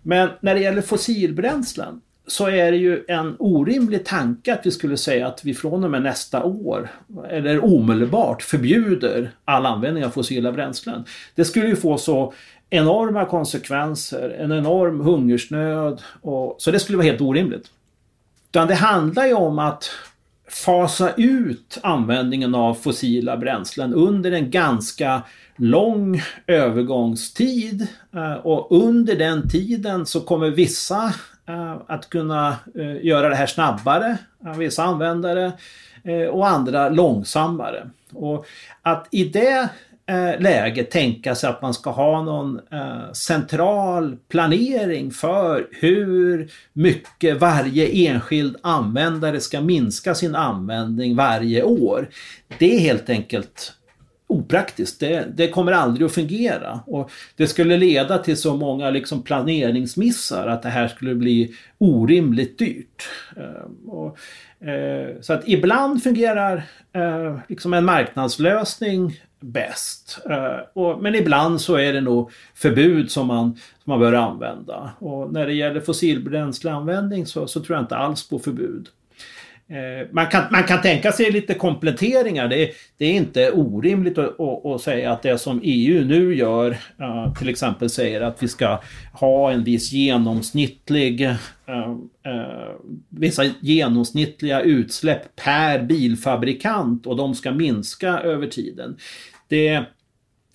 men 0.01 0.29
när 0.41 0.55
det 0.55 0.62
gäller 0.62 0.81
fossilbränslen 0.81 2.01
så 2.27 2.47
är 2.49 2.71
det 2.71 2.77
ju 2.77 3.03
en 3.07 3.36
orimlig 3.39 4.05
tanke 4.05 4.53
att 4.53 4.65
vi 4.65 4.71
skulle 4.71 4.97
säga 4.97 5.27
att 5.27 5.45
vi 5.45 5.53
från 5.53 5.83
och 5.83 5.91
med 5.91 6.01
nästa 6.01 6.43
år 6.43 6.89
eller 7.29 7.65
omedelbart 7.65 8.43
förbjuder 8.43 9.31
all 9.45 9.65
användning 9.65 10.05
av 10.05 10.09
fossila 10.09 10.51
bränslen. 10.51 11.03
Det 11.36 11.45
skulle 11.45 11.67
ju 11.67 11.75
få 11.75 11.97
så 11.97 12.33
enorma 12.69 13.25
konsekvenser, 13.25 14.29
en 14.39 14.51
enorm 14.51 15.01
hungersnöd 15.01 16.01
och 16.21 16.55
så 16.59 16.71
det 16.71 16.79
skulle 16.79 16.97
vara 16.97 17.07
helt 17.07 17.21
orimligt. 17.21 17.71
Utan 18.49 18.67
det 18.67 18.75
handlar 18.75 19.25
ju 19.25 19.33
om 19.33 19.59
att 19.59 19.89
fasa 20.47 21.13
ut 21.17 21.77
användningen 21.83 22.55
av 22.55 22.73
fossila 22.73 23.38
bränslen 23.38 23.93
under 23.93 24.31
en 24.31 24.51
ganska 24.51 25.21
lång 25.55 26.21
övergångstid. 26.47 27.88
Eh, 28.13 28.33
och 28.33 28.83
under 28.86 29.15
den 29.15 29.49
tiden 29.49 30.05
så 30.05 30.21
kommer 30.21 30.49
vissa 30.49 31.13
Eh, 31.45 31.75
att 31.88 32.10
kunna 32.10 32.56
eh, 32.75 33.06
göra 33.06 33.29
det 33.29 33.36
här 33.36 33.45
snabbare, 33.45 34.17
eh, 34.45 34.53
vissa 34.58 34.84
användare, 34.84 35.51
och 36.32 36.47
andra 36.47 36.89
långsammare. 36.89 37.89
Och 38.13 38.45
att 38.82 39.08
i 39.12 39.23
det 39.23 39.69
läget 40.39 40.91
tänka 40.91 41.36
sig 41.36 41.49
att 41.49 41.62
man 41.62 41.73
ska 41.73 41.89
ha 41.89 42.23
någon 42.23 42.62
central 43.13 44.17
planering 44.29 45.12
för 45.12 45.67
hur 45.71 46.51
mycket 46.73 47.39
varje 47.39 47.88
enskild 47.88 48.58
användare 48.63 49.39
ska 49.39 49.62
minska 49.62 50.15
sin 50.15 50.36
användning 50.36 51.15
varje 51.15 51.63
år. 51.63 52.10
Det 52.60 52.75
är 52.75 52.79
helt 52.79 53.10
enkelt 53.10 53.73
opraktiskt. 54.33 54.99
Det, 54.99 55.27
det, 55.35 55.47
kommer 55.47 55.71
aldrig 55.71 56.05
att 56.05 56.13
fungera. 56.13 56.79
Och 56.85 57.11
det 57.35 57.47
skulle 57.47 57.77
leda 57.77 58.17
till 58.17 58.37
så 58.37 58.55
många 58.55 58.89
liksom 58.89 59.23
planeringsmissar 59.23 60.47
att 60.47 60.61
det 60.61 60.69
här 60.69 60.87
skulle 60.87 61.15
bli 61.15 61.55
orimligt 61.77 62.59
dyrt. 62.59 63.09
Eh, 63.37 63.91
och, 63.91 64.17
eh, 64.67 65.21
så 65.21 65.33
att 65.33 65.47
ibland 65.47 66.03
fungerar 66.03 66.63
eh, 66.93 67.37
liksom 67.47 67.73
en 67.73 67.85
marknadslösning 67.85 69.21
bäst. 69.39 70.19
Men 71.01 71.15
ibland 71.15 71.61
så 71.61 71.75
är 71.75 71.93
det 71.93 72.01
nog 72.01 72.31
förbud 72.55 73.11
som 73.11 73.27
man, 73.27 73.51
som 73.83 73.91
man 73.91 73.99
bör 73.99 74.13
använda. 74.13 74.91
Och 74.99 75.33
när 75.33 75.45
det 75.45 75.53
gäller 75.53 75.79
fossilbränsleanvändning 75.79 77.25
så, 77.25 77.47
så 77.47 77.59
tror 77.59 77.77
jag 77.77 77.83
inte 77.83 77.95
alls 77.95 78.29
på 78.29 78.39
förbud. 78.39 78.89
Eh, 79.69 80.08
man 80.12 80.28
kan, 80.28 80.43
man 80.52 80.63
kan 80.63 80.82
tänka 80.82 81.12
sig 81.12 81.32
lite 81.32 81.54
kompletteringar. 81.54 82.47
Det 82.47 82.63
är, 82.63 82.71
det 82.97 83.06
är 83.06 83.13
inte 83.13 83.52
orimligt 83.52 84.17
att, 84.17 84.39
att, 84.39 84.65
att, 84.65 84.82
säga 84.82 85.12
att 85.12 85.21
det 85.21 85.38
som 85.38 85.60
EU 85.63 86.06
nu 86.06 86.36
gör, 86.36 86.71
eh, 86.99 87.34
till 87.34 87.49
exempel 87.49 87.89
säger 87.89 88.21
att 88.21 88.43
vi 88.43 88.47
ska 88.47 88.82
ha 89.13 89.52
en 89.52 89.63
viss 89.63 89.91
genomsnittlig 89.91 91.21
eh, 91.21 91.38
vissa 93.10 93.43
genomsnittliga 93.62 94.62
utsläpp 94.62 95.36
per 95.36 95.84
bilfabrikant 95.84 97.08
och 97.08 97.17
de 97.17 97.36
ska 97.36 97.52
minska 97.52 98.19
över 98.19 98.47
tiden. 98.47 98.97
Det, 99.47 99.84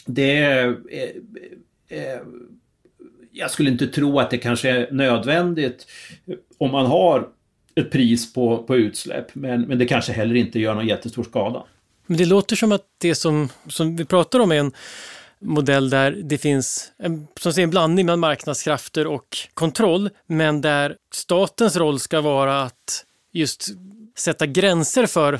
det 0.06 0.74
jag 3.32 3.50
skulle 3.50 3.70
inte 3.70 3.86
tro 3.86 4.18
att 4.18 4.30
det 4.30 4.38
kanske 4.38 4.70
är 4.70 4.92
nödvändigt 4.92 5.86
om 6.58 6.70
man 6.70 6.86
har 6.86 7.28
ett 7.78 7.90
pris 7.90 8.32
på, 8.32 8.62
på 8.62 8.76
utsläpp. 8.76 9.34
Men, 9.34 9.62
men 9.62 9.78
det 9.78 9.86
kanske 9.86 10.12
heller 10.12 10.34
inte 10.34 10.58
gör 10.58 10.74
någon 10.74 10.86
jättestor 10.86 11.24
skada. 11.24 11.64
Men 12.06 12.18
det 12.18 12.24
låter 12.24 12.56
som 12.56 12.72
att 12.72 12.84
det 12.98 13.14
som, 13.14 13.48
som 13.68 13.96
vi 13.96 14.04
pratar 14.04 14.40
om 14.40 14.52
är 14.52 14.56
en 14.56 14.72
modell 15.40 15.90
där 15.90 16.10
det 16.10 16.38
finns 16.38 16.92
en, 16.98 17.28
som 17.40 17.52
säger, 17.52 17.66
en 17.66 17.70
blandning 17.70 18.06
mellan 18.06 18.20
marknadskrafter 18.20 19.06
och 19.06 19.36
kontroll, 19.54 20.10
men 20.26 20.60
där 20.60 20.96
statens 21.12 21.76
roll 21.76 22.00
ska 22.00 22.20
vara 22.20 22.62
att 22.62 23.04
just 23.32 23.68
sätta 24.16 24.46
gränser 24.46 25.06
för, 25.06 25.36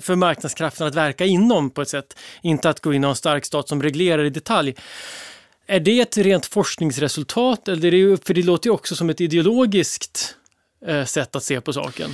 för 0.00 0.14
marknadskrafterna 0.14 0.88
att 0.88 0.94
verka 0.94 1.24
inom 1.24 1.70
på 1.70 1.82
ett 1.82 1.88
sätt. 1.88 2.16
Inte 2.42 2.70
att 2.70 2.80
gå 2.80 2.94
in 2.94 3.04
och 3.04 3.08
ha 3.08 3.12
en 3.12 3.16
stark 3.16 3.44
stat 3.44 3.68
som 3.68 3.82
reglerar 3.82 4.24
i 4.24 4.30
detalj. 4.30 4.74
Är 5.66 5.80
det 5.80 6.00
ett 6.00 6.16
rent 6.16 6.46
forskningsresultat? 6.46 7.68
Eller 7.68 7.90
det, 7.90 8.26
för 8.26 8.34
det 8.34 8.42
låter 8.42 8.70
ju 8.70 8.74
också 8.74 8.96
som 8.96 9.10
ett 9.10 9.20
ideologiskt 9.20 10.36
Eh, 10.86 11.04
sätt 11.04 11.36
att 11.36 11.42
se 11.42 11.60
på 11.60 11.72
saken. 11.72 12.10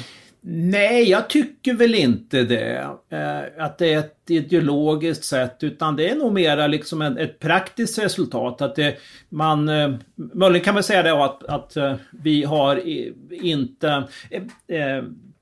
Nej, 0.47 1.11
jag 1.11 1.29
tycker 1.29 1.75
väl 1.75 1.95
inte 1.95 2.43
det. 2.43 2.89
Eh, 3.11 3.65
att 3.65 3.79
det 3.79 3.93
är 3.93 3.99
ett 3.99 4.31
ideologiskt 4.31 5.25
sätt, 5.25 5.57
utan 5.61 5.97
det 5.97 6.09
är 6.09 6.17
nog 6.17 6.33
mera 6.33 6.67
liksom 6.67 7.03
ett 7.03 7.39
praktiskt 7.39 7.99
resultat. 7.99 8.63
Att 8.63 8.75
det, 8.75 8.97
man, 9.29 9.69
eh, 9.69 9.95
möjligen 10.15 10.65
kan 10.65 10.75
man 10.75 10.83
säga 10.83 11.03
det 11.03 11.25
att, 11.25 11.45
att 11.45 11.77
vi 12.11 12.45
har 12.45 12.83
inte 13.31 14.05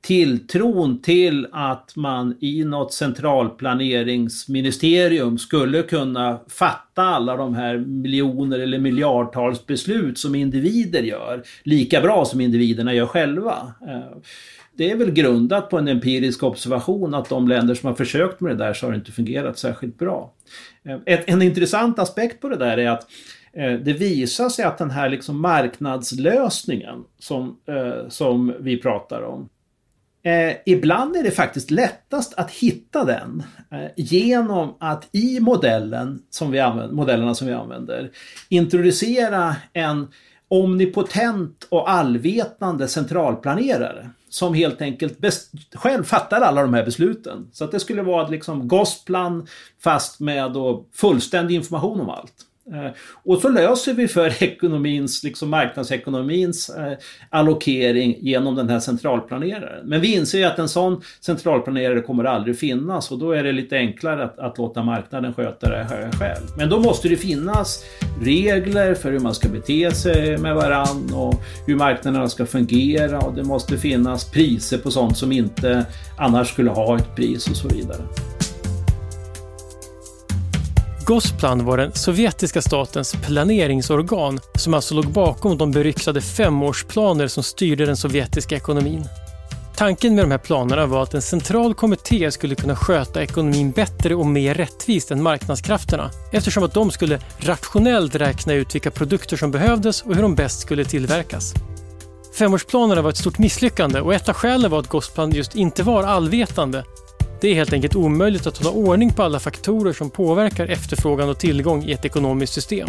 tilltron 0.02 1.02
till 1.02 1.46
att 1.52 1.96
man 1.96 2.36
i 2.40 2.64
något 2.64 2.92
centralplaneringsministerium 2.92 5.38
skulle 5.38 5.82
kunna 5.82 6.40
fatta 6.48 7.02
alla 7.02 7.36
de 7.36 7.54
här 7.54 7.78
miljoner 7.78 8.58
eller 8.58 8.78
miljardtals 8.78 9.66
beslut 9.66 10.18
som 10.18 10.34
individer 10.34 11.02
gör 11.02 11.42
lika 11.62 12.00
bra 12.00 12.24
som 12.24 12.40
individerna 12.40 12.94
gör 12.94 13.06
själva 13.06 13.72
eh, 13.88 14.18
det 14.76 14.90
är 14.90 14.96
väl 14.96 15.10
grundat 15.10 15.70
på 15.70 15.78
en 15.78 15.88
empirisk 15.88 16.42
observation 16.42 17.14
att 17.14 17.28
de 17.28 17.48
länder 17.48 17.74
som 17.74 17.86
har 17.86 17.94
försökt 17.94 18.40
med 18.40 18.58
det 18.58 18.64
där 18.64 18.74
så 18.74 18.86
har 18.86 18.92
det 18.92 18.96
inte 18.96 19.12
fungerat 19.12 19.58
särskilt 19.58 19.98
bra. 19.98 20.32
Eh, 20.84 20.98
ett, 21.06 21.24
en 21.26 21.42
intressant 21.42 21.98
aspekt 21.98 22.40
på 22.40 22.48
det 22.48 22.56
där 22.56 22.78
är 22.78 22.90
att 22.90 23.06
eh, 23.52 23.72
det 23.72 23.92
visar 23.92 24.48
sig 24.48 24.64
att 24.64 24.78
den 24.78 24.90
här 24.90 25.08
liksom 25.08 25.40
marknadslösningen 25.40 27.04
som, 27.18 27.56
som 28.08 28.54
vi 28.60 28.76
pratar 28.76 29.22
om 29.22 29.48
Eh, 30.24 30.56
ibland 30.66 31.16
är 31.16 31.22
det 31.22 31.30
faktiskt 31.30 31.70
lättast 31.70 32.34
att 32.34 32.50
hitta 32.50 33.04
den 33.04 33.42
eh, 33.70 33.90
genom 33.96 34.76
att 34.80 35.08
i 35.12 35.40
modellen 35.40 36.22
som 36.30 36.50
vi 36.50 36.60
använder, 36.60 36.94
modellerna 36.94 37.34
som 37.34 37.46
vi 37.46 37.52
använder 37.52 38.10
introducera 38.48 39.56
en 39.72 40.08
omnipotent 40.48 41.66
och 41.68 41.90
allvetande 41.90 42.88
centralplanerare 42.88 44.10
som 44.28 44.54
helt 44.54 44.82
enkelt 44.82 45.18
själv 45.74 46.04
fattar 46.04 46.40
alla 46.40 46.62
de 46.62 46.74
här 46.74 46.84
besluten. 46.84 47.48
Så 47.52 47.64
att 47.64 47.70
det 47.70 47.80
skulle 47.80 48.02
vara 48.02 48.28
liksom 48.28 48.68
Gosplan 48.68 49.46
fast 49.80 50.20
med 50.20 50.52
då 50.52 50.86
fullständig 50.92 51.54
information 51.54 52.00
om 52.00 52.10
allt. 52.10 52.34
Eh, 52.70 52.90
och 53.24 53.38
så 53.38 53.48
löser 53.48 53.94
vi 53.94 54.08
för 54.08 54.42
ekonomins, 54.42 55.24
liksom 55.24 55.50
marknadsekonomins 55.50 56.70
eh, 56.70 56.92
allokering 57.30 58.16
genom 58.20 58.54
den 58.54 58.68
här 58.68 58.80
centralplaneraren. 58.80 59.86
Men 59.88 60.00
vi 60.00 60.14
inser 60.14 60.38
ju 60.38 60.44
att 60.44 60.58
en 60.58 60.68
sån 60.68 61.02
centralplanerare 61.20 62.00
kommer 62.00 62.24
aldrig 62.24 62.58
finnas 62.58 63.10
och 63.10 63.18
då 63.18 63.32
är 63.32 63.44
det 63.44 63.52
lite 63.52 63.76
enklare 63.76 64.24
att, 64.24 64.38
att 64.38 64.58
låta 64.58 64.82
marknaden 64.82 65.34
sköta 65.34 65.68
det 65.68 65.86
här 65.90 66.10
själv. 66.12 66.46
Men 66.56 66.68
då 66.68 66.80
måste 66.80 67.08
det 67.08 67.16
finnas 67.16 67.84
regler 68.20 68.94
för 68.94 69.12
hur 69.12 69.20
man 69.20 69.34
ska 69.34 69.48
bete 69.48 69.90
sig 69.90 70.38
med 70.38 70.54
varann 70.54 71.14
och 71.14 71.34
hur 71.66 71.76
marknaderna 71.76 72.28
ska 72.28 72.46
fungera 72.46 73.20
och 73.20 73.34
det 73.34 73.44
måste 73.44 73.78
finnas 73.78 74.30
priser 74.30 74.78
på 74.78 74.90
sånt 74.90 75.16
som 75.16 75.32
inte 75.32 75.86
annars 76.18 76.48
skulle 76.48 76.70
ha 76.70 76.96
ett 76.96 77.16
pris 77.16 77.50
och 77.50 77.56
så 77.56 77.68
vidare. 77.68 78.02
Gosplan 81.06 81.64
var 81.64 81.76
den 81.76 81.92
sovjetiska 81.92 82.62
statens 82.62 83.16
planeringsorgan 83.22 84.40
som 84.54 84.74
alltså 84.74 84.94
låg 84.94 85.06
bakom 85.06 85.58
de 85.58 85.70
beryktade 85.70 86.20
femårsplaner 86.20 87.26
som 87.28 87.42
styrde 87.42 87.86
den 87.86 87.96
sovjetiska 87.96 88.56
ekonomin. 88.56 89.04
Tanken 89.76 90.14
med 90.14 90.24
de 90.24 90.30
här 90.30 90.38
planerna 90.38 90.86
var 90.86 91.02
att 91.02 91.14
en 91.14 91.22
central 91.22 91.74
kommitté 91.74 92.30
skulle 92.30 92.54
kunna 92.54 92.76
sköta 92.76 93.22
ekonomin 93.22 93.70
bättre 93.70 94.14
och 94.14 94.26
mer 94.26 94.54
rättvist 94.54 95.10
än 95.10 95.22
marknadskrafterna 95.22 96.10
eftersom 96.32 96.64
att 96.64 96.74
de 96.74 96.90
skulle 96.90 97.20
rationellt 97.38 98.14
räkna 98.14 98.54
ut 98.54 98.74
vilka 98.74 98.90
produkter 98.90 99.36
som 99.36 99.50
behövdes 99.50 100.02
och 100.02 100.14
hur 100.14 100.22
de 100.22 100.34
bäst 100.34 100.60
skulle 100.60 100.84
tillverkas. 100.84 101.54
Femårsplanerna 102.38 103.02
var 103.02 103.10
ett 103.10 103.16
stort 103.16 103.38
misslyckande 103.38 104.00
och 104.00 104.14
ett 104.14 104.28
av 104.28 104.34
skälen 104.34 104.70
var 104.70 104.78
att 104.78 104.88
Gosplan 104.88 105.30
just 105.30 105.54
inte 105.54 105.82
var 105.82 106.04
allvetande 106.04 106.84
det 107.42 107.48
är 107.48 107.54
helt 107.54 107.72
enkelt 107.72 107.96
omöjligt 107.96 108.46
att 108.46 108.58
hålla 108.58 108.70
ordning 108.70 109.12
på 109.12 109.22
alla 109.22 109.40
faktorer 109.40 109.92
som 109.92 110.10
påverkar 110.10 110.66
efterfrågan 110.66 111.28
och 111.28 111.38
tillgång 111.38 111.84
i 111.84 111.92
ett 111.92 112.04
ekonomiskt 112.04 112.52
system. 112.52 112.88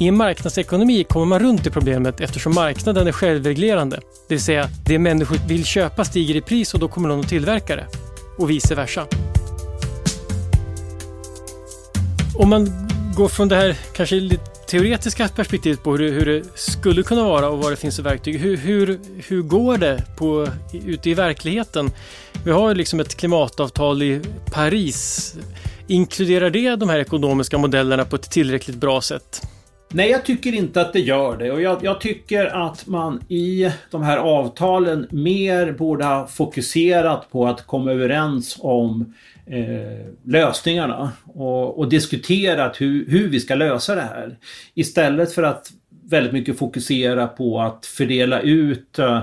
I 0.00 0.08
en 0.08 0.16
marknadsekonomi 0.16 1.04
kommer 1.04 1.26
man 1.26 1.38
runt 1.38 1.64
det 1.64 1.70
problemet 1.70 2.20
eftersom 2.20 2.54
marknaden 2.54 3.06
är 3.06 3.12
självreglerande. 3.12 3.96
Det 4.28 4.34
vill 4.34 4.42
säga, 4.42 4.68
det 4.84 4.98
människor 4.98 5.48
vill 5.48 5.64
köpa 5.64 6.04
stiger 6.04 6.36
i 6.36 6.40
pris 6.40 6.74
och 6.74 6.80
då 6.80 6.88
kommer 6.88 7.08
någon 7.08 7.20
att 7.20 7.28
tillverka 7.28 7.76
det. 7.76 7.86
Och 8.38 8.50
vice 8.50 8.74
versa. 8.74 9.06
Om 12.38 12.48
man 12.48 12.88
går 13.16 13.28
från 13.28 13.48
det 13.48 13.56
här 13.56 13.76
kanske 13.92 14.16
lite 14.16 14.55
teoretiska 14.66 15.28
perspektivet 15.28 15.82
på 15.82 15.96
hur 15.96 15.98
det, 15.98 16.10
hur 16.10 16.26
det, 16.26 16.44
skulle 16.54 17.02
kunna 17.02 17.24
vara 17.24 17.48
och 17.48 17.58
vad 17.58 17.72
det 17.72 17.76
finns 17.76 17.96
för 17.96 18.02
verktyg. 18.02 18.38
Hur, 18.38 18.56
hur, 18.56 19.00
hur 19.28 19.42
går 19.42 19.78
det 19.78 20.02
på, 20.18 20.48
ute 20.72 21.10
i 21.10 21.14
verkligheten? 21.14 21.90
Vi 22.44 22.50
har 22.50 22.74
liksom 22.74 23.00
ett 23.00 23.16
klimatavtal 23.16 24.02
i 24.02 24.20
Paris. 24.52 25.34
Inkluderar 25.86 26.50
det 26.50 26.76
de 26.76 26.88
här 26.88 26.98
ekonomiska 26.98 27.58
modellerna 27.58 28.04
på 28.04 28.16
ett 28.16 28.30
tillräckligt 28.30 28.76
bra 28.76 29.00
sätt? 29.00 29.42
Nej, 29.88 30.10
jag 30.10 30.24
tycker 30.24 30.52
inte 30.52 30.80
att 30.80 30.92
det 30.92 31.00
gör 31.00 31.36
det. 31.36 31.50
Och 31.50 31.62
jag, 31.62 31.84
jag, 31.84 32.00
tycker 32.00 32.46
att 32.46 32.86
man 32.86 33.20
i 33.28 33.70
de 33.90 34.02
här 34.02 34.16
avtalen 34.16 35.06
mer 35.10 35.72
borde 35.72 36.04
ha 36.04 36.26
fokuserat 36.26 37.30
på 37.30 37.46
att 37.46 37.66
komma 37.66 37.92
överens 37.92 38.56
om 38.60 39.14
eh, 39.46 40.06
lösningarna 40.24 41.12
och, 41.24 41.78
och 41.78 41.88
diskuterat 41.88 42.80
hur, 42.80 43.10
hur 43.10 43.28
vi 43.28 43.40
ska 43.40 43.54
lösa 43.54 43.94
det 43.94 44.00
här. 44.00 44.36
Istället 44.74 45.32
för 45.32 45.42
att 45.42 45.72
väldigt 46.10 46.32
mycket 46.32 46.58
fokusera 46.58 47.26
på 47.26 47.60
att 47.60 47.86
fördela 47.86 48.40
ut 48.40 48.98
eh, 48.98 49.20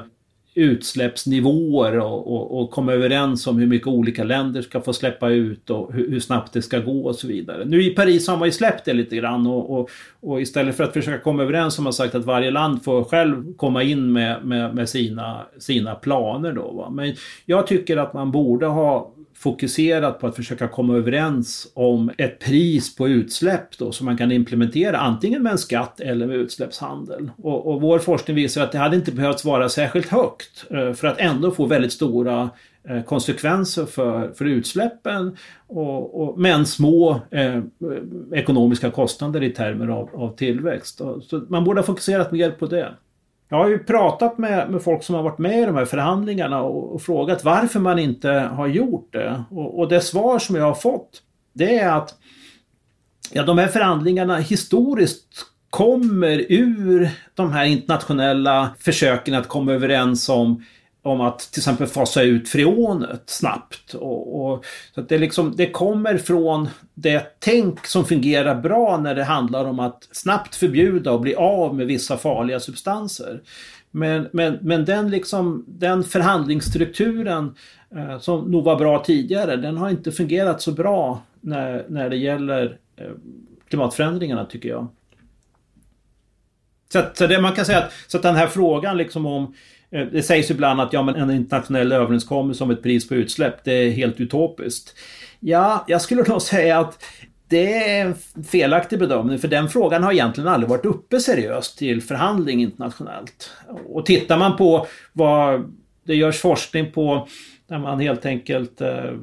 utsläppsnivåer 0.55 1.99
och, 1.99 2.33
och, 2.33 2.59
och, 2.59 2.71
komma 2.71 2.93
överens 2.93 3.47
om 3.47 3.59
hur 3.59 3.67
mycket 3.67 3.87
olika 3.87 4.23
länder 4.23 4.61
ska 4.61 4.81
få 4.81 4.93
släppa 4.93 5.29
ut 5.29 5.69
och 5.69 5.93
hur, 5.93 6.11
hur, 6.11 6.19
snabbt 6.19 6.53
det 6.53 6.61
ska 6.61 6.79
gå 6.79 7.05
och 7.05 7.15
så 7.15 7.27
vidare. 7.27 7.65
Nu 7.65 7.83
i 7.83 7.89
Paris 7.89 8.27
har 8.27 8.37
man 8.37 8.47
ju 8.47 8.51
släppt 8.51 8.85
det 8.85 8.93
lite 8.93 9.15
grann 9.15 9.47
och, 9.47 9.89
och, 10.19 10.41
istället 10.41 10.77
för 10.77 10.83
att 10.83 10.93
försöka 10.93 11.19
komma 11.19 11.43
överens 11.43 11.77
har 11.77 11.83
man 11.83 11.93
sagt 11.93 12.15
att 12.15 12.25
varje 12.25 12.51
land 12.51 12.83
får 12.83 13.03
själv 13.03 13.53
komma 13.53 13.83
in 13.83 14.13
med, 14.13 14.45
med, 14.45 14.75
med 14.75 14.89
sina, 14.89 15.41
sina 15.57 15.95
planer 15.95 16.53
då. 16.53 16.71
Va? 16.71 16.89
Men 16.89 17.15
jag 17.45 17.67
tycker 17.67 17.97
att 17.97 18.13
man 18.13 18.31
borde 18.31 18.65
ha 18.65 19.13
fokuserat 19.43 20.19
på 20.19 20.27
att 20.27 20.35
försöka 20.35 20.67
komma 20.67 20.95
överens 20.97 21.67
om 21.73 22.11
ett 22.17 22.39
pris 22.39 22.95
på 22.95 23.07
utsläpp 23.07 23.77
då 23.77 23.91
som 23.91 24.05
man 24.05 24.17
kan 24.17 24.31
implementera 24.31 24.97
antingen 24.97 25.43
med 25.43 25.51
en 25.51 25.57
skatt 25.57 25.99
eller 25.99 26.27
med 26.27 26.35
utsläppshandel. 26.35 27.31
Och, 27.37 27.67
och 27.67 27.81
vår 27.81 27.99
forskning 27.99 28.35
visar 28.35 28.63
att 28.63 28.71
det 28.71 28.77
hade 28.77 28.95
inte 28.95 29.11
behövt 29.11 29.45
vara 29.45 29.69
särskilt 29.69 30.07
högt 30.07 30.65
eh, 30.69 30.93
för 30.93 31.07
att 31.07 31.19
ändå 31.19 31.51
få 31.51 31.65
väldigt 31.65 31.93
stora 31.93 32.49
eh, 32.89 33.03
konsekvenser 33.03 33.85
för, 33.85 34.31
för 34.31 34.45
utsläppen 34.45 35.37
och, 35.67 36.21
och, 36.21 36.39
men 36.39 36.65
små 36.65 37.21
eh, 37.31 37.61
ekonomiska 38.33 38.91
kostnader 38.91 39.43
i 39.43 39.49
termer 39.49 39.87
av, 39.87 40.09
av 40.13 40.35
tillväxt. 40.35 40.97
Så 40.97 41.45
man 41.49 41.63
borde 41.63 41.79
ha 41.79 41.85
fokuserat 41.85 42.31
mer 42.31 42.51
på 42.51 42.65
det. 42.65 42.93
Jag 43.53 43.57
har 43.59 43.69
ju 43.69 43.79
pratat 43.79 44.37
med, 44.37 44.71
med 44.71 44.81
folk 44.81 45.03
som 45.03 45.15
har 45.15 45.23
varit 45.23 45.37
med 45.37 45.61
i 45.61 45.65
de 45.65 45.75
här 45.75 45.85
förhandlingarna 45.85 46.61
och, 46.61 46.93
och 46.93 47.01
frågat 47.01 47.43
varför 47.43 47.79
man 47.79 47.99
inte 47.99 48.29
har 48.29 48.67
gjort 48.67 49.13
det. 49.13 49.43
Och, 49.51 49.79
och, 49.79 49.89
det 49.89 50.01
svar 50.01 50.39
som 50.39 50.55
jag 50.55 50.63
har 50.63 50.73
fått 50.73 51.21
det 51.53 51.77
är 51.77 51.91
att 51.91 52.15
ja, 53.31 53.43
de 53.43 53.57
här 53.57 53.67
förhandlingarna 53.67 54.37
historiskt 54.37 55.45
kommer 55.69 56.45
ur 56.49 57.09
de 57.33 57.51
här 57.51 57.65
internationella 57.65 58.69
försöken 58.79 59.33
att 59.33 59.47
komma 59.47 59.73
överens 59.73 60.29
om 60.29 60.63
om 61.03 61.21
att 61.21 61.39
till 61.39 61.59
exempel 61.59 61.87
fasa 61.87 62.21
ut 62.21 62.49
freonet 62.49 63.23
snabbt. 63.25 63.93
Och, 63.93 64.45
och, 64.45 64.65
så 64.95 65.01
att 65.01 65.09
det, 65.09 65.17
liksom, 65.17 65.55
det 65.55 65.71
kommer 65.71 66.17
från 66.17 66.69
det 66.93 67.39
tänk 67.39 67.85
som 67.85 68.05
fungerar 68.05 68.55
bra 68.55 68.97
när 68.97 69.15
det 69.15 69.23
handlar 69.23 69.65
om 69.65 69.79
att 69.79 70.07
snabbt 70.11 70.55
förbjuda 70.55 71.11
och 71.11 71.21
bli 71.21 71.35
av 71.35 71.75
med 71.75 71.87
vissa 71.87 72.17
farliga 72.17 72.59
substanser. 72.59 73.41
Men, 73.91 74.27
men, 74.31 74.57
men 74.61 74.85
den, 74.85 75.09
liksom, 75.09 75.65
den 75.67 76.03
förhandlingsstrukturen 76.03 77.55
eh, 77.95 78.19
som 78.19 78.51
nog 78.51 78.63
var 78.63 78.75
bra 78.75 79.03
tidigare, 79.03 79.55
den 79.55 79.77
har 79.77 79.89
inte 79.89 80.11
fungerat 80.11 80.61
så 80.61 80.71
bra 80.71 81.21
när, 81.41 81.85
när 81.87 82.09
det 82.09 82.17
gäller 82.17 82.77
eh, 82.95 83.11
klimatförändringarna 83.69 84.45
tycker 84.45 84.69
jag. 84.69 84.87
Så, 86.93 86.99
att, 86.99 87.17
så 87.17 87.27
det 87.27 87.41
man 87.41 87.53
kan 87.53 87.65
säga 87.65 87.77
att, 87.77 87.91
så 88.07 88.17
att 88.17 88.23
den 88.23 88.35
här 88.35 88.47
frågan 88.47 88.97
liksom 88.97 89.25
om 89.25 89.53
Eh, 89.82 89.82
Eh, 89.93 90.05
det 90.05 90.23
sägs 90.23 90.51
ibland 90.51 90.81
att 90.81 90.93
ja, 90.93 91.03
men 91.03 91.15
en 91.15 91.31
internationell 91.31 91.91
överenskommelse 91.91 92.63
om 92.63 92.71
ett 92.71 92.83
pris 92.83 93.07
på 93.07 93.15
utsläpp, 93.15 93.63
det 93.63 93.73
är 93.73 93.91
helt 93.91 94.19
utopiskt. 94.19 94.95
Ja, 95.39 95.85
jag 95.87 96.01
skulle 96.01 96.23
nog 96.23 96.41
säga 96.41 96.79
att 96.79 97.03
det 97.47 97.89
är 97.89 98.05
en 98.05 98.15
felaktig 98.43 98.99
bedömning 98.99 99.39
för 99.39 99.47
den 99.47 99.69
frågan 99.69 100.03
har 100.03 100.11
egentligen 100.11 100.47
aldrig 100.47 100.69
varit 100.69 100.85
uppe 100.85 101.19
seriöst 101.19 101.77
till 101.77 102.01
förhandling 102.01 102.61
internationellt. 102.61 103.51
Och 103.85 104.05
tittar 104.05 104.37
man 104.37 104.57
på 104.57 104.87
vad 105.13 105.71
det 106.03 106.15
görs 106.15 106.39
forskning 106.39 106.91
på 106.91 107.27
där 107.73 107.79
man 107.79 107.99
helt 107.99 108.25
enkelt 108.25 108.81
eh, 108.81 109.13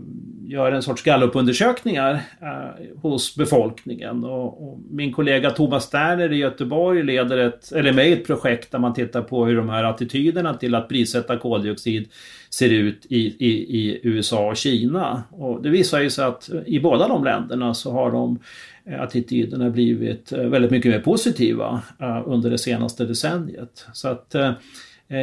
gör 0.47 0.73
en 0.73 0.83
sorts 0.83 1.03
gallupundersökningar 1.03 2.13
eh, 2.41 3.01
hos 3.03 3.37
befolkningen. 3.37 4.25
Och, 4.25 4.63
och, 4.63 4.79
min 4.91 5.13
kollega 5.13 5.51
Thomas 5.51 5.85
Sterner 5.85 6.33
i 6.33 6.37
Göteborg 6.37 7.03
leder 7.03 7.39
ett, 7.39 7.73
eller 7.73 7.93
med 7.93 8.13
ett 8.13 8.27
projekt 8.27 8.73
där 8.73 8.79
man 8.79 8.95
tittar 8.95 9.23
på 9.23 9.47
hur 9.47 9.57
de 9.57 9.69
här 9.69 9.85
attityderna 9.85 10.55
till 10.55 10.75
att 10.75 10.89
prissätta 10.89 11.37
koldioxid 11.37 12.09
ser 12.51 12.69
ut 12.69 13.07
i, 13.09 13.17
i, 13.17 13.51
i 13.79 14.01
USA 14.03 14.51
och 14.51 14.57
Kina. 14.57 15.23
Och 15.31 15.63
det 15.63 15.69
visar 15.69 16.01
ju 16.01 16.11
sig 16.11 16.25
att 16.25 16.51
i 16.67 16.81
båda 16.81 17.09
de 17.09 17.25
länderna 17.25 17.75
så 17.75 17.93
har 17.93 18.11
de 18.11 18.39
eh, 18.85 19.03
attityderna 19.03 19.71
blivit 19.71 20.33
eh, 20.33 20.45
väldigt 20.45 20.71
mycket 20.71 20.93
mer 20.93 21.01
positiva 21.01 21.83
eh, 22.01 22.23
under 22.27 22.51
det 22.51 22.59
senaste 22.59 23.05
decenniet. 23.05 23.87
Så 23.93 24.09
att 24.09 24.35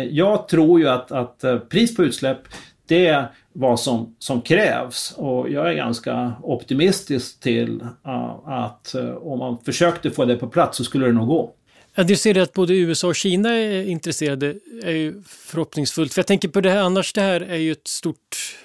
jag 0.10 0.48
tror 0.48 0.80
ju 0.80 0.88
att, 0.88 1.12
att 1.12 1.70
pris 1.70 1.96
på 1.96 2.04
utsläpp 2.04 2.40
det 2.88 3.08
är 3.08 3.28
vad 3.54 3.80
som, 3.80 4.16
som 4.20 4.42
krävs 4.42 5.14
och 5.18 5.50
jag 5.50 5.70
är 5.70 5.74
ganska 5.74 6.34
optimistisk 6.44 7.40
till 7.40 7.82
uh, 7.82 8.50
att 8.50 8.96
uh, 8.98 9.10
om 9.10 9.40
man 9.40 9.58
försökte 9.66 10.12
få 10.12 10.26
det 10.26 10.36
på 10.36 10.48
plats 10.48 10.78
så 10.78 10.84
skulle 10.84 11.06
det 11.06 11.12
nog 11.12 11.28
gå. 11.28 11.54
Ja, 11.96 12.04
du 12.04 12.16
ser 12.16 12.42
att 12.42 12.54
både 12.54 12.74
USA 12.74 13.08
och 13.08 13.16
Kina 13.16 13.50
är 13.50 13.86
intresserade, 13.86 14.56
är 14.84 14.92
ju 14.92 15.24
förhoppningsfullt. 15.28 16.14
För 16.14 16.20
jag 16.20 16.28
tänker 16.28 16.48
på 16.48 16.62
det 16.62 16.70
här 16.70 16.82
annars, 16.82 17.14
det 17.14 17.22
här 17.22 17.42
är 17.42 17.56
ju 17.56 17.72
ett 17.72 17.88
stort 17.88 18.58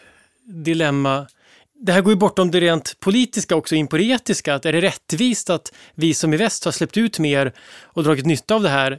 dilemma. 0.44 1.26
Det 1.74 1.92
här 1.92 2.00
går 2.00 2.12
ju 2.12 2.16
bortom 2.16 2.50
det 2.50 2.60
rent 2.60 3.00
politiska 3.00 3.56
också 3.56 3.74
in 3.74 3.86
på 3.86 3.96
det 3.96 4.04
etiska. 4.04 4.54
Att 4.54 4.66
är 4.66 4.72
det 4.72 4.80
rättvist 4.80 5.50
att 5.50 5.72
vi 5.94 6.14
som 6.14 6.34
i 6.34 6.36
väst 6.36 6.64
har 6.64 6.72
släppt 6.72 6.96
ut 6.96 7.18
mer 7.18 7.52
och 7.82 8.04
dragit 8.04 8.26
nytta 8.26 8.54
av 8.54 8.62
det 8.62 8.68
här 8.68 8.98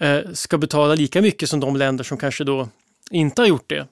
eh, 0.00 0.20
ska 0.32 0.58
betala 0.58 0.94
lika 0.94 1.22
mycket 1.22 1.48
som 1.48 1.60
de 1.60 1.76
länder 1.76 2.04
som 2.04 2.18
kanske 2.18 2.44
då 2.44 2.68
inte 3.10 3.42
har 3.42 3.46
gjort 3.46 3.68
det? 3.68 3.86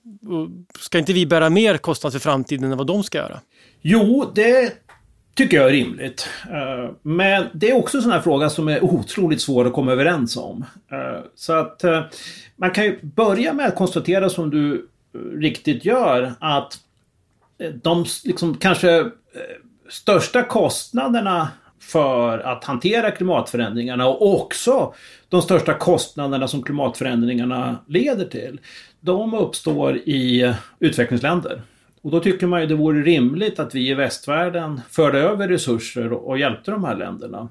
Ska 0.79 0.99
inte 0.99 1.13
vi 1.13 1.27
bära 1.27 1.51
mer 1.51 1.77
kostnad 1.77 2.13
för 2.13 2.21
framtiden 2.21 2.73
än 2.73 2.79
vad 2.79 2.87
de 2.87 3.05
ska 3.05 3.19
göra? 3.19 3.41
Jo, 3.83 4.33
det 4.35 4.73
tycker 5.35 5.57
jag 5.57 5.67
är 5.67 5.71
rimligt. 5.71 6.29
Eh, 6.51 6.91
men 7.03 7.47
det 7.55 7.71
är 7.71 7.77
också 7.77 7.97
en 7.97 8.03
sån 8.03 8.13
här 8.13 8.21
fråga 8.21 8.51
som 8.51 8.69
är 8.69 8.85
otroligt 8.85 9.41
svår 9.41 9.67
att 9.67 9.73
komma 9.73 9.93
överens 9.93 10.37
om. 10.37 10.65
Eh, 10.93 11.21
så 11.35 11.53
att 11.53 11.85
eh, 11.85 12.03
man 12.57 12.71
kan 12.71 12.85
ju 12.85 12.99
börja 13.03 13.53
med 13.53 13.67
att 13.67 13.77
konstatera 13.77 14.31
som 14.31 14.51
du 14.51 14.89
riktigt 15.41 15.85
gör 15.85 16.35
att 16.41 16.81
de 17.83 18.05
liksom 18.25 18.57
kanske 18.57 19.11
största 19.89 20.43
kostnaderna 20.43 21.49
för 21.87 22.39
att 22.39 22.65
hantera 22.65 23.11
klimatförändringarna 23.11 24.09
och 24.09 24.35
också 24.35 24.95
de 25.29 25.43
största 25.43 25.75
kostnaderna 25.75 26.49
som 26.49 26.63
klimatförändringarna 26.63 27.77
leder 27.89 28.25
till 28.25 28.61
de 29.01 29.35
uppstår 29.35 29.97
i 29.97 30.55
utvecklingsländer. 30.79 31.63
Och 32.03 32.11
då 32.11 32.21
tycker 32.21 32.47
man 32.47 32.61
ju 32.61 32.67
det 32.67 32.75
vore 32.75 33.03
rimligt 33.03 33.59
att 33.59 33.75
vi 33.75 33.91
i 33.91 33.95
västvärlden 33.95 34.81
förde 34.91 35.19
över 35.19 35.49
resurser 35.49 36.13
och 36.13 36.39
hjälpte 36.39 36.71
de 36.71 36.85
här 36.85 36.97
länderna. 36.97 37.49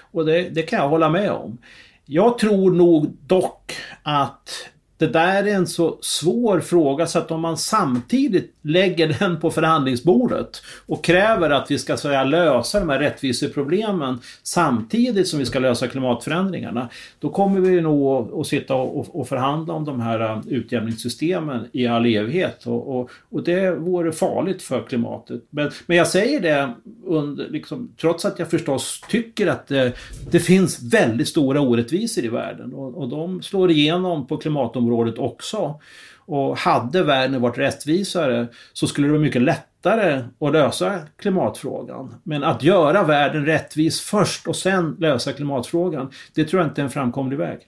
Och 0.00 0.26
det, 0.26 0.48
det 0.48 0.62
kan 0.62 0.78
jag 0.78 0.88
hålla 0.88 1.08
med 1.08 1.30
om. 1.30 1.58
Jag 2.04 2.38
tror 2.38 2.70
nog 2.70 3.16
dock 3.26 3.72
att 4.02 4.68
det 5.02 5.08
där 5.08 5.44
är 5.44 5.54
en 5.54 5.66
så 5.66 5.98
svår 6.00 6.60
fråga 6.60 7.06
så 7.06 7.18
att 7.18 7.30
om 7.30 7.40
man 7.40 7.56
samtidigt 7.56 8.54
lägger 8.62 9.16
den 9.18 9.40
på 9.40 9.50
förhandlingsbordet 9.50 10.62
och 10.86 11.04
kräver 11.04 11.50
att 11.50 11.70
vi 11.70 11.78
ska 11.78 11.96
säga, 11.96 12.24
lösa 12.24 12.80
de 12.80 12.88
här 12.88 12.98
rättviseproblemen 12.98 14.18
samtidigt 14.42 15.28
som 15.28 15.38
vi 15.38 15.46
ska 15.46 15.58
lösa 15.58 15.86
klimatförändringarna. 15.86 16.88
Då 17.18 17.28
kommer 17.28 17.60
vi 17.60 17.80
nog 17.80 18.30
att 18.40 18.46
sitta 18.46 18.74
och, 18.74 19.20
och 19.20 19.28
förhandla 19.28 19.74
om 19.74 19.84
de 19.84 20.00
här 20.00 20.20
äh, 20.20 20.40
utjämningssystemen 20.46 21.66
i 21.72 21.86
all 21.86 22.06
evighet 22.06 22.66
och, 22.66 23.00
och, 23.00 23.10
och 23.30 23.42
det 23.42 23.70
vore 23.70 24.12
farligt 24.12 24.62
för 24.62 24.82
klimatet. 24.82 25.42
Men, 25.50 25.70
men 25.86 25.96
jag 25.96 26.08
säger 26.08 26.40
det 26.40 26.74
under, 27.04 27.48
liksom, 27.48 27.94
trots 28.00 28.24
att 28.24 28.38
jag 28.38 28.50
förstås 28.50 29.00
tycker 29.08 29.46
att 29.46 29.66
det, 29.66 29.92
det 30.30 30.40
finns 30.40 30.82
väldigt 30.82 31.28
stora 31.28 31.60
orättvisor 31.60 32.24
i 32.24 32.28
världen 32.28 32.74
och, 32.74 32.94
och 32.94 33.08
de 33.08 33.42
slår 33.42 33.70
igenom 33.70 34.26
på 34.26 34.36
klimatområdet 34.36 34.91
området 34.92 35.18
också. 35.18 35.80
Och 36.26 36.58
hade 36.58 37.02
världen 37.02 37.40
varit 37.40 37.58
rättvisare 37.58 38.46
så 38.72 38.86
skulle 38.86 39.06
det 39.06 39.12
vara 39.12 39.22
mycket 39.22 39.42
lättare 39.42 40.24
att 40.40 40.52
lösa 40.52 40.98
klimatfrågan. 41.16 42.14
Men 42.22 42.44
att 42.44 42.62
göra 42.62 43.02
världen 43.02 43.46
rättvis 43.46 44.00
först 44.00 44.46
och 44.46 44.56
sen 44.56 44.96
lösa 44.98 45.32
klimatfrågan, 45.32 46.12
det 46.34 46.44
tror 46.44 46.62
jag 46.62 46.70
inte 46.70 46.80
är 46.80 46.84
en 46.84 46.90
framkomlig 46.90 47.38
väg. 47.38 47.58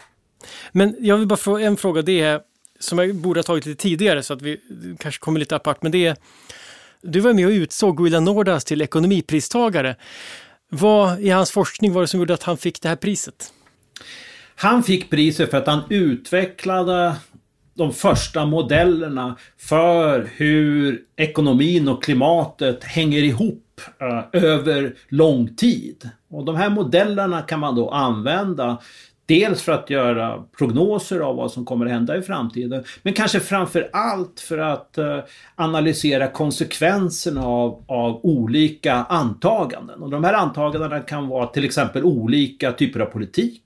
Men 0.73 0.97
jag 0.99 1.17
vill 1.17 1.27
bara 1.29 1.37
få 1.37 1.59
en 1.59 1.77
fråga, 1.77 2.03
det 2.03 2.21
är 2.21 2.41
som 2.81 2.99
jag 2.99 3.15
borde 3.15 3.39
ha 3.39 3.45
tagit 3.45 3.67
lite 3.67 3.83
tidigare 3.83 4.23
så 4.23 4.33
att 4.33 4.43
vi 4.43 4.61
kanske 4.99 5.21
kommer 5.21 5.41
lite 5.41 5.57
apart, 5.57 5.83
men 5.83 5.93
det 5.93 6.07
är 6.07 6.17
du 7.03 7.21
var 7.21 7.33
med 7.33 7.47
och 7.47 7.51
utsåg 7.51 8.03
William 8.03 8.25
Nordas 8.25 8.65
till 8.65 8.83
ekonomipristagare. 8.83 9.97
Vad 10.69 11.21
i 11.21 11.31
hans 11.31 11.51
forskning 11.51 11.93
var 11.93 12.01
det 12.01 12.07
som 12.07 12.21
gjorde 12.21 12.35
att 12.35 12.43
han 12.43 12.57
fick 12.57 12.83
det 12.83 12.89
här 12.89 12.97
priset? 12.97 13.53
Han 14.57 14.83
fick 14.83 15.11
priset 15.11 15.51
för 15.51 15.59
att 15.59 15.67
han 15.67 15.83
utvecklade 15.89 17.17
de 17.75 17.93
första 17.93 18.47
modellerna 18.47 19.37
för 19.59 20.31
hur 20.37 21.03
ekonomin 21.17 21.89
och 21.89 22.03
klimatet 22.03 22.85
hänger 22.85 23.23
ihop 23.23 23.81
eh, 24.01 24.43
över 24.43 24.95
lång 25.09 25.57
tid. 25.57 26.11
Och 26.31 26.45
de 26.45 26.57
här 26.57 26.71
modellerna 26.71 27.43
kan 27.43 27.61
man 27.61 27.75
då 27.77 27.91
använda 27.91 28.79
Dels 29.27 29.63
för 29.63 29.73
att 29.73 29.91
göra 29.91 30.45
prognoser 30.59 31.21
av 31.21 31.37
vad 31.37 31.51
som 31.51 31.65
kommer 31.65 31.87
att 31.87 31.93
hända 31.93 32.17
i 32.17 32.23
framtiden, 32.23 32.85
men 33.03 33.13
kanske 33.13 33.41
framför 33.41 33.91
allt 33.93 34.41
för 34.41 34.59
att 34.59 34.99
eh, 34.99 35.19
analysera 35.55 36.29
konsekvenserna 36.29 37.47
av, 37.47 37.85
av 37.87 38.21
olika 38.23 38.95
antaganden. 38.95 40.03
Och 40.03 40.11
de 40.11 40.25
här 40.25 40.35
antagandena 40.35 41.01
kan 41.01 41.29
vara 41.29 41.47
till 41.47 41.65
exempel 41.65 42.05
olika 42.05 42.73
typer 42.73 43.01
av 43.01 43.07
politik. 43.07 43.63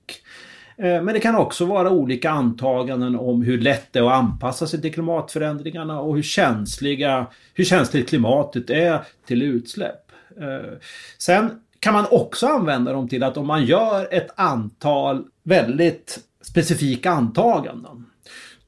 Eh, 0.79 1.01
men 1.01 1.13
det 1.13 1.19
kan 1.19 1.35
också 1.35 1.65
vara 1.65 1.89
olika 1.89 2.29
antaganden 2.29 3.15
om 3.15 3.41
hur 3.41 3.61
lätt 3.61 3.93
det 3.93 3.99
är 3.99 4.03
att 4.03 4.13
anpassa 4.13 4.67
sig 4.67 4.81
till 4.81 4.93
klimatförändringarna 4.93 5.99
och 6.01 6.15
hur, 6.15 6.23
känsliga, 6.23 7.25
hur 7.53 7.63
känsligt 7.63 8.09
klimatet 8.09 8.69
är 8.69 8.99
till 9.25 9.41
utsläpp. 9.41 10.11
Eh, 10.39 10.77
sen 11.17 11.61
kan 11.79 11.93
man 11.93 12.05
också 12.11 12.47
använda 12.47 12.93
dem 12.93 13.09
till 13.09 13.23
att 13.23 13.37
om 13.37 13.47
man 13.47 13.65
gör 13.65 14.07
ett 14.13 14.29
antal 14.35 15.25
väldigt 15.43 16.19
specifika 16.41 17.11
antaganden 17.11 18.05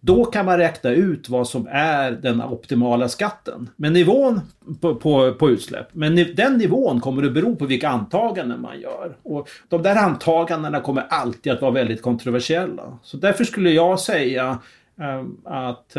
då 0.04 0.26
kan 0.26 0.46
man 0.46 0.58
räkna 0.58 0.90
ut 0.90 1.30
vad 1.30 1.48
som 1.48 1.68
är 1.72 2.12
den 2.12 2.42
optimala 2.42 3.10
skatten. 3.10 3.70
Men 3.76 3.94
nivån 3.94 4.42
på, 4.82 4.96
på, 4.96 5.34
på 5.34 5.50
utsläpp, 5.50 5.88
men 5.92 6.16
den 6.36 6.58
nivån 6.58 7.02
kommer 7.02 7.24
att 7.24 7.34
bero 7.34 7.56
på 7.56 7.66
vilka 7.66 7.90
antaganden 7.90 8.62
man 8.62 8.80
gör. 8.80 9.18
Och 9.24 9.50
de 9.70 9.82
där 9.82 9.96
antagandena 9.96 10.80
kommer 10.80 11.06
alltid 11.10 11.52
att 11.52 11.62
vara 11.62 11.72
väldigt 11.72 12.02
kontroversiella. 12.02 12.98
Så 13.04 13.18
därför 13.18 13.44
skulle 13.44 13.72
jag 13.72 14.00
säga 14.00 14.60
ehm, 15.02 15.38
eh, 15.46 15.54
att 15.54 15.94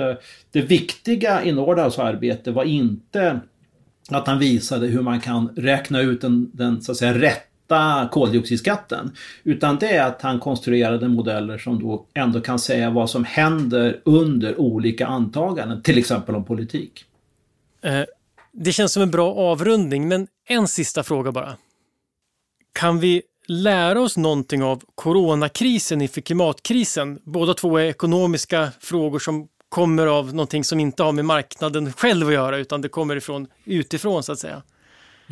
det 0.51 0.61
viktiga 0.61 1.45
i 1.45 1.53
Nordhaus 1.53 1.99
arbete 1.99 2.51
var 2.51 2.65
inte 2.65 3.41
att 4.11 4.27
han 4.27 4.39
visade 4.39 4.87
hur 4.87 5.03
man 5.03 5.21
kan 5.21 5.49
räkna 5.57 6.01
ut 6.01 6.21
den, 6.21 6.51
den 6.53 6.83
så 6.83 6.93
att 6.93 6.99
säga, 6.99 7.19
rätt 7.19 7.52
sätta 7.73 8.09
koldioxidskatten. 8.09 9.13
Utan 9.45 9.79
det 9.79 9.89
är 9.89 10.07
att 10.07 10.23
han 10.23 10.41
konstruerade 10.41 11.09
modeller 11.09 11.59
som 11.59 11.79
då 11.79 12.07
ändå 12.15 12.41
kan 12.41 12.59
säga 12.59 12.91
vad 12.91 13.11
som 13.11 13.25
händer 13.25 14.01
under 14.05 14.61
olika 14.61 15.07
antaganden, 15.07 15.83
till 15.83 15.99
exempel 15.99 16.35
om 16.35 16.45
politik. 16.45 17.05
Eh, 17.83 18.03
det 18.53 18.73
känns 18.73 18.93
som 18.93 19.03
en 19.03 19.11
bra 19.11 19.35
avrundning, 19.35 20.09
men 20.09 20.27
en 20.49 20.69
sista 20.69 21.03
fråga 21.03 21.33
bara. 21.33 21.57
Kan 22.73 23.01
vi 23.01 23.23
lära 23.49 24.01
oss 24.01 24.17
någonting 24.17 24.63
av 24.63 24.83
coronakrisen 24.95 26.03
inför 26.03 26.21
klimatkrisen? 26.21 27.19
Båda 27.25 27.55
två 27.55 27.79
är 27.79 27.85
ekonomiska 27.85 28.69
frågor 28.81 29.19
som 29.19 29.49
kommer 29.69 30.07
av 30.07 30.35
någonting 30.35 30.65
som 30.65 30.81
inte 30.81 31.03
har 31.03 31.13
med 31.13 31.25
marknaden 31.25 31.93
själv 31.93 32.27
att 32.27 32.35
göra, 32.35 32.57
utan 32.57 32.81
det 32.81 32.89
kommer 32.89 33.17
ifrån 33.17 33.47
utifrån 33.65 34.23
så 34.23 34.33
att 34.33 34.39
säga. 34.39 34.63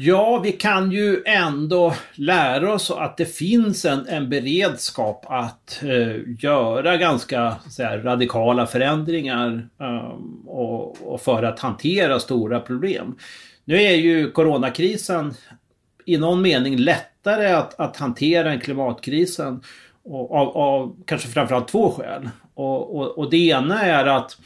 Ja, 0.03 0.39
vi 0.39 0.53
kan 0.53 0.93
ju 0.93 1.23
ändå 1.27 1.95
lära 2.15 2.73
oss 2.73 2.91
att 2.91 3.17
det 3.17 3.25
finns 3.25 3.85
en, 3.85 4.07
en 4.09 4.29
beredskap 4.31 5.27
att 5.29 5.83
eh, 5.83 6.45
göra 6.45 6.97
ganska 6.97 7.57
här, 7.79 7.99
radikala 7.99 8.67
förändringar 8.67 9.69
eh, 9.81 10.15
och, 10.47 11.13
och, 11.13 11.21
för 11.21 11.43
att 11.43 11.61
hantera 11.61 12.21
stora 12.21 12.61
problem. 12.61 13.17
Nu 13.65 13.83
är 13.83 13.95
ju 13.95 14.31
coronakrisen 14.31 15.35
i 16.05 16.19
någon 16.19 16.43
mening 16.43 16.77
lättare 16.77 17.53
att, 17.53 17.81
att 17.81 17.97
hantera 17.97 18.53
än 18.53 18.61
klimatkrisen. 18.61 19.63
Och 20.05 20.35
av, 20.35 20.57
av 20.57 20.97
kanske 21.07 21.29
framförallt 21.29 21.69
två 21.69 21.91
skäl. 21.91 22.29
Och, 22.55 22.97
och, 22.97 23.19
och 23.19 23.31
det 23.31 23.49
ena 23.49 23.83
är 23.83 24.07
att 24.07 24.37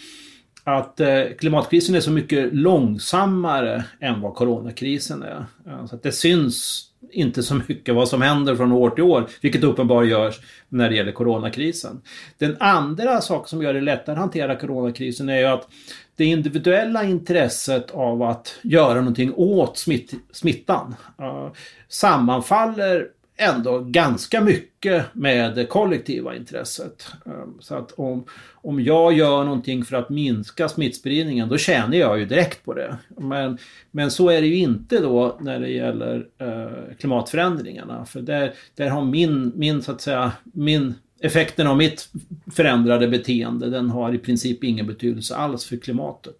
att 0.64 1.00
eh, 1.00 1.22
klimatkrisen 1.38 1.94
är 1.94 2.00
så 2.00 2.10
mycket 2.10 2.54
långsammare 2.54 3.84
än 4.00 4.20
vad 4.20 4.34
coronakrisen 4.34 5.22
är. 5.22 5.46
Eh, 5.66 5.86
så 5.86 5.94
att 5.94 6.02
det 6.02 6.12
syns 6.12 6.88
inte 7.12 7.42
så 7.42 7.54
mycket 7.68 7.94
vad 7.94 8.08
som 8.08 8.22
händer 8.22 8.56
från 8.56 8.72
år 8.72 8.90
till 8.90 9.04
år, 9.04 9.28
vilket 9.40 9.64
uppenbarligen 9.64 10.20
görs 10.20 10.40
när 10.68 10.90
det 10.90 10.96
gäller 10.96 11.12
coronakrisen. 11.12 12.00
Den 12.38 12.56
andra 12.60 13.20
saken 13.20 13.48
som 13.48 13.62
gör 13.62 13.74
det 13.74 13.80
lättare 13.80 14.12
att 14.12 14.18
hantera 14.18 14.56
coronakrisen 14.56 15.28
är 15.28 15.38
ju 15.38 15.44
att 15.44 15.68
det 16.16 16.24
individuella 16.24 17.04
intresset 17.04 17.90
av 17.90 18.22
att 18.22 18.58
göra 18.62 18.94
någonting 18.94 19.32
åt 19.36 19.78
smitt, 19.78 20.14
smittan 20.32 20.94
uh, 21.20 21.52
sammanfaller 21.88 23.08
ändå 23.36 23.80
ganska 23.80 24.40
mycket 24.40 25.04
med 25.12 25.54
det 25.54 25.66
kollektiva 25.66 26.36
intresset. 26.36 27.06
Ehm, 27.26 27.54
så 27.60 27.74
att 27.74 27.92
om, 27.92 28.24
om 28.54 28.80
jag 28.80 29.12
gör 29.12 29.44
någonting 29.44 29.84
för 29.84 29.96
att 29.96 30.10
minska 30.10 30.68
smittspridningen 30.68 31.48
då 31.48 31.58
tjänar 31.58 31.96
jag 31.96 32.18
ju 32.18 32.24
direkt 32.24 32.64
på 32.64 32.74
det. 32.74 32.96
Men, 33.08 33.58
men 33.90 34.10
så 34.10 34.28
är 34.28 34.40
det 34.40 34.46
ju 34.46 34.56
inte 34.56 34.98
då 34.98 35.38
när 35.40 35.60
det 35.60 35.68
gäller 35.68 36.26
eh, 36.38 36.96
klimatförändringarna. 36.98 38.06
För 38.06 38.20
där, 38.20 38.52
där 38.74 38.88
har 38.88 39.04
min, 39.04 39.52
min, 39.54 39.82
så 39.82 39.92
att 39.92 40.00
säga, 40.00 40.32
min 40.42 40.94
effekten 41.20 41.66
av 41.66 41.76
mitt 41.76 42.08
förändrade 42.52 43.08
beteende 43.08 43.70
den 43.70 43.90
har 43.90 44.14
i 44.14 44.18
princip 44.18 44.64
ingen 44.64 44.86
betydelse 44.86 45.36
alls 45.36 45.64
för 45.64 45.76
klimatet. 45.76 46.36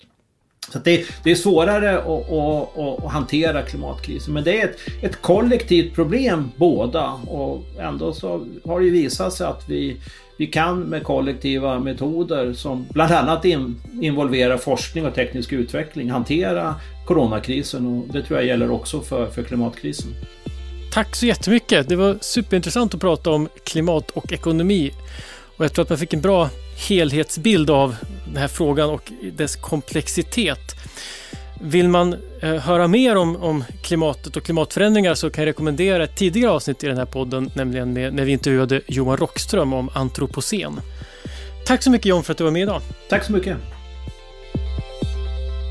Så 0.72 0.78
det, 0.78 1.04
det, 1.22 1.30
är 1.30 1.34
svårare 1.34 1.98
att, 1.98 2.32
att, 2.32 3.04
att, 3.04 3.12
hantera 3.12 3.62
klimatkrisen. 3.62 4.34
Men 4.34 4.44
det 4.44 4.60
är 4.60 4.64
ett, 4.64 4.78
ett, 5.02 5.22
kollektivt 5.22 5.94
problem 5.94 6.50
båda. 6.56 7.10
Och 7.12 7.64
ändå 7.80 8.12
så 8.12 8.46
har 8.64 8.80
det 8.80 8.90
visat 8.90 9.32
sig 9.32 9.46
att 9.46 9.64
vi, 9.68 9.96
vi 10.36 10.46
kan 10.46 10.80
med 10.80 11.02
kollektiva 11.02 11.78
metoder 11.78 12.52
som 12.52 12.86
bland 12.90 13.12
annat 13.12 13.44
in, 13.44 13.82
involverar 14.00 14.56
forskning 14.56 15.06
och 15.06 15.14
teknisk 15.14 15.52
utveckling 15.52 16.10
hantera 16.10 16.74
coronakrisen. 17.06 17.86
Och 17.86 18.12
det 18.12 18.22
tror 18.22 18.38
jag 18.38 18.46
gäller 18.46 18.70
också 18.70 19.00
för, 19.00 19.26
för 19.26 19.42
klimatkrisen. 19.42 20.10
Tack 20.92 21.16
så 21.16 21.26
jättemycket. 21.26 21.88
Det 21.88 21.96
var 21.96 22.18
superintressant 22.20 22.94
att 22.94 23.00
prata 23.00 23.30
om 23.30 23.48
klimat 23.64 24.10
och 24.10 24.32
ekonomi. 24.32 24.92
Och 25.56 25.64
jag 25.64 25.72
tror 25.72 25.82
att 25.82 25.88
man 25.88 25.98
fick 25.98 26.12
en 26.12 26.20
bra 26.20 26.50
helhetsbild 26.88 27.70
av 27.70 27.96
den 28.26 28.36
här 28.36 28.48
frågan 28.48 28.90
och 28.90 29.12
dess 29.32 29.56
komplexitet. 29.56 30.76
Vill 31.60 31.88
man 31.88 32.16
eh, 32.40 32.54
höra 32.54 32.88
mer 32.88 33.16
om, 33.16 33.36
om, 33.36 33.64
klimatet 33.82 34.36
och 34.36 34.42
klimatförändringar 34.42 35.14
så 35.14 35.30
kan 35.30 35.42
jag 35.44 35.48
rekommendera 35.48 36.04
ett 36.04 36.16
tidigare 36.16 36.50
avsnitt 36.50 36.84
i 36.84 36.86
den 36.86 36.96
här 36.96 37.04
podden, 37.04 37.50
nämligen 37.54 37.92
med, 37.92 38.14
när 38.14 38.24
vi 38.24 38.32
intervjuade 38.32 38.80
Johan 38.86 39.16
Rockström 39.16 39.72
om 39.72 39.90
antropocen. 39.94 40.80
Tack 41.66 41.82
så 41.82 41.90
mycket 41.90 42.06
John 42.06 42.22
för 42.22 42.32
att 42.32 42.38
du 42.38 42.44
var 42.44 42.50
med 42.50 42.62
idag. 42.62 42.80
Tack 43.08 43.24
så 43.24 43.32
mycket. 43.32 43.56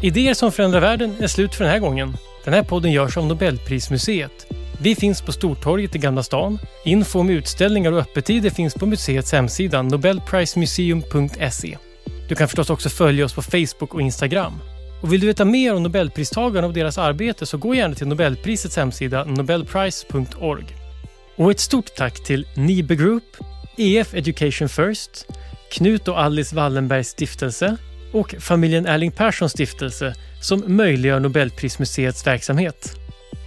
Idéer 0.03 0.33
som 0.33 0.51
förändrar 0.51 0.81
världen 0.81 1.15
är 1.19 1.27
slut 1.27 1.55
för 1.55 1.63
den 1.63 1.73
här 1.73 1.79
gången. 1.79 2.17
Den 2.43 2.53
här 2.53 2.63
podden 2.63 2.91
görs 2.91 3.17
av 3.17 3.25
Nobelprismuseet 3.25 4.47
vi 4.83 4.95
finns 4.95 5.21
på 5.21 5.31
Stortorget 5.31 5.95
i 5.95 5.97
Gamla 5.97 6.23
stan. 6.23 6.59
Info 6.85 7.19
om 7.19 7.29
utställningar 7.29 7.91
och 7.91 7.99
öppettider 7.99 8.49
finns 8.49 8.73
på 8.73 8.85
museets 8.85 9.31
hemsida 9.31 9.81
nobelprismuseum.se. 9.81 11.77
Du 12.29 12.35
kan 12.35 12.47
förstås 12.47 12.69
också 12.69 12.89
följa 12.89 13.25
oss 13.25 13.33
på 13.33 13.41
Facebook 13.41 13.93
och 13.93 14.01
Instagram. 14.01 14.53
Och 15.01 15.13
vill 15.13 15.21
du 15.21 15.27
veta 15.27 15.45
mer 15.45 15.75
om 15.75 15.83
Nobelpristagarna 15.83 16.67
och 16.67 16.73
deras 16.73 16.97
arbete 16.97 17.45
så 17.45 17.57
gå 17.57 17.75
gärna 17.75 17.95
till 17.95 18.07
Nobelprisets 18.07 18.77
hemsida 18.77 19.23
nobelprice.org. 19.23 20.65
Och 21.35 21.51
ett 21.51 21.59
stort 21.59 21.95
tack 21.95 22.23
till 22.23 22.47
Nibe 22.55 22.95
Group, 22.95 23.37
EF 23.77 24.13
Education 24.13 24.69
First, 24.69 25.25
Knut 25.71 26.07
och 26.07 26.21
Alice 26.21 26.55
Wallenbergs 26.55 27.07
stiftelse 27.07 27.77
och 28.13 28.35
familjen 28.39 28.85
Erling 28.85 29.11
Perssons 29.11 29.51
stiftelse 29.51 30.15
som 30.41 30.63
möjliggör 30.67 31.19
Nobelprismuseets 31.19 32.27
verksamhet. 32.27 33.02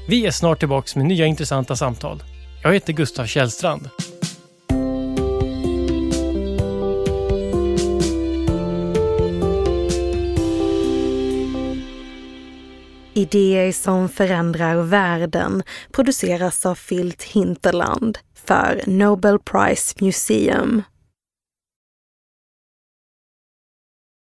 Vi 0.09 0.27
är 0.27 0.31
snart 0.31 0.59
tillbaka 0.59 0.99
med 0.99 1.07
nya 1.07 1.27
intressanta 1.27 1.77
samtal. 1.77 2.23
Jag 2.63 2.75
heter 2.75 2.93
Gustav 2.93 3.27
Källstrand. 3.27 3.91
Idéer 13.15 13.73
som 13.73 14.09
förändrar 14.09 14.77
världen 14.77 15.63
produceras 15.93 16.67
av 16.67 16.75
Filt 16.75 17.23
Hinterland 17.23 18.19
för 18.47 18.83
Nobel 18.87 19.39
Prize 19.39 19.95
Museum 20.01 20.83